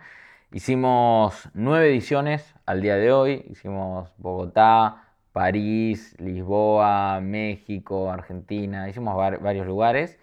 Hicimos 0.53 1.49
nueve 1.55 1.91
ediciones 1.91 2.57
al 2.67 2.83
día 2.83 2.97
de 2.97 3.13
hoy. 3.13 3.45
Hicimos 3.51 4.11
Bogotá, 4.19 5.05
París, 5.33 6.17
Lisboa, 6.19 7.21
México, 7.21 8.11
Argentina. 8.11 8.89
Hicimos 8.89 9.17
varios 9.17 9.65
lugares. 9.65 10.19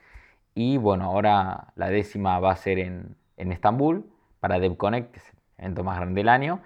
Y 0.54 0.76
bueno, 0.76 1.06
ahora 1.06 1.68
la 1.76 1.90
décima 1.90 2.40
va 2.40 2.52
a 2.52 2.56
ser 2.58 2.80
en, 2.80 3.16
Estambul 3.38 4.06
para 4.42 4.60
DevConnect, 4.60 5.12
que 5.14 5.20
es 5.20 5.30
el 5.30 5.66
evento 5.66 5.84
más 5.86 5.98
grande 5.98 6.20
del 6.20 6.30
año. 6.30 6.60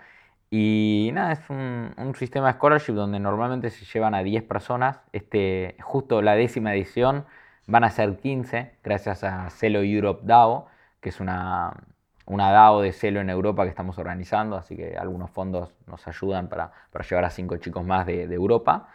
Y 0.53 1.11
nada, 1.13 1.31
es 1.31 1.49
un, 1.49 1.93
un, 1.95 2.13
sistema 2.15 2.47
de 2.47 2.53
scholarship 2.53 2.91
donde 2.93 3.19
normalmente 3.19 3.69
se 3.69 3.85
llevan 3.85 4.13
a 4.13 4.21
10 4.21 4.43
personas. 4.43 4.99
Este, 5.13 5.77
justo 5.81 6.21
la 6.21 6.35
décima 6.35 6.73
edición 6.75 7.25
van 7.67 7.85
a 7.85 7.89
ser 7.89 8.17
15 8.17 8.73
gracias 8.83 9.23
a 9.23 9.49
Celo 9.49 9.81
Europe 9.81 10.21
DAO, 10.25 10.67
que 10.99 11.09
es 11.09 11.21
una, 11.21 11.73
una 12.25 12.51
DAO 12.51 12.81
de 12.81 12.91
celo 12.91 13.21
en 13.21 13.29
Europa 13.29 13.63
que 13.63 13.69
estamos 13.69 13.97
organizando, 13.97 14.57
así 14.57 14.75
que 14.75 14.97
algunos 14.97 15.31
fondos 15.31 15.73
nos 15.87 16.05
ayudan 16.07 16.49
para, 16.49 16.71
llevar 17.09 17.25
a 17.25 17.29
cinco 17.29 17.57
chicos 17.57 17.85
más 17.85 18.05
de, 18.05 18.23
Europa. 18.23 18.89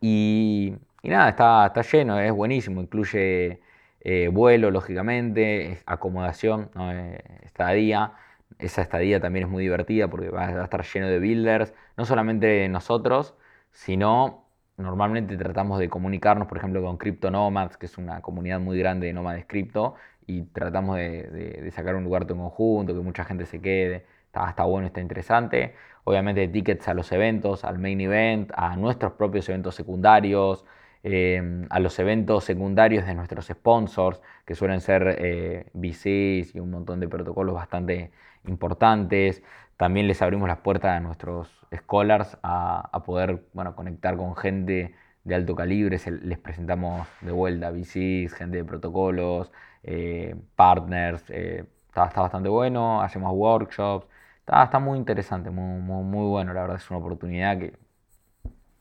Y, 0.00 0.74
nada, 1.02 1.30
está, 1.30 1.66
está, 1.66 1.82
lleno, 1.82 2.18
es 2.18 2.32
buenísimo, 2.32 2.80
incluye 2.80 3.60
eh, 4.00 4.28
vuelo, 4.32 4.70
lógicamente, 4.70 5.82
acomodación, 5.86 6.70
¿no? 6.74 6.92
Eh, 6.92 7.22
estadía. 7.42 8.12
Esa 8.58 8.82
estadía 8.82 9.20
también 9.20 9.46
es 9.46 9.50
muy 9.50 9.62
divertida 9.62 10.08
porque 10.08 10.30
va 10.30 10.46
a 10.46 10.64
estar 10.64 10.84
lleno 10.84 11.08
de 11.08 11.18
builders, 11.18 11.74
no 11.96 12.04
solamente 12.04 12.68
nosotros, 12.68 13.34
sino 13.70 14.44
normalmente 14.76 15.36
tratamos 15.36 15.78
de 15.78 15.88
comunicarnos, 15.88 16.48
por 16.48 16.58
ejemplo, 16.58 16.82
con 16.82 16.96
Crypto 16.96 17.30
Nomads, 17.30 17.76
que 17.76 17.86
es 17.86 17.98
una 17.98 18.20
comunidad 18.22 18.60
muy 18.60 18.78
grande 18.78 19.06
de 19.06 19.12
nómades 19.12 19.46
cripto, 19.46 19.94
y 20.26 20.42
tratamos 20.42 20.96
de, 20.96 21.70
sacar 21.74 21.94
un 21.96 22.04
lugar 22.04 22.22
en 22.28 22.38
conjunto, 22.38 22.94
que 22.94 23.00
mucha 23.00 23.24
gente 23.24 23.46
se 23.46 23.60
quede. 23.60 24.06
Está, 24.26 24.48
está 24.48 24.64
bueno, 24.64 24.86
está 24.86 25.00
interesante. 25.00 25.74
Obviamente 26.04 26.48
tickets 26.48 26.88
a 26.88 26.94
los 26.94 27.12
eventos, 27.12 27.64
al 27.64 27.78
main 27.78 28.00
event, 28.00 28.50
a 28.54 28.76
nuestros 28.76 29.12
propios 29.12 29.48
eventos 29.48 29.74
secundarios, 29.74 30.64
em, 31.02 31.66
a 31.70 31.78
los 31.80 31.98
eventos 31.98 32.44
secundarios 32.44 33.06
de 33.06 33.14
nuestros 33.14 33.46
sponsors, 33.46 34.20
que 34.44 34.54
suelen 34.54 34.80
ser 34.80 35.16
eh, 35.18 35.66
VCs 35.74 36.54
y 36.54 36.60
un 36.60 36.70
montón 36.70 37.00
de 37.00 37.08
protocolos 37.08 37.54
bastante 37.54 38.10
importantes. 38.46 39.42
También 39.76 40.06
les 40.06 40.22
abrimos 40.22 40.48
las 40.48 40.58
puertas 40.58 40.92
a 40.96 41.00
nuestros 41.00 41.48
scholars 41.74 42.38
a, 42.42 43.02
poder 43.04 43.46
bueno, 43.52 43.74
conectar 43.74 44.16
con 44.16 44.36
gente 44.36 44.94
de 45.24 45.34
alto 45.34 45.54
calibre. 45.54 45.98
les 46.22 46.38
presentamos 46.38 47.06
de 47.20 47.32
vuelta 47.32 47.70
VCs, 47.70 48.34
gente 48.34 48.58
de 48.58 48.64
protocolos, 48.64 49.50
eh, 49.82 50.36
partners, 50.56 51.24
eh, 51.28 51.64
está, 51.88 52.22
bastante 52.22 52.48
bueno, 52.48 53.02
hacemos 53.02 53.32
workshops, 53.34 54.06
está, 54.40 54.64
está 54.64 54.78
muy 54.78 54.98
interesante, 54.98 55.50
muy, 55.50 55.80
muy, 55.80 56.26
bueno, 56.28 56.52
la 56.52 56.62
verdad 56.62 56.76
es 56.76 56.90
una 56.90 56.98
oportunidad 56.98 57.58
que 57.58 57.74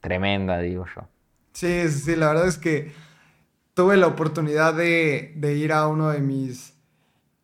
tremenda, 0.02 0.60
digo 0.60 0.86
yo. 0.95 1.08
Sí, 1.54 1.88
sí, 1.89 2.15
la 2.15 2.28
verdad 2.28 2.47
es 2.47 2.58
que 2.58 2.91
tuve 3.73 3.97
la 3.97 4.08
oportunidad 4.08 4.73
de, 4.73 5.34
ir 5.56 5.71
a 5.71 5.88
uno 5.88 6.10
de 6.10 6.19
mis 6.19 6.78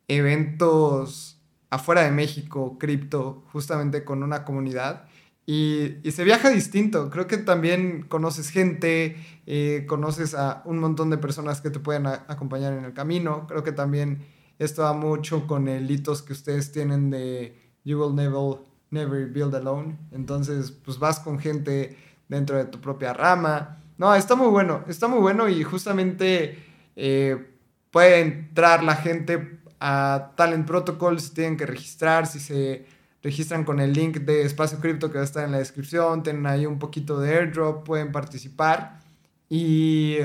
eventos 0.08 1.39
afuera 1.70 2.02
de 2.02 2.10
México, 2.10 2.76
cripto, 2.78 3.44
justamente 3.52 4.04
con 4.04 4.22
una 4.22 4.44
comunidad. 4.44 5.06
Y, 5.46 5.96
se 6.10 6.24
viaja 6.24 6.50
distinto. 6.50 7.10
Creo 7.10 7.26
que 7.26 7.38
también 7.38 8.02
conoces 8.08 8.50
gente, 8.50 9.16
eh, 9.46 9.84
conoces 9.88 10.34
a 10.34 10.62
un 10.64 10.78
montón 10.78 11.10
de 11.10 11.18
personas 11.18 11.60
que 11.60 11.70
te 11.70 11.80
pueden 11.80 12.06
acompañar 12.06 12.72
en 12.72 12.84
el 12.84 12.92
camino. 12.92 13.46
Creo 13.48 13.64
que 13.64 13.72
también 13.72 14.26
esto 14.58 14.82
va 14.82 14.92
mucho 14.92 15.46
con 15.46 15.68
el 15.68 15.90
hitos 15.90 16.22
que 16.22 16.34
ustedes 16.34 16.70
tienen 16.70 17.10
de 17.10 17.56
You 17.84 17.98
will 17.98 18.14
never, 18.14 18.58
never 18.90 19.26
build 19.26 19.54
alone. 19.54 19.96
Entonces, 20.12 20.70
pues 20.70 20.98
vas 20.98 21.18
con 21.18 21.38
gente 21.38 21.96
dentro 22.28 22.56
de 22.56 22.66
tu 22.66 22.80
propia 22.80 23.12
rama. 23.12 23.82
No, 23.98 24.14
está 24.14 24.34
muy 24.34 24.48
bueno, 24.48 24.84
está 24.88 25.08
muy 25.08 25.18
bueno 25.18 25.48
y 25.48 25.62
justamente 25.62 26.58
eh, 26.96 27.56
puede 27.90 28.20
entrar 28.20 28.82
la 28.84 28.96
gente 28.96 29.59
a 29.80 30.32
Talent 30.36 30.66
Protocol 30.66 31.20
si 31.20 31.34
tienen 31.34 31.56
que 31.56 31.66
registrar, 31.66 32.26
si 32.26 32.38
se 32.38 32.86
registran 33.22 33.64
con 33.64 33.80
el 33.80 33.92
link 33.92 34.18
de 34.18 34.42
Espacio 34.42 34.78
Cripto 34.78 35.10
que 35.10 35.18
va 35.18 35.22
a 35.22 35.24
estar 35.24 35.44
en 35.44 35.52
la 35.52 35.58
descripción, 35.58 36.22
tienen 36.22 36.46
ahí 36.46 36.66
un 36.66 36.78
poquito 36.78 37.18
de 37.18 37.34
airdrop, 37.34 37.84
pueden 37.84 38.12
participar 38.12 39.00
y, 39.48 40.18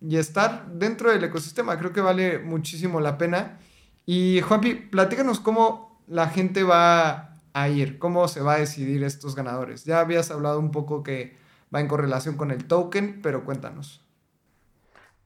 y 0.00 0.16
estar 0.16 0.70
dentro 0.72 1.10
del 1.10 1.24
ecosistema. 1.24 1.78
Creo 1.78 1.92
que 1.92 2.00
vale 2.00 2.38
muchísimo 2.38 3.00
la 3.00 3.18
pena. 3.18 3.58
Y 4.06 4.40
Juanpi, 4.40 4.74
platícanos 4.74 5.40
cómo 5.40 6.02
la 6.06 6.28
gente 6.28 6.62
va 6.62 7.34
a 7.52 7.68
ir, 7.68 7.98
cómo 7.98 8.28
se 8.28 8.40
va 8.40 8.54
a 8.54 8.58
decidir 8.58 9.02
estos 9.02 9.34
ganadores. 9.34 9.84
Ya 9.84 10.00
habías 10.00 10.30
hablado 10.30 10.58
un 10.58 10.70
poco 10.70 11.02
que 11.02 11.36
va 11.74 11.80
en 11.80 11.88
correlación 11.88 12.36
con 12.36 12.50
el 12.50 12.64
token, 12.64 13.20
pero 13.22 13.44
cuéntanos. 13.44 14.00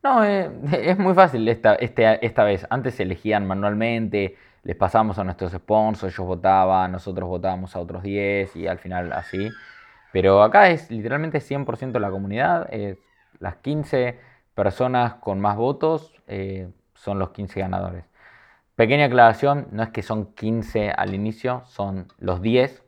No, 0.03 0.25
eh, 0.25 0.51
es 0.73 0.99
muy 0.99 1.15
fácil 1.15 1.49
esta, 1.49 1.75
este, 1.77 2.25
esta 2.25 2.45
vez. 2.45 2.67
Antes 2.71 2.97
se 2.97 3.05
elegían 3.05 3.47
manualmente, 3.47 4.37
les 4.65 4.77
pasamos 4.77 5.19
a 5.19 5.25
nuestros 5.25 5.53
sponsors, 5.53 6.15
ellos 6.15 6.27
votaban, 6.27 6.93
nosotros 6.93 7.29
votábamos 7.29 7.75
a 7.77 7.81
otros 7.81 8.03
10 8.03 8.57
y 8.57 8.67
al 8.67 8.79
final 8.79 9.13
así. 9.13 9.49
Pero 10.13 10.43
acá 10.43 10.71
es 10.71 10.91
literalmente 10.91 11.41
100% 11.41 11.99
la 11.99 12.11
comunidad, 12.11 12.69
las 13.39 13.57
15 13.57 14.19
personas 14.55 15.15
con 15.15 15.41
más 15.41 15.57
votos 15.57 16.15
eh, 16.27 16.69
son 16.95 17.19
los 17.19 17.31
15 17.31 17.61
ganadores. 17.61 18.05
Pequeña 18.77 19.07
aclaración, 19.07 19.69
no 19.73 19.83
es 19.83 19.91
que 19.91 20.03
son 20.03 20.35
15 20.35 20.91
al 20.91 21.15
inicio, 21.15 21.63
son 21.67 22.09
los 22.19 22.43
10, 22.43 22.83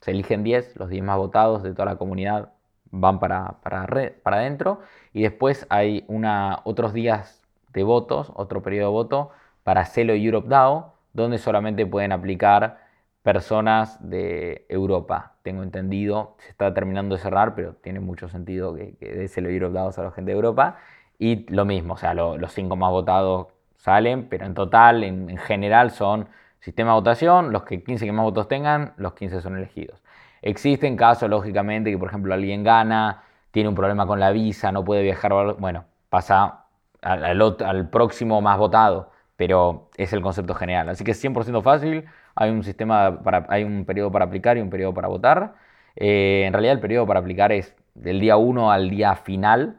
se 0.00 0.10
eligen 0.10 0.44
10, 0.44 0.76
los 0.76 0.88
10 0.88 1.04
más 1.04 1.18
votados 1.18 1.62
de 1.62 1.72
toda 1.72 1.86
la 1.86 1.96
comunidad 1.96 2.52
van 2.90 3.18
para, 3.18 3.56
para, 3.62 3.86
para 4.22 4.36
adentro 4.38 4.80
y 5.16 5.22
después 5.22 5.66
hay 5.70 6.04
una, 6.08 6.60
otros 6.64 6.92
días 6.92 7.42
de 7.72 7.84
votos, 7.84 8.30
otro 8.34 8.60
periodo 8.60 8.90
de 8.90 8.92
voto 8.92 9.30
para 9.62 9.86
Celo 9.86 10.12
Europe 10.12 10.46
DAO, 10.46 10.92
donde 11.14 11.38
solamente 11.38 11.86
pueden 11.86 12.12
aplicar 12.12 12.80
personas 13.22 13.96
de 14.06 14.66
Europa. 14.68 15.32
Tengo 15.42 15.62
entendido, 15.62 16.36
se 16.40 16.50
está 16.50 16.74
terminando 16.74 17.14
de 17.14 17.22
cerrar, 17.22 17.54
pero 17.54 17.72
tiene 17.76 17.98
mucho 17.98 18.28
sentido 18.28 18.74
que, 18.74 18.94
que 18.96 19.10
de 19.10 19.26
Celo 19.28 19.48
Europe 19.48 19.72
DAO 19.72 19.90
a 19.96 20.02
la 20.02 20.10
gente 20.10 20.32
de 20.32 20.36
Europa. 20.36 20.76
Y 21.18 21.50
lo 21.50 21.64
mismo, 21.64 21.94
o 21.94 21.96
sea, 21.96 22.12
los 22.12 22.52
cinco 22.52 22.76
más 22.76 22.90
votados 22.90 23.46
salen, 23.78 24.28
pero 24.28 24.44
en 24.44 24.52
total, 24.52 25.02
en, 25.02 25.34
general, 25.38 25.92
son 25.92 26.28
sistema 26.60 26.90
de 26.90 26.96
votación, 26.96 27.52
los 27.52 27.62
que 27.62 27.82
15 27.82 28.04
que 28.04 28.12
más 28.12 28.24
votos 28.24 28.48
tengan, 28.48 28.92
los 28.98 29.14
15 29.14 29.40
son 29.40 29.56
elegidos. 29.56 30.02
Existen 30.42 30.94
casos, 30.94 31.30
lógicamente, 31.30 31.90
que 31.90 31.96
por 31.96 32.08
ejemplo 32.08 32.34
alguien 32.34 32.62
gana, 32.64 33.22
tiene 33.56 33.70
un 33.70 33.74
problema 33.74 34.06
con 34.06 34.20
la 34.20 34.32
visa, 34.32 34.70
no 34.70 34.84
puede 34.84 35.02
viajar, 35.02 35.32
bueno, 35.58 35.86
pasa 36.10 36.66
al, 37.00 37.88
próximo 37.88 38.42
más 38.42 38.58
votado, 38.58 39.10
pero 39.34 39.88
es 39.96 40.12
el 40.12 40.20
concepto 40.20 40.54
general. 40.54 40.90
Así 40.90 41.04
que 41.04 41.12
es 41.12 41.24
100% 41.24 41.62
fácil, 41.62 42.04
hay 42.34 42.50
un 42.50 42.62
sistema, 42.62 43.22
para, 43.22 43.46
hay 43.48 43.64
un 43.64 43.86
periodo 43.86 44.12
para 44.12 44.26
aplicar 44.26 44.58
y 44.58 44.60
un 44.60 44.68
periodo 44.68 44.92
para 44.92 45.08
votar. 45.08 45.54
Eh, 45.96 46.44
en 46.46 46.52
realidad 46.52 46.74
el 46.74 46.80
periodo 46.80 47.06
para 47.06 47.20
aplicar 47.20 47.50
es 47.50 47.74
del 47.94 48.20
día 48.20 48.36
1 48.36 48.70
al 48.70 48.90
día 48.90 49.16
final, 49.16 49.78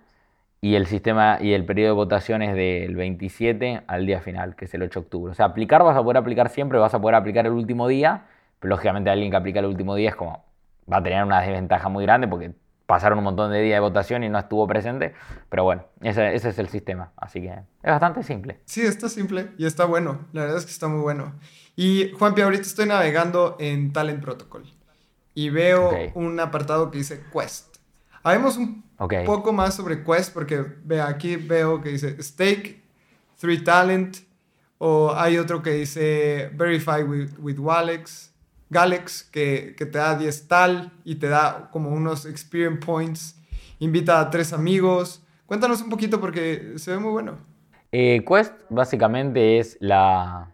y 0.60 0.74
el 0.74 0.88
sistema 0.88 1.38
y 1.40 1.54
el 1.54 1.64
periodo 1.64 1.90
de 1.90 1.96
votación 1.98 2.42
es 2.42 2.56
del 2.56 2.96
27 2.96 3.84
al 3.86 4.08
día 4.08 4.22
final, 4.22 4.56
que 4.56 4.66
es 4.66 4.74
el 4.74 4.82
8 4.82 5.02
de 5.02 5.04
octubre. 5.04 5.32
O 5.34 5.36
sea, 5.36 5.46
aplicar 5.46 5.84
vas 5.84 5.96
a 5.96 6.02
poder 6.02 6.18
aplicar 6.18 6.50
siempre, 6.50 6.80
vas 6.80 6.96
a 6.96 7.00
poder 7.00 7.14
aplicar 7.14 7.46
el 7.46 7.52
último 7.54 7.88
día, 7.88 8.26
pero 8.60 8.72
lógicamente 8.72 9.12
alguien 9.12 9.30
que 9.30 9.38
aplica 9.38 9.60
el 9.60 9.68
último 9.68 9.94
día 9.94 10.10
es 10.10 10.16
como, 10.16 10.44
va 10.92 10.98
a 10.98 11.04
tener 11.04 11.24
una 11.24 11.42
desventaja 11.42 11.90
muy 11.90 12.06
grande 12.06 12.28
porque 12.28 12.54
pasaron 12.88 13.20
un 13.20 13.26
montón 13.26 13.52
de 13.52 13.62
días 13.62 13.76
de 13.76 13.82
votación 13.82 14.24
y 14.24 14.30
no 14.30 14.40
estuvo 14.40 14.66
presente, 14.66 15.14
pero 15.50 15.64
bueno, 15.64 15.86
ese, 16.02 16.34
ese 16.34 16.50
es 16.50 16.58
el 16.58 16.70
sistema, 16.70 17.12
así 17.18 17.42
que 17.42 17.50
es 17.50 17.92
bastante 17.92 18.24
simple. 18.24 18.62
Sí, 18.66 18.82
está 18.82 19.10
simple 19.10 19.52
y 19.58 19.66
está 19.66 19.86
bueno, 19.86 20.26
la 20.32 20.42
verdad 20.42 20.58
es 20.58 20.66
que 20.66 20.72
está 20.72 20.88
muy 20.88 21.02
bueno. 21.02 21.36
Y 21.76 22.12
Juanpi, 22.18 22.42
ahorita 22.42 22.64
estoy 22.64 22.88
navegando 22.88 23.58
en 23.60 23.94
Talent 23.94 24.24
Protocol 24.24 24.64
y 25.36 25.50
veo 25.50 25.92
un 26.16 26.40
apartado 26.40 26.90
que 26.90 26.98
dice 26.98 27.24
Quest. 27.32 27.78
Habemos 28.24 28.58
un 28.58 28.84
poco 29.26 29.54
más 29.54 29.76
sobre 29.76 30.04
Quest 30.04 30.34
porque 30.34 30.66
ve, 30.84 31.02
aquí 31.02 31.36
veo 31.36 31.82
que 31.82 31.90
dice 31.90 32.22
Stake, 32.24 32.82
Three 33.40 33.64
Talent, 33.64 34.18
o 34.78 35.14
hay 35.14 35.38
otro 35.38 35.62
que 35.62 35.72
dice 35.72 36.50
Verify 36.54 37.04
with, 37.04 37.32
with 37.38 37.58
Galex, 38.70 39.24
que, 39.24 39.76
te 39.78 39.98
da 39.98 40.18
10 40.18 40.48
tal 40.48 40.92
y 41.04 41.16
te 41.16 41.28
da 41.28 41.70
como 41.72 41.90
unos 41.90 42.26
experience 42.26 42.86
points. 42.86 43.42
Invita 43.80 44.20
a 44.20 44.30
tres 44.30 44.54
amigos. 44.54 45.24
Cuéntanos 45.46 45.82
un 45.82 45.90
poquito 45.90 46.20
porque 46.20 46.74
se 46.78 46.92
ve 46.92 47.00
muy 47.00 47.12
bueno. 47.12 47.38
Eh, 47.92 48.24
Quest 48.28 48.54
básicamente 48.70 49.60
es 49.60 49.78
la, 49.80 50.52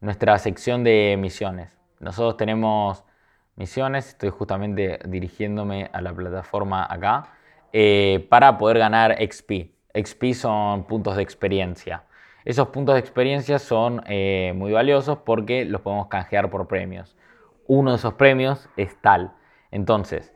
nuestra 0.00 0.38
sección 0.38 0.84
de 0.84 1.16
misiones. 1.18 1.76
Nosotros 1.98 2.36
tenemos 2.36 3.04
misiones, 3.56 4.08
estoy 4.08 4.30
justamente 4.30 5.00
dirigiéndome 5.06 5.90
a 5.92 6.00
la 6.00 6.14
plataforma 6.14 6.86
acá, 6.88 7.32
eh, 7.72 8.26
para 8.28 8.56
poder 8.58 8.78
ganar 8.78 9.16
XP. 9.18 9.72
XP 9.94 10.34
son 10.34 10.84
puntos 10.84 11.16
de 11.16 11.22
experiencia. 11.22 12.04
Esos 12.44 12.68
puntos 12.68 12.94
de 12.94 13.00
experiencia 13.00 13.58
son 13.58 14.02
eh, 14.06 14.52
muy 14.54 14.72
valiosos 14.72 15.18
porque 15.18 15.64
los 15.64 15.80
podemos 15.80 16.08
canjear 16.08 16.50
por 16.50 16.68
premios. 16.68 17.16
Uno 17.66 17.90
de 17.90 17.96
esos 17.96 18.14
premios 18.14 18.68
es 18.76 18.96
tal. 19.00 19.32
Entonces, 19.70 20.34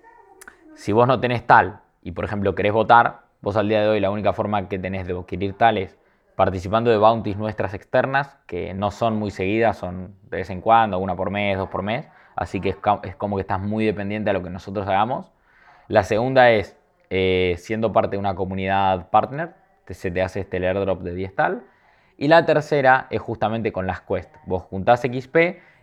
si 0.74 0.93
vos 0.93 1.07
no 1.07 1.20
tenés 1.20 1.47
tal 1.47 1.81
y 2.03 2.12
por 2.12 2.24
ejemplo 2.24 2.55
querés 2.55 2.72
votar, 2.72 3.20
vos 3.41 3.57
al 3.57 3.68
día 3.68 3.83
de 3.83 3.89
hoy 3.89 4.01
la 4.01 4.11
única 4.11 4.33
forma 4.33 4.68
que 4.68 4.79
tenés 4.79 5.07
de 5.07 5.16
adquirir 5.16 5.55
tal 5.55 5.79
es 5.79 5.97
participando 6.37 6.91
de 6.91 6.99
bounties 6.99 7.37
nuestras 7.37 7.74
externas, 7.74 8.39
que 8.47 8.72
no 8.74 8.91
son 8.91 9.16
muy 9.16 9.31
seguidas, 9.31 9.76
son 9.76 10.14
de 10.31 10.39
vez 10.39 10.51
en 10.51 10.61
cuando, 10.61 10.99
una 10.99 11.16
por 11.16 11.31
mes, 11.31 11.59
dos 11.59 11.68
por 11.68 11.83
mes 11.83 12.09
así 12.39 12.61
que 12.61 12.70
es, 12.70 13.16
como 13.16 13.37
que 13.37 13.41
estás 13.41 13.61
muy 13.61 13.85
dependiente 13.85 14.31
de 14.31 14.35
lo 14.35 14.43
que 14.43 14.51
nosotros 14.51 14.87
hagamos. 14.87 15.33
La 15.89 16.05
segunda 16.05 16.51
es 16.51 16.76
eh, 17.11 17.57
siendo 17.59 17.93
parte 17.93 18.12
de 18.12 18.18
una 18.18 18.35
comunidad 18.35 19.11
partner, 19.11 19.55
se 19.89 20.11
te 20.11 20.22
hace 20.22 20.41
este 20.41 20.59
airdrop 20.59 21.03
de 21.03 21.14
10 21.14 21.35
tal. 21.35 21.62
Y 22.16 22.29
la 22.29 22.45
tercera 22.45 23.07
es 23.11 23.20
justamente 23.20 23.72
con 23.72 23.87
las 23.87 24.03
quests. 24.03 24.39
Vos 24.47 24.62
juntás 24.64 25.01
XP 25.01 25.37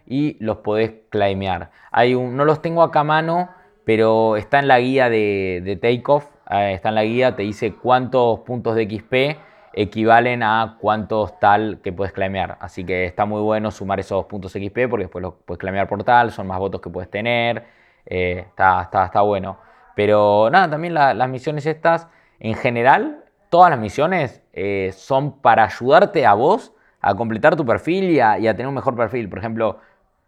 y 0.06 0.38
los 0.44 0.58
podés 0.58 0.94
claimear. 1.10 1.72
Hay 1.92 2.16
un, 2.16 2.36
no 2.38 2.46
los 2.46 2.62
tengo 2.62 2.84
acá 2.84 3.02
a 3.02 3.04
mano, 3.04 3.50
pero 3.86 4.38
está 4.38 4.60
en 4.60 4.68
la 4.68 4.80
guía 4.80 5.10
de, 5.10 5.62
de 5.64 5.76
Takeoff. 5.76 6.28
Eh, 6.50 6.74
está 6.74 6.90
en 6.90 6.96
la 6.96 7.04
guía, 7.04 7.36
te 7.36 7.44
dice 7.44 7.74
cuántos 7.74 8.40
puntos 8.42 8.76
de 8.76 8.84
XP 8.86 9.40
equivalen 9.78 10.42
a 10.42 10.78
cuántos 10.80 11.38
tal 11.40 11.80
que 11.84 11.92
puedes 11.92 12.14
claimear. 12.14 12.58
Así 12.62 12.86
que 12.86 13.06
está 13.06 13.26
muy 13.26 13.42
bueno 13.42 13.72
sumar 13.72 14.00
esos 14.00 14.26
puntos 14.26 14.54
XP 14.54 14.88
porque 14.90 15.04
después 15.04 15.22
los 15.22 15.34
puedes 15.46 15.60
claimear 15.60 15.88
por 15.88 16.04
tal, 16.04 16.32
son 16.32 16.48
más 16.48 16.58
votos 16.60 16.82
que 16.82 16.90
puedes 16.90 17.10
tener. 17.12 17.66
Eh, 18.06 18.46
está, 18.48 18.82
está, 18.84 19.06
está, 19.06 19.22
bueno. 19.22 19.58
Pero 19.96 20.50
nada, 20.52 20.70
también 20.70 20.94
las 20.94 21.30
misiones 21.30 21.66
estas, 21.66 22.08
en 22.40 22.56
general, 22.56 23.24
todas 23.50 23.70
las 23.70 23.80
misiones 23.80 24.42
eh, 24.54 24.92
son 24.94 25.40
para 25.42 25.66
ayudarte 25.66 26.26
a 26.26 26.34
vos 26.34 26.74
a 27.02 27.16
completar 27.16 27.56
tu 27.56 27.66
perfil 27.66 28.10
y 28.12 28.20
a, 28.20 28.38
tener 28.40 28.68
un 28.68 28.74
mejor 28.74 28.96
perfil. 28.96 29.30
Por 29.30 29.40
ejemplo, 29.40 29.80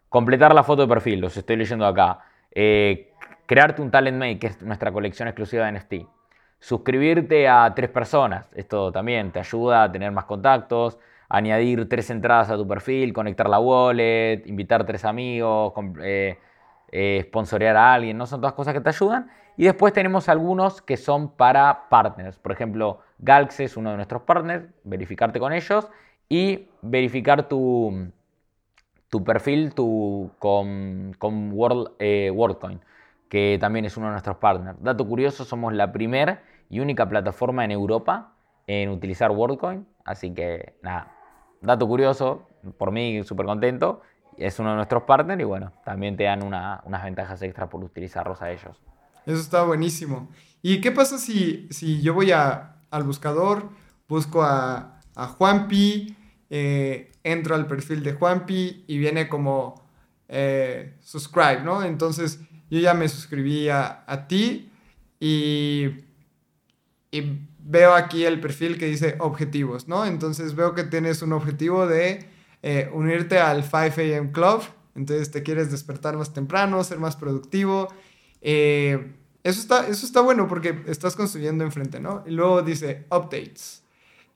completar 0.10 0.54
la 0.54 0.64
foto 0.64 0.84
de 0.84 0.88
perfil, 0.88 1.22
los 1.22 1.36
estoy 1.38 1.56
leyendo 1.56 1.86
acá. 1.86 2.20
Eh, 2.52 3.14
crearte 3.46 3.82
un 3.82 3.92
Talent 3.92 4.18
Make, 4.18 4.40
que 4.40 4.48
es 4.48 4.62
nuestra 4.62 4.92
colección 4.92 5.28
exclusiva 5.28 5.66
de 5.66 5.80
NFT 5.80 5.94
suscribirte 6.60 7.48
a 7.48 7.74
tres 7.76 7.90
personas. 7.90 8.52
Esto 8.56 8.92
también 8.92 9.32
te 9.32 9.40
ayuda 9.40 9.84
a 9.84 9.92
tener 9.92 10.12
más 10.12 10.26
contactos, 10.26 10.98
añadir 11.30 11.88
tres 11.90 12.10
entradas 12.10 12.50
a 12.50 12.56
tu 12.56 12.68
perfil, 12.68 13.14
conectar 13.14 13.50
la 13.50 13.60
wallet, 13.60 14.44
invitar 14.48 14.86
tres 14.86 15.06
amigos, 15.06 15.74
eh, 16.02 16.38
eh, 16.92 17.24
sponsorear 17.28 17.76
a 17.76 17.94
alguien, 17.94 18.18
¿no? 18.18 18.26
Son 18.26 18.42
todas 18.42 18.54
cosas 18.54 18.74
que 18.74 18.82
te 18.82 18.90
ayudan. 18.90 19.30
Y 19.58 19.66
después 19.66 19.92
tenemos 19.92 20.30
algunos 20.30 20.82
que 20.82 20.98
son 20.98 21.32
para 21.32 21.90
partners. 21.90 22.38
Por 22.38 22.52
ejemplo, 22.52 23.02
Galx 23.20 23.60
es 23.60 23.76
uno 23.76 23.90
de 23.92 23.96
nuestros 23.96 24.22
partners, 24.22 24.66
verificarte 24.84 25.40
con 25.40 25.52
ellos 25.52 25.90
y 26.30 26.70
verificar 26.82 27.48
tu, 27.48 28.12
tu 29.10 29.24
perfil 29.24 29.74
tu, 29.74 30.32
con, 30.40 31.16
con 31.18 31.52
World, 31.54 31.92
eh, 32.00 32.32
WorldCoin 32.34 32.80
que 33.30 33.58
también 33.60 33.86
es 33.86 33.98
uno 33.98 34.08
de 34.08 34.14
nuestros 34.14 34.38
partners. 34.38 34.78
Dato 34.82 35.08
curioso, 35.08 35.46
somos 35.46 35.74
la 35.74 35.92
primera 35.92 36.44
y 36.70 36.80
única 36.80 37.08
plataforma 37.08 37.66
en 37.66 37.72
Europa 37.72 38.34
en 38.68 38.90
utilizar 38.90 39.32
WorldCoin, 39.32 39.88
así 40.04 40.34
que 40.34 40.76
nada, 40.82 41.16
dato 41.62 41.88
curioso, 41.88 42.48
por 42.78 42.92
mí 42.92 43.24
súper 43.24 43.46
contento, 43.46 44.02
es 44.38 44.60
uno 44.60 44.72
de 44.72 44.76
nuestros 44.76 45.04
partners 45.04 45.40
y 45.42 45.46
bueno, 45.46 45.72
también 45.84 46.18
te 46.18 46.26
dan 46.26 46.44
unas 46.44 47.04
ventajas 47.04 47.42
extra 47.42 47.70
por 47.70 47.84
utilizarlos 47.84 48.42
a 48.42 48.52
ellos. 48.52 48.82
Eso 49.26 49.40
está 49.40 49.64
buenísimo. 49.64 50.30
¿Y 50.62 50.80
qué 50.82 50.92
pasa 50.92 51.18
si, 51.18 51.68
si 51.70 52.02
yo 52.02 52.14
voy 52.14 52.32
a, 52.32 52.76
al 52.92 53.04
buscador, 53.04 53.70
busco 54.08 54.44
a, 54.44 55.00
a 55.16 55.28
Juanpi, 55.28 56.16
eh, 56.50 57.12
entro 57.24 57.56
al 57.56 57.68
perfil 57.68 58.04
de 58.04 58.14
Juanpi 58.14 58.86
y 58.88 58.98
viene 58.98 59.28
como 59.28 59.84
eh, 60.30 60.96
subscribe, 61.02 61.62
¿no? 61.62 61.84
Entonces 61.84 62.40
yo 62.70 62.80
ya 62.80 62.94
me 62.94 63.10
suscribí 63.10 63.70
a, 63.70 64.26
ti 64.28 64.72
y, 65.20 66.04
veo 67.70 67.96
aquí 67.96 68.24
el 68.24 68.40
perfil 68.40 68.78
que 68.78 68.86
dice 68.86 69.16
objetivos, 69.20 69.90
¿no? 69.90 70.06
Entonces 70.06 70.56
veo 70.56 70.74
que 70.74 70.84
tienes 70.84 71.22
un 71.22 71.34
objetivo 71.34 71.86
de 71.86 72.26
eh, 72.64 72.90
unirte 72.94 73.40
al 73.40 73.64
5 73.64 73.76
a.m. 73.78 74.32
Club, 74.32 74.62
entonces 74.96 75.32
te 75.32 75.44
quieres 75.44 75.70
despertar 75.70 76.16
más 76.16 76.34
temprano, 76.34 76.82
ser 76.84 77.00
más 77.00 77.18
productivo. 77.18 77.90
Eso, 78.40 79.62
está, 79.62 79.88
eso 79.88 80.06
está 80.06 80.22
bueno 80.22 80.48
porque 80.48 80.84
estás 80.88 81.16
construyendo 81.16 81.66
enfrente, 81.66 82.00
¿no? 82.00 82.24
Y 82.26 82.32
luego 82.32 82.62
dice 82.62 83.06
updates. 83.12 83.84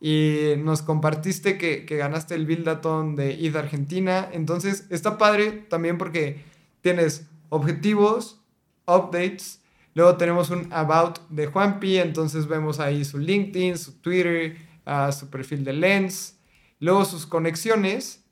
Y 0.03 0.55
nos 0.57 0.81
compartiste 0.81 1.59
que, 1.59 1.85
que 1.85 1.95
ganaste 1.95 2.33
el 2.33 2.47
Buildathon 2.47 3.15
de 3.15 3.33
id 3.33 3.55
Argentina. 3.55 4.27
Entonces 4.33 4.87
está 4.89 5.19
padre 5.19 5.51
también 5.69 5.99
porque 5.99 6.43
tienes 6.81 7.27
objetivos, 7.49 8.41
updates. 8.87 9.61
Luego 9.93 10.17
tenemos 10.17 10.49
un 10.49 10.73
about 10.73 11.19
de 11.29 11.45
Juanpi, 11.45 11.97
entonces 11.97 12.47
vemos 12.47 12.79
ahí 12.79 13.05
su 13.05 13.19
LinkedIn, 13.19 13.77
su 13.77 13.93
Twitter, 13.99 14.57
uh, 14.87 15.11
su 15.11 15.29
perfil 15.29 15.63
de 15.63 15.73
Lens. 15.73 16.37
Luego 16.79 17.05
sus 17.05 17.27
conexiones 17.27 18.23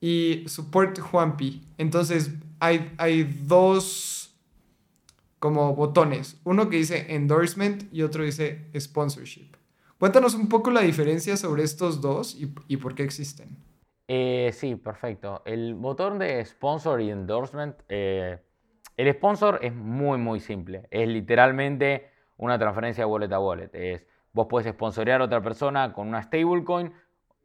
y 0.00 0.44
support 0.46 0.98
Juanpi. 0.98 1.62
Entonces 1.76 2.30
hay, 2.60 2.94
hay 2.96 3.24
dos 3.24 4.34
como 5.38 5.74
botones. 5.74 6.36
Uno 6.44 6.70
que 6.70 6.78
dice 6.78 7.14
endorsement 7.14 7.92
y 7.92 8.02
otro 8.02 8.24
dice 8.24 8.70
sponsorship. 8.78 9.59
Cuéntanos 10.00 10.34
un 10.34 10.48
poco 10.48 10.70
la 10.70 10.80
diferencia 10.80 11.36
sobre 11.36 11.62
estos 11.62 12.00
dos 12.00 12.34
y, 12.34 12.54
y 12.68 12.78
por 12.78 12.94
qué 12.94 13.02
existen. 13.02 13.58
Eh, 14.08 14.50
sí, 14.54 14.74
perfecto. 14.74 15.42
El 15.44 15.74
botón 15.74 16.18
de 16.18 16.42
sponsor 16.42 17.02
y 17.02 17.10
endorsement 17.10 17.76
eh, 17.86 18.38
el 18.96 19.12
sponsor 19.12 19.58
es 19.60 19.74
muy, 19.74 20.16
muy 20.16 20.40
simple. 20.40 20.88
Es 20.90 21.06
literalmente 21.06 22.08
una 22.38 22.58
transferencia 22.58 23.04
de 23.04 23.10
wallet 23.10 23.30
a 23.30 23.40
wallet. 23.40 23.68
Es, 23.74 24.06
vos 24.32 24.46
puedes 24.48 24.72
sponsorear 24.72 25.20
a 25.20 25.24
otra 25.24 25.42
persona 25.42 25.92
con 25.92 26.08
una 26.08 26.22
stablecoin 26.22 26.94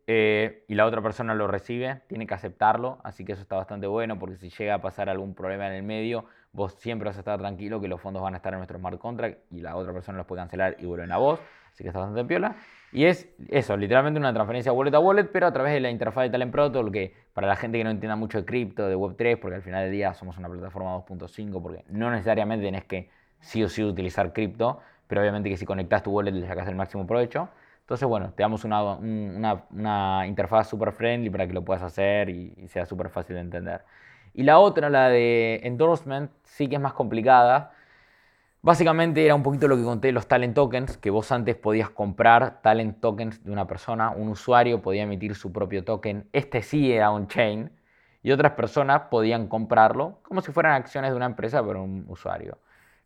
eh, 0.07 0.63
y 0.69 0.75
la 0.75 0.85
otra 0.85 1.01
persona 1.01 1.35
lo 1.35 1.47
recibe, 1.47 2.03
tiene 2.07 2.25
que 2.25 2.35
aceptarlo, 2.35 2.99
así 3.03 3.25
que 3.25 3.33
eso 3.33 3.41
está 3.41 3.57
bastante 3.57 3.87
bueno 3.87 4.17
porque 4.17 4.37
si 4.37 4.49
llega 4.49 4.75
a 4.75 4.81
pasar 4.81 5.09
algún 5.09 5.35
problema 5.35 5.67
en 5.67 5.73
el 5.73 5.83
medio, 5.83 6.23
vos 6.55 6.73
siempre 6.73 7.07
vas 7.07 7.17
a 7.17 7.19
estar 7.19 7.37
tranquilo 7.37 7.79
que 7.81 7.87
los 7.87 8.01
fondos 8.01 8.23
van 8.23 8.33
a 8.33 8.37
estar 8.37 8.53
en 8.53 8.59
nuestro 8.59 8.79
smart 8.79 8.97
contract 8.97 9.39
y 9.51 9.61
la 9.61 9.75
otra 9.75 9.93
persona 9.93 10.17
los 10.17 10.25
puede 10.25 10.41
cancelar 10.41 10.77
y 10.79 10.85
vuelven 10.85 11.11
a 11.11 11.17
vos, 11.17 11.39
así 11.71 11.83
que 11.83 11.89
está 11.89 11.99
bastante 11.99 12.25
piola. 12.25 12.55
Y 12.91 13.05
es 13.05 13.27
eso, 13.49 13.75
literalmente 13.75 14.19
una 14.19 14.33
transferencia 14.33 14.71
wallet 14.71 14.93
a 14.93 14.99
wallet, 14.99 15.25
pero 15.25 15.47
a 15.47 15.51
través 15.51 15.73
de 15.73 15.81
la 15.81 15.89
interfaz 15.89 16.23
de 16.23 16.29
Talent 16.29 16.51
Protocol, 16.51 16.91
que 16.91 17.13
para 17.33 17.45
la 17.45 17.57
gente 17.57 17.77
que 17.77 17.83
no 17.83 17.89
entienda 17.89 18.15
mucho 18.15 18.37
de 18.37 18.45
cripto, 18.45 18.87
de 18.87 18.95
Web3, 18.95 19.37
porque 19.37 19.55
al 19.55 19.61
final 19.61 19.83
del 19.83 19.91
día 19.91 20.13
somos 20.13 20.37
una 20.37 20.47
plataforma 20.47 20.95
2.5, 20.95 21.61
porque 21.61 21.83
no 21.89 22.09
necesariamente 22.09 22.65
tenés 22.65 22.85
que 22.85 23.09
sí 23.41 23.61
o 23.63 23.67
sí 23.67 23.83
utilizar 23.83 24.31
cripto, 24.31 24.79
pero 25.07 25.21
obviamente 25.21 25.49
que 25.49 25.57
si 25.57 25.65
conectas 25.65 26.03
tu 26.03 26.11
wallet 26.11 26.31
le 26.31 26.47
sacas 26.47 26.67
el 26.69 26.75
máximo 26.75 27.05
provecho. 27.05 27.49
Entonces, 27.81 28.07
bueno, 28.07 28.31
te 28.33 28.41
damos 28.41 28.63
una, 28.63 28.93
una, 29.69 30.25
interfaz 30.25 30.69
super 30.69 30.91
friendly 30.91 31.29
para 31.29 31.45
que 31.45 31.53
lo 31.53 31.63
puedas 31.63 31.83
hacer 31.83 32.29
y, 32.29 32.67
sea 32.67 32.85
súper 32.85 33.09
fácil 33.09 33.35
de 33.35 33.41
entender. 33.41 33.81
Y 34.35 34.43
la 34.43 34.59
otra, 34.59 34.89
la 34.89 35.09
de 35.09 35.61
endorsement, 35.63 36.31
sí 36.43 36.67
que 36.67 36.75
es 36.75 36.81
más 36.81 36.93
complicada. 36.93 37.71
Básicamente 38.61 39.25
era 39.25 39.35
un 39.35 39.43
poquito 39.43 39.67
lo 39.67 39.77
que 39.77 39.83
conté 39.83 40.11
los 40.11 40.27
talent 40.27 40.55
tokens, 40.55 40.97
que 40.97 41.09
vos 41.09 41.31
antes 41.31 41.55
podías 41.55 41.89
comprar 41.89 42.61
talent 42.61 42.99
tokens 42.99 43.43
de 43.43 43.51
una 43.51 43.67
persona, 43.67 44.11
un 44.11 44.29
usuario 44.29 44.81
podía 44.81 45.03
emitir 45.03 45.35
su 45.35 45.51
propio 45.51 45.83
token, 45.83 46.27
este 46.33 46.61
sí 46.63 46.91
era 46.91 47.11
on-chain, 47.11 47.71
y 48.23 48.31
otras 48.31 48.53
personas 48.53 49.03
podían 49.11 49.47
comprarlo 49.47 50.19
como 50.23 50.41
si 50.41 50.51
fueran 50.51 50.73
acciones 50.73 51.11
de 51.11 51.17
una 51.17 51.27
empresa, 51.27 51.63
pero 51.65 51.83
un 51.83 52.05
usuario 52.09 52.57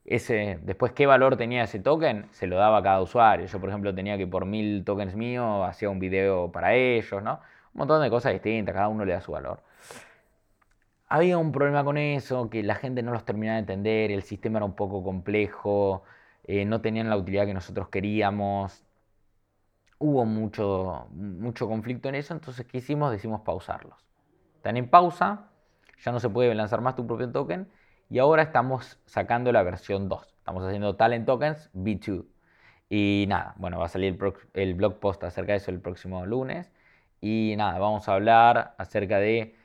ese, 0.09 0.59
después 0.63 0.91
qué 0.93 1.05
valor 1.05 1.37
tenía 1.37 1.63
ese 1.63 1.79
token, 1.79 2.27
se 2.31 2.47
lo 2.47 2.57
daba 2.57 2.79
a 2.79 2.83
cada 2.83 3.01
usuario. 3.01 3.45
Yo, 3.45 3.59
por 3.59 3.69
ejemplo, 3.69 3.93
tenía 3.93 4.17
que 4.17 4.27
por 4.27 4.45
mil 4.45 4.83
tokens 4.83 5.15
míos 5.15 5.67
hacía 5.67 5.89
un 5.89 5.99
video 5.99 6.51
para 6.51 6.73
ellos, 6.73 7.21
¿no? 7.23 7.39
Un 7.73 7.79
montón 7.79 8.01
de 8.01 8.09
cosas 8.09 8.33
distintas, 8.33 8.73
cada 8.73 8.87
uno 8.87 9.05
le 9.05 9.13
da 9.13 9.21
su 9.21 9.31
valor. 9.31 9.61
Había 11.09 11.37
un 11.37 11.51
problema 11.51 11.83
con 11.83 11.97
eso, 11.97 12.49
que 12.49 12.63
la 12.63 12.75
gente 12.75 13.01
no 13.03 13.11
los 13.11 13.25
terminaba 13.25 13.55
de 13.55 13.61
entender, 13.61 14.11
el 14.11 14.23
sistema 14.23 14.59
era 14.59 14.65
un 14.65 14.75
poco 14.75 15.03
complejo, 15.03 16.03
eh, 16.43 16.65
no 16.65 16.81
tenían 16.81 17.09
la 17.09 17.17
utilidad 17.17 17.45
que 17.47 17.53
nosotros 17.53 17.89
queríamos. 17.89 18.85
Hubo 19.97 20.25
mucho, 20.25 21.07
mucho 21.11 21.67
conflicto 21.67 22.09
en 22.09 22.15
eso, 22.15 22.33
entonces 22.33 22.65
¿qué 22.65 22.77
hicimos? 22.77 23.11
Decimos 23.11 23.41
pausarlos. 23.41 24.05
Están 24.55 24.77
en 24.77 24.89
pausa, 24.89 25.49
ya 26.03 26.11
no 26.11 26.19
se 26.19 26.29
puede 26.29 26.53
lanzar 26.55 26.81
más 26.81 26.95
tu 26.95 27.05
propio 27.07 27.31
token 27.31 27.69
y 28.09 28.19
ahora 28.19 28.43
estamos 28.43 28.99
sacando 29.05 29.51
la 29.51 29.63
versión 29.63 30.09
2. 30.09 30.27
Estamos 30.37 30.63
haciendo 30.63 30.95
Talent 30.95 31.25
Tokens 31.25 31.69
B2. 31.73 32.25
Y 32.89 33.25
nada, 33.27 33.53
bueno, 33.57 33.79
va 33.79 33.85
a 33.85 33.89
salir 33.89 34.17
el, 34.53 34.73
blog 34.73 34.99
post 34.99 35.23
acerca 35.23 35.51
de 35.53 35.57
eso 35.59 35.71
el 35.71 35.81
próximo 35.81 36.25
lunes. 36.25 36.71
Y 37.21 37.55
nada, 37.57 37.77
vamos 37.79 38.09
a 38.09 38.13
hablar 38.15 38.75
acerca 38.77 39.19
de 39.19 39.55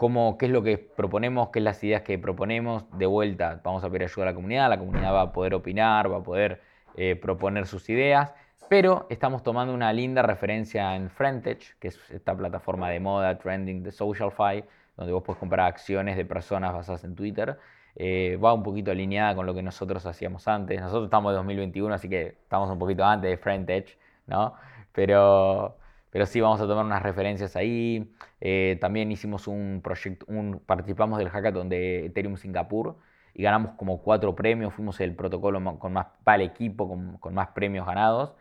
cómo, 0.00 0.38
qué 0.38 0.46
es 0.46 0.52
lo 0.52 0.62
que 0.62 0.78
proponemos, 0.78 1.50
qué 1.50 1.58
es 1.58 1.62
las 1.62 1.84
ideas 1.84 2.00
que 2.00 2.18
proponemos. 2.18 2.86
De 2.96 3.04
vuelta, 3.04 3.60
vamos 3.62 3.84
a 3.84 3.90
pedir 3.90 4.04
ayuda 4.04 4.22
a 4.22 4.30
la 4.30 4.34
comunidad. 4.34 4.70
La 4.70 4.78
comunidad 4.78 5.12
va 5.12 5.20
a 5.20 5.32
poder 5.34 5.52
opinar, 5.52 6.10
va 6.10 6.16
a 6.16 6.22
poder 6.22 6.62
eh, 6.96 7.16
proponer 7.16 7.66
sus 7.66 7.86
ideas. 7.90 8.32
Pero 8.70 9.06
estamos 9.10 9.42
tomando 9.42 9.74
una 9.74 9.92
linda 9.92 10.22
referencia 10.22 10.96
en 10.96 11.10
Frentech, 11.10 11.78
que 11.78 11.88
es 11.88 12.00
esta 12.10 12.34
plataforma 12.34 12.88
de 12.88 12.98
moda, 12.98 13.36
trending 13.36 13.82
de 13.82 13.92
SocialFi, 13.92 14.64
donde 14.96 15.12
vos 15.12 15.22
puedes 15.22 15.38
comprar 15.38 15.66
acciones 15.66 16.16
de 16.16 16.24
personas 16.24 16.72
basadas 16.72 17.04
en 17.04 17.14
Twitter. 17.14 17.58
Eh, 17.94 18.38
va 18.42 18.54
un 18.54 18.62
poquito 18.62 18.92
alineada 18.92 19.34
con 19.34 19.44
lo 19.44 19.52
que 19.52 19.62
nosotros 19.62 20.06
hacíamos 20.06 20.48
antes. 20.48 20.80
Nosotros 20.80 21.04
estamos 21.04 21.32
en 21.32 21.36
2021, 21.36 21.92
así 21.92 22.08
que 22.08 22.38
estamos 22.42 22.70
un 22.70 22.78
poquito 22.78 23.04
antes 23.04 23.30
de 23.30 23.36
Frentech, 23.36 23.98
¿no? 24.26 24.54
Pero, 24.92 25.76
pero 26.10 26.26
sí 26.26 26.40
vamos 26.40 26.60
a 26.60 26.66
tomar 26.66 26.84
unas 26.84 27.02
referencias 27.02 27.56
ahí. 27.56 28.12
Eh, 28.40 28.78
también 28.80 29.10
hicimos 29.12 29.46
un 29.48 29.80
proyecto, 29.82 30.26
un, 30.28 30.60
participamos 30.60 31.18
del 31.18 31.28
hackathon 31.30 31.68
de 31.68 32.06
Ethereum 32.06 32.36
Singapur 32.36 32.96
y 33.34 33.42
ganamos 33.42 33.72
como 33.76 34.02
cuatro 34.02 34.34
premios. 34.34 34.74
Fuimos 34.74 35.00
el 35.00 35.14
protocolo 35.14 35.78
con 35.78 35.92
más, 35.92 36.06
para 36.24 36.42
el 36.42 36.50
equipo 36.50 36.88
con, 37.20 37.34
más 37.34 37.48
premios 37.48 37.86
ganados. 37.86 38.34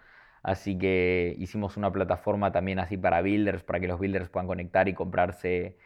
Así 0.43 0.77
que 0.77 1.35
hicimos 1.37 1.77
una 1.77 1.91
plataforma 1.91 2.51
también 2.51 2.79
así 2.79 2.97
para 2.97 3.21
builders, 3.21 3.63
para 3.63 3.79
que 3.79 3.87
los 3.87 3.99
builders 3.99 4.29
puedan 4.29 4.47
conectar 4.47 4.87
y 4.87 4.93
comprarse 4.93 5.77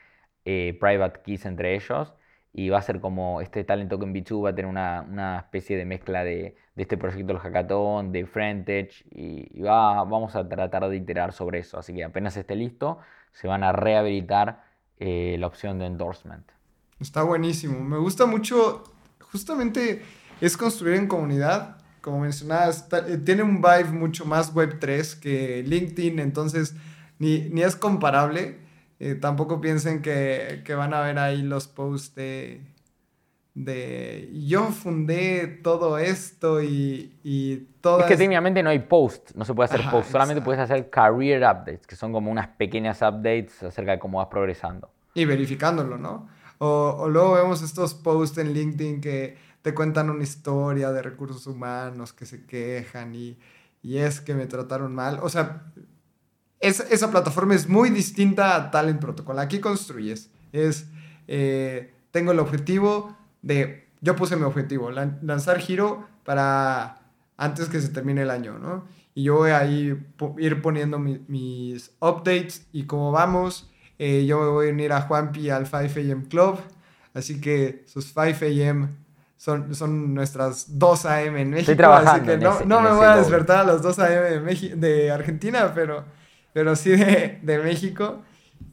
eh, 0.46 0.78
private 0.80 1.22
keys 1.24 1.46
entre 1.46 1.76
ellos 1.76 2.14
y 2.54 2.70
va 2.70 2.78
a 2.78 2.82
ser 2.84 3.02
como 3.02 3.42
este 3.42 3.64
Talent 3.64 3.90
Token 3.90 4.14
B2 4.14 4.46
va 4.46 4.50
a 4.52 4.56
tener 4.56 4.70
una, 4.70 5.40
especie 5.40 5.76
de 5.76 5.86
mezcla 5.86 6.24
de, 6.24 6.56
este 6.76 6.98
proyecto 6.98 7.34
del 7.34 7.40
hackathon, 7.40 8.12
de 8.12 8.28
Frentech 8.28 9.06
y, 9.10 9.60
va, 9.60 10.04
vamos 10.04 10.36
a 10.36 10.48
tratar 10.48 10.88
de 10.88 10.96
iterar 10.96 11.34
sobre 11.34 11.60
eso. 11.60 11.80
Así 11.80 11.94
que 11.94 12.04
apenas 12.04 12.38
esté 12.38 12.56
listo, 12.56 13.00
se 13.32 13.48
van 13.48 13.64
a 13.64 13.72
rehabilitar 13.72 14.64
eh, 15.00 15.36
la 15.40 15.48
opción 15.48 15.80
de 15.80 15.88
endorsement. 15.88 16.48
Está 17.00 17.24
buenísimo. 17.24 17.80
Me 17.80 17.98
gusta 17.98 18.28
mucho, 18.28 18.84
justamente 19.20 20.04
es 20.40 20.56
construir 20.56 20.96
en 20.96 21.08
comunidad. 21.08 21.78
Como 22.02 22.20
mencionabas, 22.20 22.88
eh, 23.08 23.18
tiene 23.18 23.42
un 23.42 23.62
vibe 23.62 23.92
mucho 23.94 24.26
más 24.26 24.54
Web3 24.54 25.20
que 25.20 25.64
LinkedIn, 25.64 26.20
entonces 26.20 26.76
ni, 27.18 27.50
ni 27.50 27.64
es 27.64 27.76
comparable 27.76 28.63
eh, 29.00 29.16
tampoco 29.16 29.60
piensen 29.62 30.02
que, 30.02 30.64
van 30.76 30.94
a 30.94 31.02
ver 31.02 31.20
ahí 31.20 31.42
los 31.42 31.68
posts 31.68 32.16
de, 32.16 32.62
de 33.54 34.30
yo 34.34 34.66
fundé 34.72 35.48
todo 35.48 35.98
esto 35.98 36.62
y, 36.62 37.14
y 37.24 37.58
todo. 37.82 38.00
Es 38.00 38.06
que 38.06 38.18
técnicamente 38.18 38.64
no 38.64 38.70
hay 38.70 38.80
post, 38.80 39.32
no 39.36 39.46
se 39.46 39.54
puede 39.54 39.66
hacer 39.66 39.90
post, 39.90 40.12
solamente 40.12 40.42
puedes 40.42 40.62
hacer 40.62 40.90
career 40.90 41.42
updates, 41.42 41.88
que 41.88 41.96
son 41.96 42.12
como 42.14 42.32
unas 42.32 42.48
pequeñas 42.48 43.02
updates 43.02 43.64
acerca 43.64 43.92
de 43.92 44.00
cómo 44.00 44.20
vas 44.20 44.28
progresando. 44.28 44.90
Y 45.14 45.26
verificándolo, 45.26 45.98
¿no? 45.98 46.28
O, 46.60 46.96
o 47.00 47.10
luego 47.10 47.34
vemos 47.34 47.62
estos 47.62 47.94
posts 47.94 48.38
en 48.38 48.54
LinkedIn 48.54 49.02
que 49.02 49.38
te 49.64 49.74
cuentan 49.74 50.10
una 50.10 50.24
historia 50.24 50.92
de 50.92 51.02
recursos 51.02 51.48
humanos 51.48 52.14
que 52.14 52.26
se 52.26 52.46
quejan 52.46 53.16
y, 53.16 53.38
y 53.82 53.98
es 53.98 54.22
que 54.22 54.34
me 54.34 54.46
trataron 54.46 54.94
mal. 54.94 55.20
O 55.22 55.30
sea, 55.30 55.64
esa 56.64 57.12
plataforma 57.12 57.56
es 57.56 57.68
muy 57.68 57.90
distinta 57.90 58.56
a 58.56 58.72
Talent 58.72 59.00
Protocol. 59.00 59.38
Aquí 59.40 59.60
construyes. 59.60 60.30
Es, 60.54 60.88
eh, 61.28 61.94
tengo 62.12 62.32
el 62.32 62.40
objetivo 62.40 63.18
de, 63.42 63.88
yo 64.02 64.16
puse 64.16 64.36
mi 64.38 64.44
objetivo, 64.44 64.90
lanzar 64.92 65.60
giro 65.60 66.08
para 66.24 67.02
antes 67.38 67.68
que 67.68 67.82
se 67.82 67.90
termine 67.90 68.22
el 68.22 68.30
año, 68.30 68.58
¿no? 68.60 68.86
Y 69.14 69.24
yo 69.24 69.36
voy 69.36 69.52
a 69.52 69.66
ir, 69.66 70.08
poniendo 70.62 70.98
mis 71.00 71.92
updates 72.00 72.66
y 72.72 72.86
cómo 72.86 73.12
vamos. 73.12 73.70
Eh, 74.00 74.26
yo 74.26 74.54
voy 74.54 74.70
a 74.70 74.72
unir 74.72 74.94
a 74.94 75.02
Juanpi 75.02 75.50
al 75.50 75.70
5am 75.70 76.30
Club. 76.30 76.60
Así 77.14 77.40
que 77.40 77.84
sus 77.86 78.16
5am 78.16 78.90
son, 79.38 79.76
son 79.76 80.14
nuestras 80.14 80.80
2 80.80 81.06
am 81.06 81.38
en 81.38 81.50
México. 81.52 81.92
así 81.92 82.22
que 82.22 82.38
no, 82.38 82.62
no 82.66 82.82
me 82.82 82.92
voy 82.92 83.06
a 83.06 83.18
despertar 83.18 83.60
a 83.60 83.64
las 83.66 83.82
2 83.82 84.00
am 84.00 84.08
de, 84.08 84.76
de 84.78 85.12
Argentina, 85.12 85.72
pero 85.76 86.06
pero 86.54 86.76
sí 86.76 86.92
de, 86.92 87.62
México. 87.64 88.22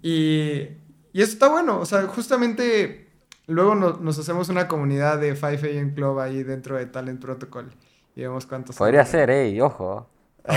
Y, 0.02 0.68
y, 1.12 1.22
eso 1.22 1.32
está 1.32 1.48
bueno, 1.48 1.80
o 1.80 1.86
sea, 1.86 2.02
justamente 2.02 3.08
luego 3.46 3.74
nos 3.74 4.18
hacemos 4.18 4.48
una 4.48 4.68
comunidad 4.68 5.18
de 5.18 5.34
5am 5.34 5.94
Club 5.94 6.20
ahí 6.20 6.42
dentro 6.44 6.76
de 6.76 6.86
Talent 6.86 7.20
Protocol 7.20 7.70
y 8.14 8.22
vemos 8.22 8.46
cuántos. 8.46 8.76
Podría 8.76 9.04
ser, 9.04 9.30
eh, 9.30 9.60
ojo. 9.62 10.08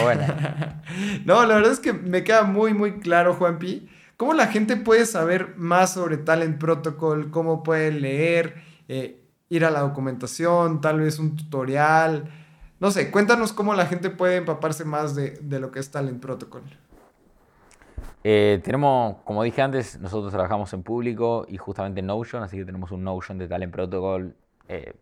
Bueno. 0.02 0.24
no, 1.26 1.46
la 1.46 1.56
verdad 1.56 1.72
es 1.72 1.80
que 1.80 1.94
me 1.94 2.24
queda 2.24 2.44
muy, 2.44 2.74
muy 2.74 3.00
claro, 3.00 3.36
Juanpi. 3.36 3.90
¿Cómo 4.18 4.34
la 4.34 4.48
gente 4.48 4.78
puede 4.78 5.06
saber 5.06 5.56
más 5.58 5.94
sobre 5.94 6.18
Talent 6.18 6.60
Protocol? 6.60 7.32
¿Cómo 7.32 7.64
puede 7.64 7.92
leer? 7.92 8.62
Eh, 8.88 9.20
ir 9.50 9.66
a 9.66 9.72
la 9.72 9.82
documentación, 9.82 10.82
tal 10.82 11.00
vez 11.00 11.20
un 11.20 11.36
tutorial. 11.36 12.32
No 12.80 12.92
sé, 12.92 13.12
cuéntanos 13.12 13.54
cómo 13.54 13.74
la 13.74 13.86
gente 13.86 14.10
puede 14.10 14.38
empaparse 14.38 14.86
más 14.86 15.16
de, 15.16 15.32
de 15.42 15.60
lo 15.60 15.72
que 15.72 15.80
es 15.80 15.92
Talent 15.92 16.22
Protocol. 16.22 16.64
Eh, 18.24 18.62
tenemos, 18.64 19.18
como 19.26 19.44
dije 19.44 19.62
antes, 19.62 20.00
nosotros 20.00 20.32
trabajamos 20.32 20.72
en 20.74 20.84
público 20.84 21.46
y 21.48 21.58
justamente 21.58 22.00
en 22.00 22.08
Notion, 22.08 22.42
así 22.44 22.58
que 22.58 22.66
tenemos 22.66 22.92
un 22.92 23.04
Notion 23.04 23.38
de 23.38 23.48
Talent 23.48 23.74
Protocol. 23.74 24.36
Eh, 24.68 24.94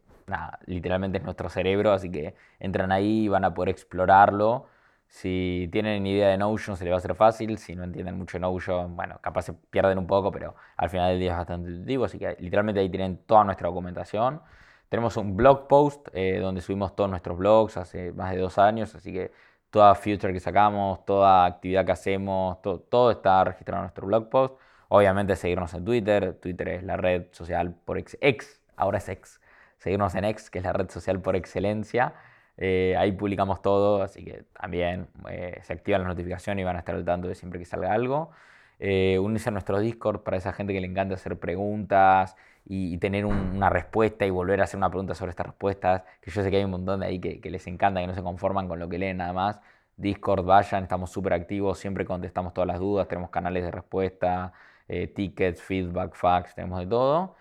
literalmente 0.65 1.17
es 1.19 1.23
nuestro 1.23 1.49
cerebro, 1.49 1.91
así 1.91 2.09
que 2.09 2.35
entran 2.59 2.91
ahí 2.91 3.25
y 3.25 3.27
van 3.27 3.43
a 3.45 3.53
poder 3.53 3.69
explorarlo. 3.69 4.67
Si 5.07 5.69
tienen 5.71 6.07
idea 6.07 6.29
de 6.29 6.37
Notion 6.37 6.77
se 6.77 6.85
les 6.85 6.91
va 6.91 6.95
a 6.95 6.99
hacer 6.99 7.15
fácil, 7.15 7.57
si 7.57 7.75
no 7.75 7.83
entienden 7.83 8.17
mucho 8.17 8.39
Notion, 8.39 8.95
bueno, 8.95 9.19
capaz 9.21 9.43
se 9.43 9.53
pierden 9.53 9.97
un 9.97 10.07
poco, 10.07 10.31
pero 10.31 10.55
al 10.77 10.89
final 10.89 11.11
del 11.11 11.19
día 11.19 11.31
es 11.31 11.37
bastante 11.37 11.69
intuitivo, 11.69 12.05
así 12.05 12.17
que 12.17 12.37
literalmente 12.39 12.79
ahí 12.79 12.89
tienen 12.89 13.17
toda 13.25 13.43
nuestra 13.43 13.67
documentación. 13.67 14.41
Tenemos 14.89 15.15
un 15.17 15.35
blog 15.37 15.67
post 15.67 16.07
eh, 16.13 16.39
donde 16.39 16.61
subimos 16.61 16.95
todos 16.95 17.09
nuestros 17.09 17.37
blogs 17.37 17.77
hace 17.77 18.13
más 18.13 18.31
de 18.31 18.37
dos 18.37 18.57
años, 18.57 18.95
así 18.95 19.13
que 19.13 19.31
toda 19.71 19.95
future 19.95 20.33
que 20.33 20.39
sacamos, 20.39 21.03
toda 21.05 21.45
actividad 21.45 21.85
que 21.85 21.93
hacemos, 21.93 22.61
todo 22.61 23.11
está 23.11 23.43
registrado 23.45 23.79
en 23.79 23.83
nuestro 23.85 24.05
blog 24.05 24.29
post. 24.29 24.55
Obviamente 24.89 25.35
seguirnos 25.35 25.73
en 25.73 25.85
Twitter, 25.85 26.33
Twitter 26.41 26.67
es 26.69 26.83
la 26.83 26.97
red 26.97 27.27
social 27.31 27.73
por 27.85 27.97
ex, 27.97 28.61
ahora 28.75 28.97
es 28.97 29.07
ex, 29.09 29.41
seguirnos 29.77 30.13
en 30.15 30.25
ex, 30.25 30.49
que 30.49 30.59
es 30.59 30.65
la 30.65 30.73
red 30.73 30.89
social 30.89 31.21
por 31.21 31.35
excelencia. 31.37 32.13
Eh, 32.57 32.95
ahí 32.97 33.13
publicamos 33.13 33.61
todo, 33.61 34.03
así 34.03 34.23
que 34.25 34.43
también 34.53 35.07
eh, 35.29 35.59
se 35.63 35.73
activan 35.73 36.01
las 36.01 36.09
notificaciones 36.09 36.61
y 36.61 36.65
van 36.65 36.75
a 36.75 36.79
estar 36.79 36.93
al 36.93 37.05
tanto 37.05 37.27
de 37.29 37.35
siempre 37.35 37.57
que 37.57 37.65
salga 37.65 37.93
algo. 37.93 38.31
Eh, 38.79 39.19
unirse 39.19 39.49
a 39.49 39.51
nuestro 39.53 39.79
Discord 39.79 40.21
para 40.23 40.37
esa 40.37 40.53
gente 40.53 40.73
que 40.73 40.81
le 40.81 40.87
encanta 40.87 41.15
hacer 41.15 41.39
preguntas 41.39 42.35
y, 42.65 42.97
tener 42.99 43.25
una 43.25 43.69
respuesta 43.69 44.25
y 44.25 44.29
volver 44.29 44.61
a 44.61 44.65
hacer 44.65 44.77
una 44.77 44.89
pregunta 44.89 45.15
sobre 45.15 45.31
estas 45.31 45.47
respuestas, 45.47 46.03
que 46.21 46.31
yo 46.31 46.43
sé 46.43 46.49
que 46.51 46.57
hay 46.57 46.63
un 46.63 46.71
montón 46.71 47.01
de 47.01 47.07
ahí 47.07 47.19
que, 47.19 47.41
que 47.41 47.49
les 47.49 47.65
encanta, 47.67 47.99
que 48.01 48.07
no 48.07 48.13
se 48.15 48.23
conforman 48.23 48.67
con 48.67 48.79
lo 48.79 48.87
que 48.89 48.97
leen 48.97 49.17
nada 49.17 49.33
más. 49.33 49.61
Discord, 49.97 50.45
vayan, 50.45 50.83
estamos 50.83 51.11
súper 51.11 51.33
activos, 51.33 51.77
siempre 51.79 52.05
contestamos 52.05 52.53
todas 52.53 52.67
las 52.67 52.79
dudas, 52.79 53.07
tenemos 53.07 53.29
canales 53.29 53.63
de 53.63 53.71
respuesta, 53.71 54.53
eh, 54.87 55.07
tickets, 55.07 55.61
feedback, 55.61 56.15
fax, 56.15 56.55
tenemos 56.55 56.79
de 56.79 56.87
todo. 56.87 57.35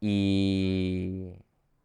Y, 0.00 1.32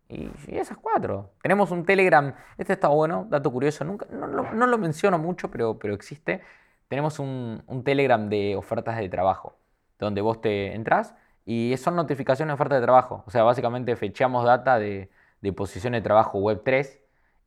y, 0.07 0.31
esas 0.47 0.77
cuatro. 0.77 1.31
Tenemos 1.41 1.71
un 1.71 1.85
Telegram, 1.85 2.33
este 2.57 2.73
está 2.73 2.89
bueno, 2.89 3.27
dato 3.29 3.51
curioso, 3.51 3.83
nunca, 3.85 4.05
no, 4.11 4.27
no, 4.27 4.67
lo 4.67 4.77
menciono 4.77 5.17
mucho, 5.17 5.49
pero, 5.49 5.79
pero 5.79 5.93
existe. 5.93 6.41
Tenemos 6.87 7.19
un, 7.19 7.63
un, 7.67 7.83
Telegram 7.83 8.29
de 8.29 8.55
ofertas 8.55 8.97
de 8.97 9.09
trabajo, 9.09 9.55
donde 9.99 10.21
vos 10.21 10.41
te 10.41 10.73
entras 10.75 11.15
y 11.45 11.75
son 11.77 11.95
notificaciones 11.95 12.51
de 12.51 12.53
ofertas 12.53 12.79
de 12.79 12.83
trabajo. 12.83 13.23
O 13.25 13.31
sea, 13.31 13.43
básicamente 13.43 13.95
fecheamos 13.95 14.45
data 14.45 14.77
de, 14.79 15.09
de 15.41 15.53
posiciones 15.53 15.99
de 15.99 16.03
trabajo 16.03 16.39
web 16.39 16.61
3 16.63 16.99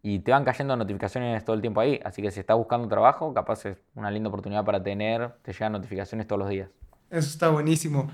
y 0.03 0.19
te 0.19 0.33
van 0.33 0.45
cayendo 0.45 0.77
notificaciones 0.77 1.45
todo 1.45 1.55
el 1.55 1.63
tiempo 1.63 1.81
ahí. 1.81 2.01
Así 2.05 2.23
que 2.23 2.31
si 2.31 2.41
estás 2.41 2.57
buscando 2.57 2.89
trabajo, 2.89 3.33
capaz 3.33 3.65
es 3.67 3.79
una 3.95 4.11
linda 4.11 4.29
oportunidad 4.29 4.65
para 4.65 4.83
tener, 4.83 5.33
te 5.43 5.53
llegan 5.53 5.73
notificaciones 5.73 6.27
todos 6.27 6.41
los 6.41 6.49
días. 6.49 6.69
Eso 7.11 7.29
está 7.29 7.49
buenísimo. 7.51 8.11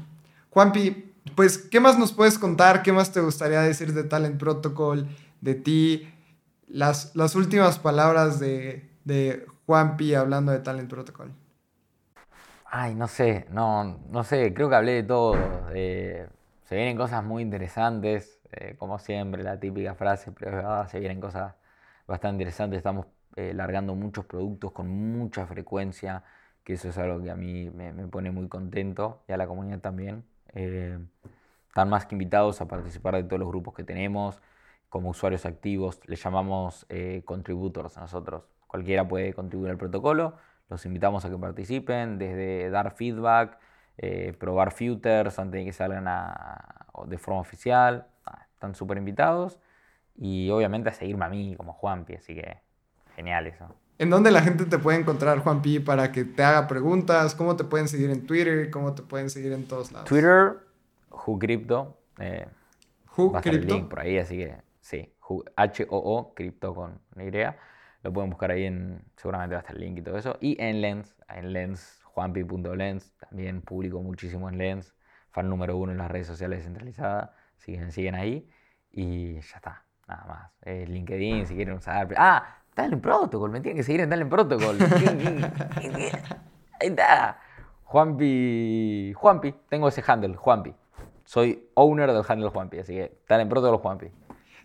Juanpi, 0.51 1.15
pues, 1.35 1.59
¿qué 1.59 1.81
más 1.81 1.99
nos 1.99 2.13
puedes 2.13 2.39
contar? 2.39 2.83
¿Qué 2.83 2.93
más 2.93 3.13
te 3.13 3.21
gustaría 3.21 3.61
decir 3.61 3.95
de 3.95 4.05
Talent 4.05 4.39
Protocol, 4.39 5.07
de 5.41 5.55
ti? 5.55 6.13
Las, 6.67 7.17
las 7.17 7.35
últimas 7.35 7.79
palabras 7.79 8.39
de, 8.39 8.91
de 9.05 9.47
Juanpi 9.67 10.15
hablando 10.15 10.53
de 10.53 10.59
Talent 10.59 10.91
Protocol. 10.91 11.33
Ay, 12.71 12.95
no 12.95 13.09
sé, 13.09 13.47
no, 13.51 13.85
no 14.11 14.25
sé, 14.25 14.53
creo 14.53 14.69
que 14.69 14.75
hablé 14.77 14.93
de 14.93 15.03
todo. 15.03 15.35
se 15.73 16.75
vienen 16.75 16.97
cosas 16.97 17.25
muy 17.25 17.43
interesantes, 17.43 18.41
eh, 18.53 18.77
como 18.79 18.99
siempre, 18.99 19.43
la 19.43 19.59
típica 19.59 19.95
frase, 19.95 20.33
pero 20.33 20.87
se 20.89 21.01
vienen 21.01 21.21
cosas 21.21 21.55
bastante 22.07 22.35
interesantes. 22.43 22.79
Estamos 22.79 23.07
eh, 23.37 23.53
largando 23.55 23.95
muchos 23.95 24.27
productos 24.27 24.73
con 24.73 24.89
mucha 24.89 25.47
frecuencia 25.47 26.25
que 26.65 26.75
eso 26.75 26.91
es 26.91 26.99
algo 26.99 27.23
que 27.23 27.31
a 27.31 27.35
mí 27.35 27.71
me, 27.71 27.93
pone 28.09 28.31
muy 28.31 28.49
contento 28.49 29.23
y 29.27 29.33
a 29.33 29.39
la 29.39 29.47
comunidad 29.47 29.81
también. 29.81 30.25
Eh, 30.53 30.99
están 31.69 31.89
más 31.89 32.05
que 32.07 32.15
invitados 32.15 32.61
a 32.61 32.69
participar 32.69 33.15
de 33.17 33.25
todos 33.25 33.41
los 33.41 33.49
grupos 33.49 33.75
que 33.75 33.85
tenemos 33.85 34.41
como 34.91 35.11
usuarios 35.11 35.47
activos, 35.47 36.01
les 36.07 36.23
llamamos 36.23 36.87
eh, 36.91 37.23
contributors 37.25 37.97
a 37.97 38.03
nosotros. 38.03 38.45
Cualquiera 38.67 39.07
puede 39.09 39.33
contribuir 39.35 39.71
al 39.71 39.79
protocolo, 39.79 40.37
los 40.69 40.85
invitamos 40.87 41.25
a 41.25 41.31
que 41.31 41.39
participen, 41.39 42.19
desde 42.19 42.71
dar 42.71 42.95
feedback, 42.95 43.59
eh, 43.97 44.35
probar 44.39 44.73
filters 44.73 45.39
antes 45.39 45.61
de 45.61 45.65
que 45.65 45.73
salgan 45.73 46.07
de 47.07 47.19
forma 47.19 47.41
oficial. 47.41 48.07
Ah, 48.27 48.47
están 48.53 48.75
súper 48.75 48.99
invitados 48.99 49.59
y 50.17 50.51
obviamente 50.51 50.89
a 50.89 50.93
seguirme 50.93 51.25
a 51.25 51.29
mí 51.29 51.55
como 51.57 51.73
Juanpi, 51.73 52.15
así 52.15 52.35
que 52.35 52.59
genial 53.17 53.47
eso. 53.47 53.75
¿En 53.99 54.11
dónde 54.11 54.31
la 54.31 54.43
gente 54.43 54.65
te 54.65 54.79
puede 54.79 54.99
encontrar, 54.99 55.41
Juan 55.41 55.61
Pi, 55.61 55.81
para 55.81 56.13
que 56.13 56.25
te 56.25 56.45
haga 56.45 56.69
preguntas? 56.69 57.35
¿Cómo 57.35 57.57
te 57.57 57.65
pueden 57.65 57.89
seguir 57.89 58.11
en 58.11 58.27
Twitter? 58.27 58.71
¿Cómo 58.71 58.95
te 58.95 59.03
pueden 59.03 59.29
seguir 59.29 59.53
en 59.53 59.67
todos 59.67 59.91
lados? 59.91 60.09
Twitter, 60.09 60.59
WhoCrypto. 61.11 61.99
Eh, 62.21 62.47
WhoCrypto. 63.17 63.75
link 63.75 63.89
por 63.89 64.01
ahí, 64.01 64.19
así 64.19 64.37
que 64.37 64.55
sí, 64.81 65.13
H-O-O, 65.57 66.35
Crypto 66.35 66.75
con 66.75 67.01
Y. 67.17 67.31
Lo 68.09 68.13
pueden 68.15 68.31
buscar 68.31 68.51
ahí 68.51 68.65
en, 68.65 69.05
seguramente 69.17 69.55
va 69.55 69.59
a 69.59 69.61
estar 69.61 69.77
el 69.77 69.83
link 69.83 69.99
y 69.99 70.01
todo 70.01 70.17
eso. 70.17 70.39
Y 70.41 70.57
en 70.63 70.81
Lens, 70.81 71.15
en 71.29 71.53
Lens, 71.53 72.01
juanpi.lens, 72.05 73.13
también 73.19 73.61
publico 73.61 74.01
muchísimo 74.01 74.49
en 74.49 74.57
Lens, 74.57 74.95
fan 75.31 75.51
número 75.51 75.77
uno 75.77 75.93
en 75.93 75.99
las 75.99 76.11
redes 76.11 76.27
sociales 76.27 76.61
descentralizadas, 76.61 77.29
siguen, 77.59 77.93
siguen 77.93 78.15
ahí 78.15 78.49
y 78.91 79.35
ya 79.35 79.57
está, 79.57 79.85
nada 80.07 80.25
más. 80.25 80.89
LinkedIn, 80.89 81.45
si 81.45 81.55
quieren 81.55 81.75
usar. 81.75 82.09
Ah, 82.17 82.63
Talent 82.73 83.03
Protocol, 83.03 83.51
me 83.51 83.61
tienen 83.61 83.77
que 83.77 83.83
seguir 83.83 84.01
en 84.01 84.09
Talent 84.09 84.31
Protocol. 84.31 84.79
Ahí 86.81 86.89
está. 86.89 87.39
Juanpi, 87.85 89.13
Juanpi, 89.15 89.55
tengo 89.69 89.89
ese 89.89 90.03
handle, 90.07 90.35
Juanpi. 90.35 90.75
Soy 91.27 91.69
owner 91.75 92.11
del 92.11 92.25
handle 92.27 92.49
Juanpi, 92.49 92.79
así 92.79 92.95
que 92.95 93.21
Talent 93.27 93.51
Protocol 93.51 93.77
Juanpi. 93.81 94.11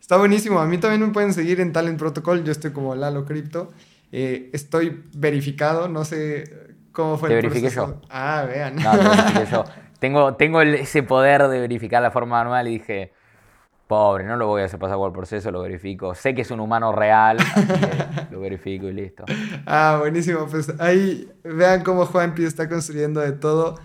Está 0.03 0.17
buenísimo. 0.17 0.59
A 0.59 0.65
mí 0.65 0.77
también 0.79 0.99
me 0.99 1.13
pueden 1.13 1.33
seguir 1.33 1.61
en 1.61 1.71
Talent 1.71 1.97
Protocol. 1.97 2.43
Yo 2.43 2.51
estoy 2.51 2.71
como 2.71 2.93
Lalo 2.93 3.23
Crypto. 3.23 3.71
Eh, 4.11 4.49
estoy 4.51 5.01
verificado. 5.15 5.87
No 5.87 6.03
sé 6.03 6.75
cómo 6.91 7.17
fue 7.17 7.29
te 7.29 7.39
el 7.39 7.41
verifiqué 7.43 7.73
yo. 7.73 8.01
Ah, 8.09 8.43
vean. 8.45 8.75
No, 8.75 8.91
te 8.91 9.49
yo. 9.49 9.63
Tengo, 9.99 10.33
tengo 10.35 10.61
ese 10.61 11.03
poder 11.03 11.47
de 11.47 11.61
verificar 11.61 12.01
la 12.01 12.11
forma 12.11 12.43
manual 12.43 12.67
y 12.67 12.79
dije, 12.79 13.13
Pobre, 13.87 14.25
no 14.25 14.35
lo 14.35 14.47
voy 14.47 14.63
a 14.63 14.65
hacer 14.65 14.77
pasar 14.77 14.97
por 14.97 15.07
el 15.07 15.13
proceso, 15.13 15.49
lo 15.51 15.61
verifico. 15.61 16.13
Sé 16.13 16.35
que 16.35 16.41
es 16.41 16.51
un 16.51 16.59
humano 16.59 16.91
real, 16.91 17.37
lo 18.31 18.41
verifico 18.41 18.87
y 18.87 18.91
listo. 18.91 19.23
Ah, 19.65 19.95
buenísimo. 20.01 20.47
Pues 20.47 20.69
ahí 20.81 21.31
vean 21.45 21.81
cómo 21.81 22.05
Juanpi 22.05 22.43
está 22.43 22.67
construyendo 22.67 23.21
de 23.21 23.31
todo. 23.31 23.79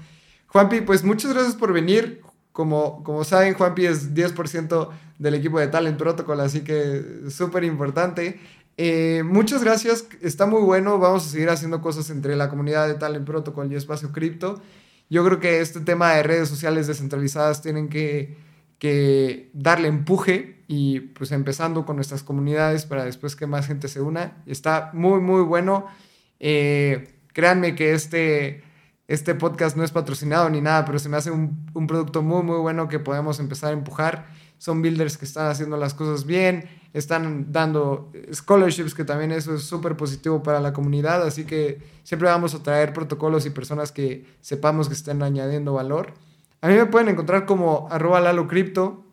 Juanpi, 0.49 0.81
pues 0.81 1.05
muchas 1.05 1.33
gracias 1.33 1.55
por 1.55 1.73
venir. 1.73 2.23
Como, 2.51 3.05
como 3.05 3.23
saben, 3.23 3.55
Juanpi 3.55 3.87
es 3.87 4.17
10% 4.17 4.89
del 5.19 5.35
equipo 5.35 5.59
de 5.59 5.69
Talent 5.69 5.99
Protocol, 5.99 6.41
así 6.41 6.61
que 6.61 7.03
súper 7.31 7.65
importante. 7.65 8.41
Eh, 8.77 9.23
muchas 9.25 9.63
gracias, 9.65 10.07
está 10.23 10.47
muy 10.47 10.63
bueno. 10.63 10.99
Vamos 10.99 11.27
a 11.27 11.31
seguir 11.31 11.51
haciendo 11.51 11.81
cosas 11.81 12.11
entre 12.11 12.37
la 12.37 12.49
comunidad 12.49 12.87
de 12.87 12.95
Talent 12.95 13.27
Protocol 13.27 13.73
y 13.73 13.77
Espacio 13.77 14.13
Cripto. 14.13 14.61
Yo 15.11 15.25
creo 15.25 15.41
que 15.41 15.61
este 15.61 15.81
tema 15.81 16.13
de 16.15 16.23
redes 16.23 16.49
sociales 16.49 16.87
descentralizadas 16.87 17.63
tienen 17.63 17.89
que 17.89 18.37
que 18.79 19.51
darle 19.55 19.89
empuje 19.89 20.63
y 20.69 21.01
pues 21.01 21.33
empezando 21.33 21.85
con 21.85 21.97
nuestras 21.97 22.23
comunidades 22.23 22.87
para 22.87 23.05
después 23.05 23.35
que 23.37 23.47
más 23.47 23.67
gente 23.67 23.89
se 23.89 24.01
una. 24.01 24.43
Está 24.47 24.91
muy, 24.95 25.21
muy 25.21 25.43
bueno. 25.43 25.87
Eh, 26.39 27.09
créanme 27.33 27.75
que 27.75 27.93
este, 27.93 28.63
este 29.09 29.35
podcast 29.35 29.77
no 29.77 29.83
es 29.83 29.91
patrocinado 29.91 30.49
ni 30.49 30.61
nada, 30.61 30.85
pero 30.85 30.99
se 30.99 31.09
me 31.09 31.17
hace 31.17 31.31
un, 31.31 31.67
un, 31.75 31.87
producto 31.87 32.23
muy, 32.23 32.43
muy 32.43 32.59
bueno 32.59 32.89
que 32.89 33.01
podemos 33.01 33.41
empezar 33.41 33.71
a 33.71 33.73
empujar. 33.73 34.27
Son 34.59 34.83
builders 34.83 35.17
que 35.17 35.25
están 35.25 35.47
haciendo 35.47 35.77
las 35.77 35.95
cosas 35.95 36.27
bien, 36.27 36.69
están 36.93 37.53
dando 37.53 38.13
scholarships, 38.33 38.95
que 38.95 39.05
también 39.05 39.33
eso 39.33 39.55
es 39.55 39.63
súper 39.63 39.97
positivo 39.97 40.43
para 40.43 40.61
la 40.61 40.73
comunidad, 40.73 41.23
así 41.23 41.45
que 41.45 41.81
siempre 42.03 42.29
vamos 42.29 42.55
a 42.55 42.63
traer 42.63 42.93
protocolos 42.93 43.47
y 43.47 43.51
personas 43.51 43.93
que 43.93 44.27
sepamos 44.41 44.89
que 44.89 44.95
estén 44.95 45.23
añadiendo 45.23 45.75
valor. 45.75 46.15
A 46.61 46.69
mí 46.69 46.75
me 46.75 46.87
pueden 46.87 47.09
encontrar 47.09 47.47
como 47.47 47.89
arroba 47.91 48.21
Lalo 48.21 48.49
Crypto. 48.49 49.05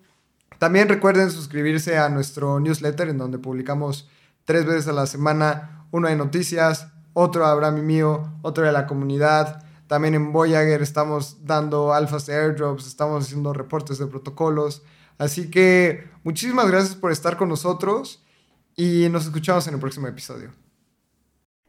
También 0.57 0.89
recuerden 0.89 1.29
suscribirse 1.29 1.97
a 1.97 2.09
nuestro 2.09 2.59
newsletter 2.59 3.09
en 3.09 3.19
donde 3.19 3.37
publicamos 3.37 4.09
tres 4.45 4.65
veces 4.65 4.87
a 4.87 4.93
la 4.93 5.05
semana 5.05 5.85
uno 5.91 6.07
de 6.07 6.15
noticias, 6.15 6.87
otro 7.13 7.45
Abraham 7.45 7.77
y 7.77 7.81
mío, 7.81 8.33
otro 8.41 8.65
de 8.65 8.71
la 8.71 8.87
comunidad. 8.87 9.63
También 9.87 10.15
en 10.15 10.33
Voyager 10.33 10.81
estamos 10.81 11.45
dando 11.45 11.93
alfas 11.93 12.25
de 12.25 12.35
airdrops, 12.35 12.87
estamos 12.87 13.25
haciendo 13.25 13.53
reportes 13.53 13.99
de 13.99 14.07
protocolos. 14.07 14.81
Así 15.17 15.49
que 15.49 16.09
muchísimas 16.23 16.67
gracias 16.67 16.95
por 16.95 17.11
estar 17.11 17.37
con 17.37 17.49
nosotros 17.49 18.23
y 18.75 19.07
nos 19.09 19.25
escuchamos 19.25 19.67
en 19.67 19.75
el 19.75 19.79
próximo 19.79 20.07
episodio. 20.07 20.64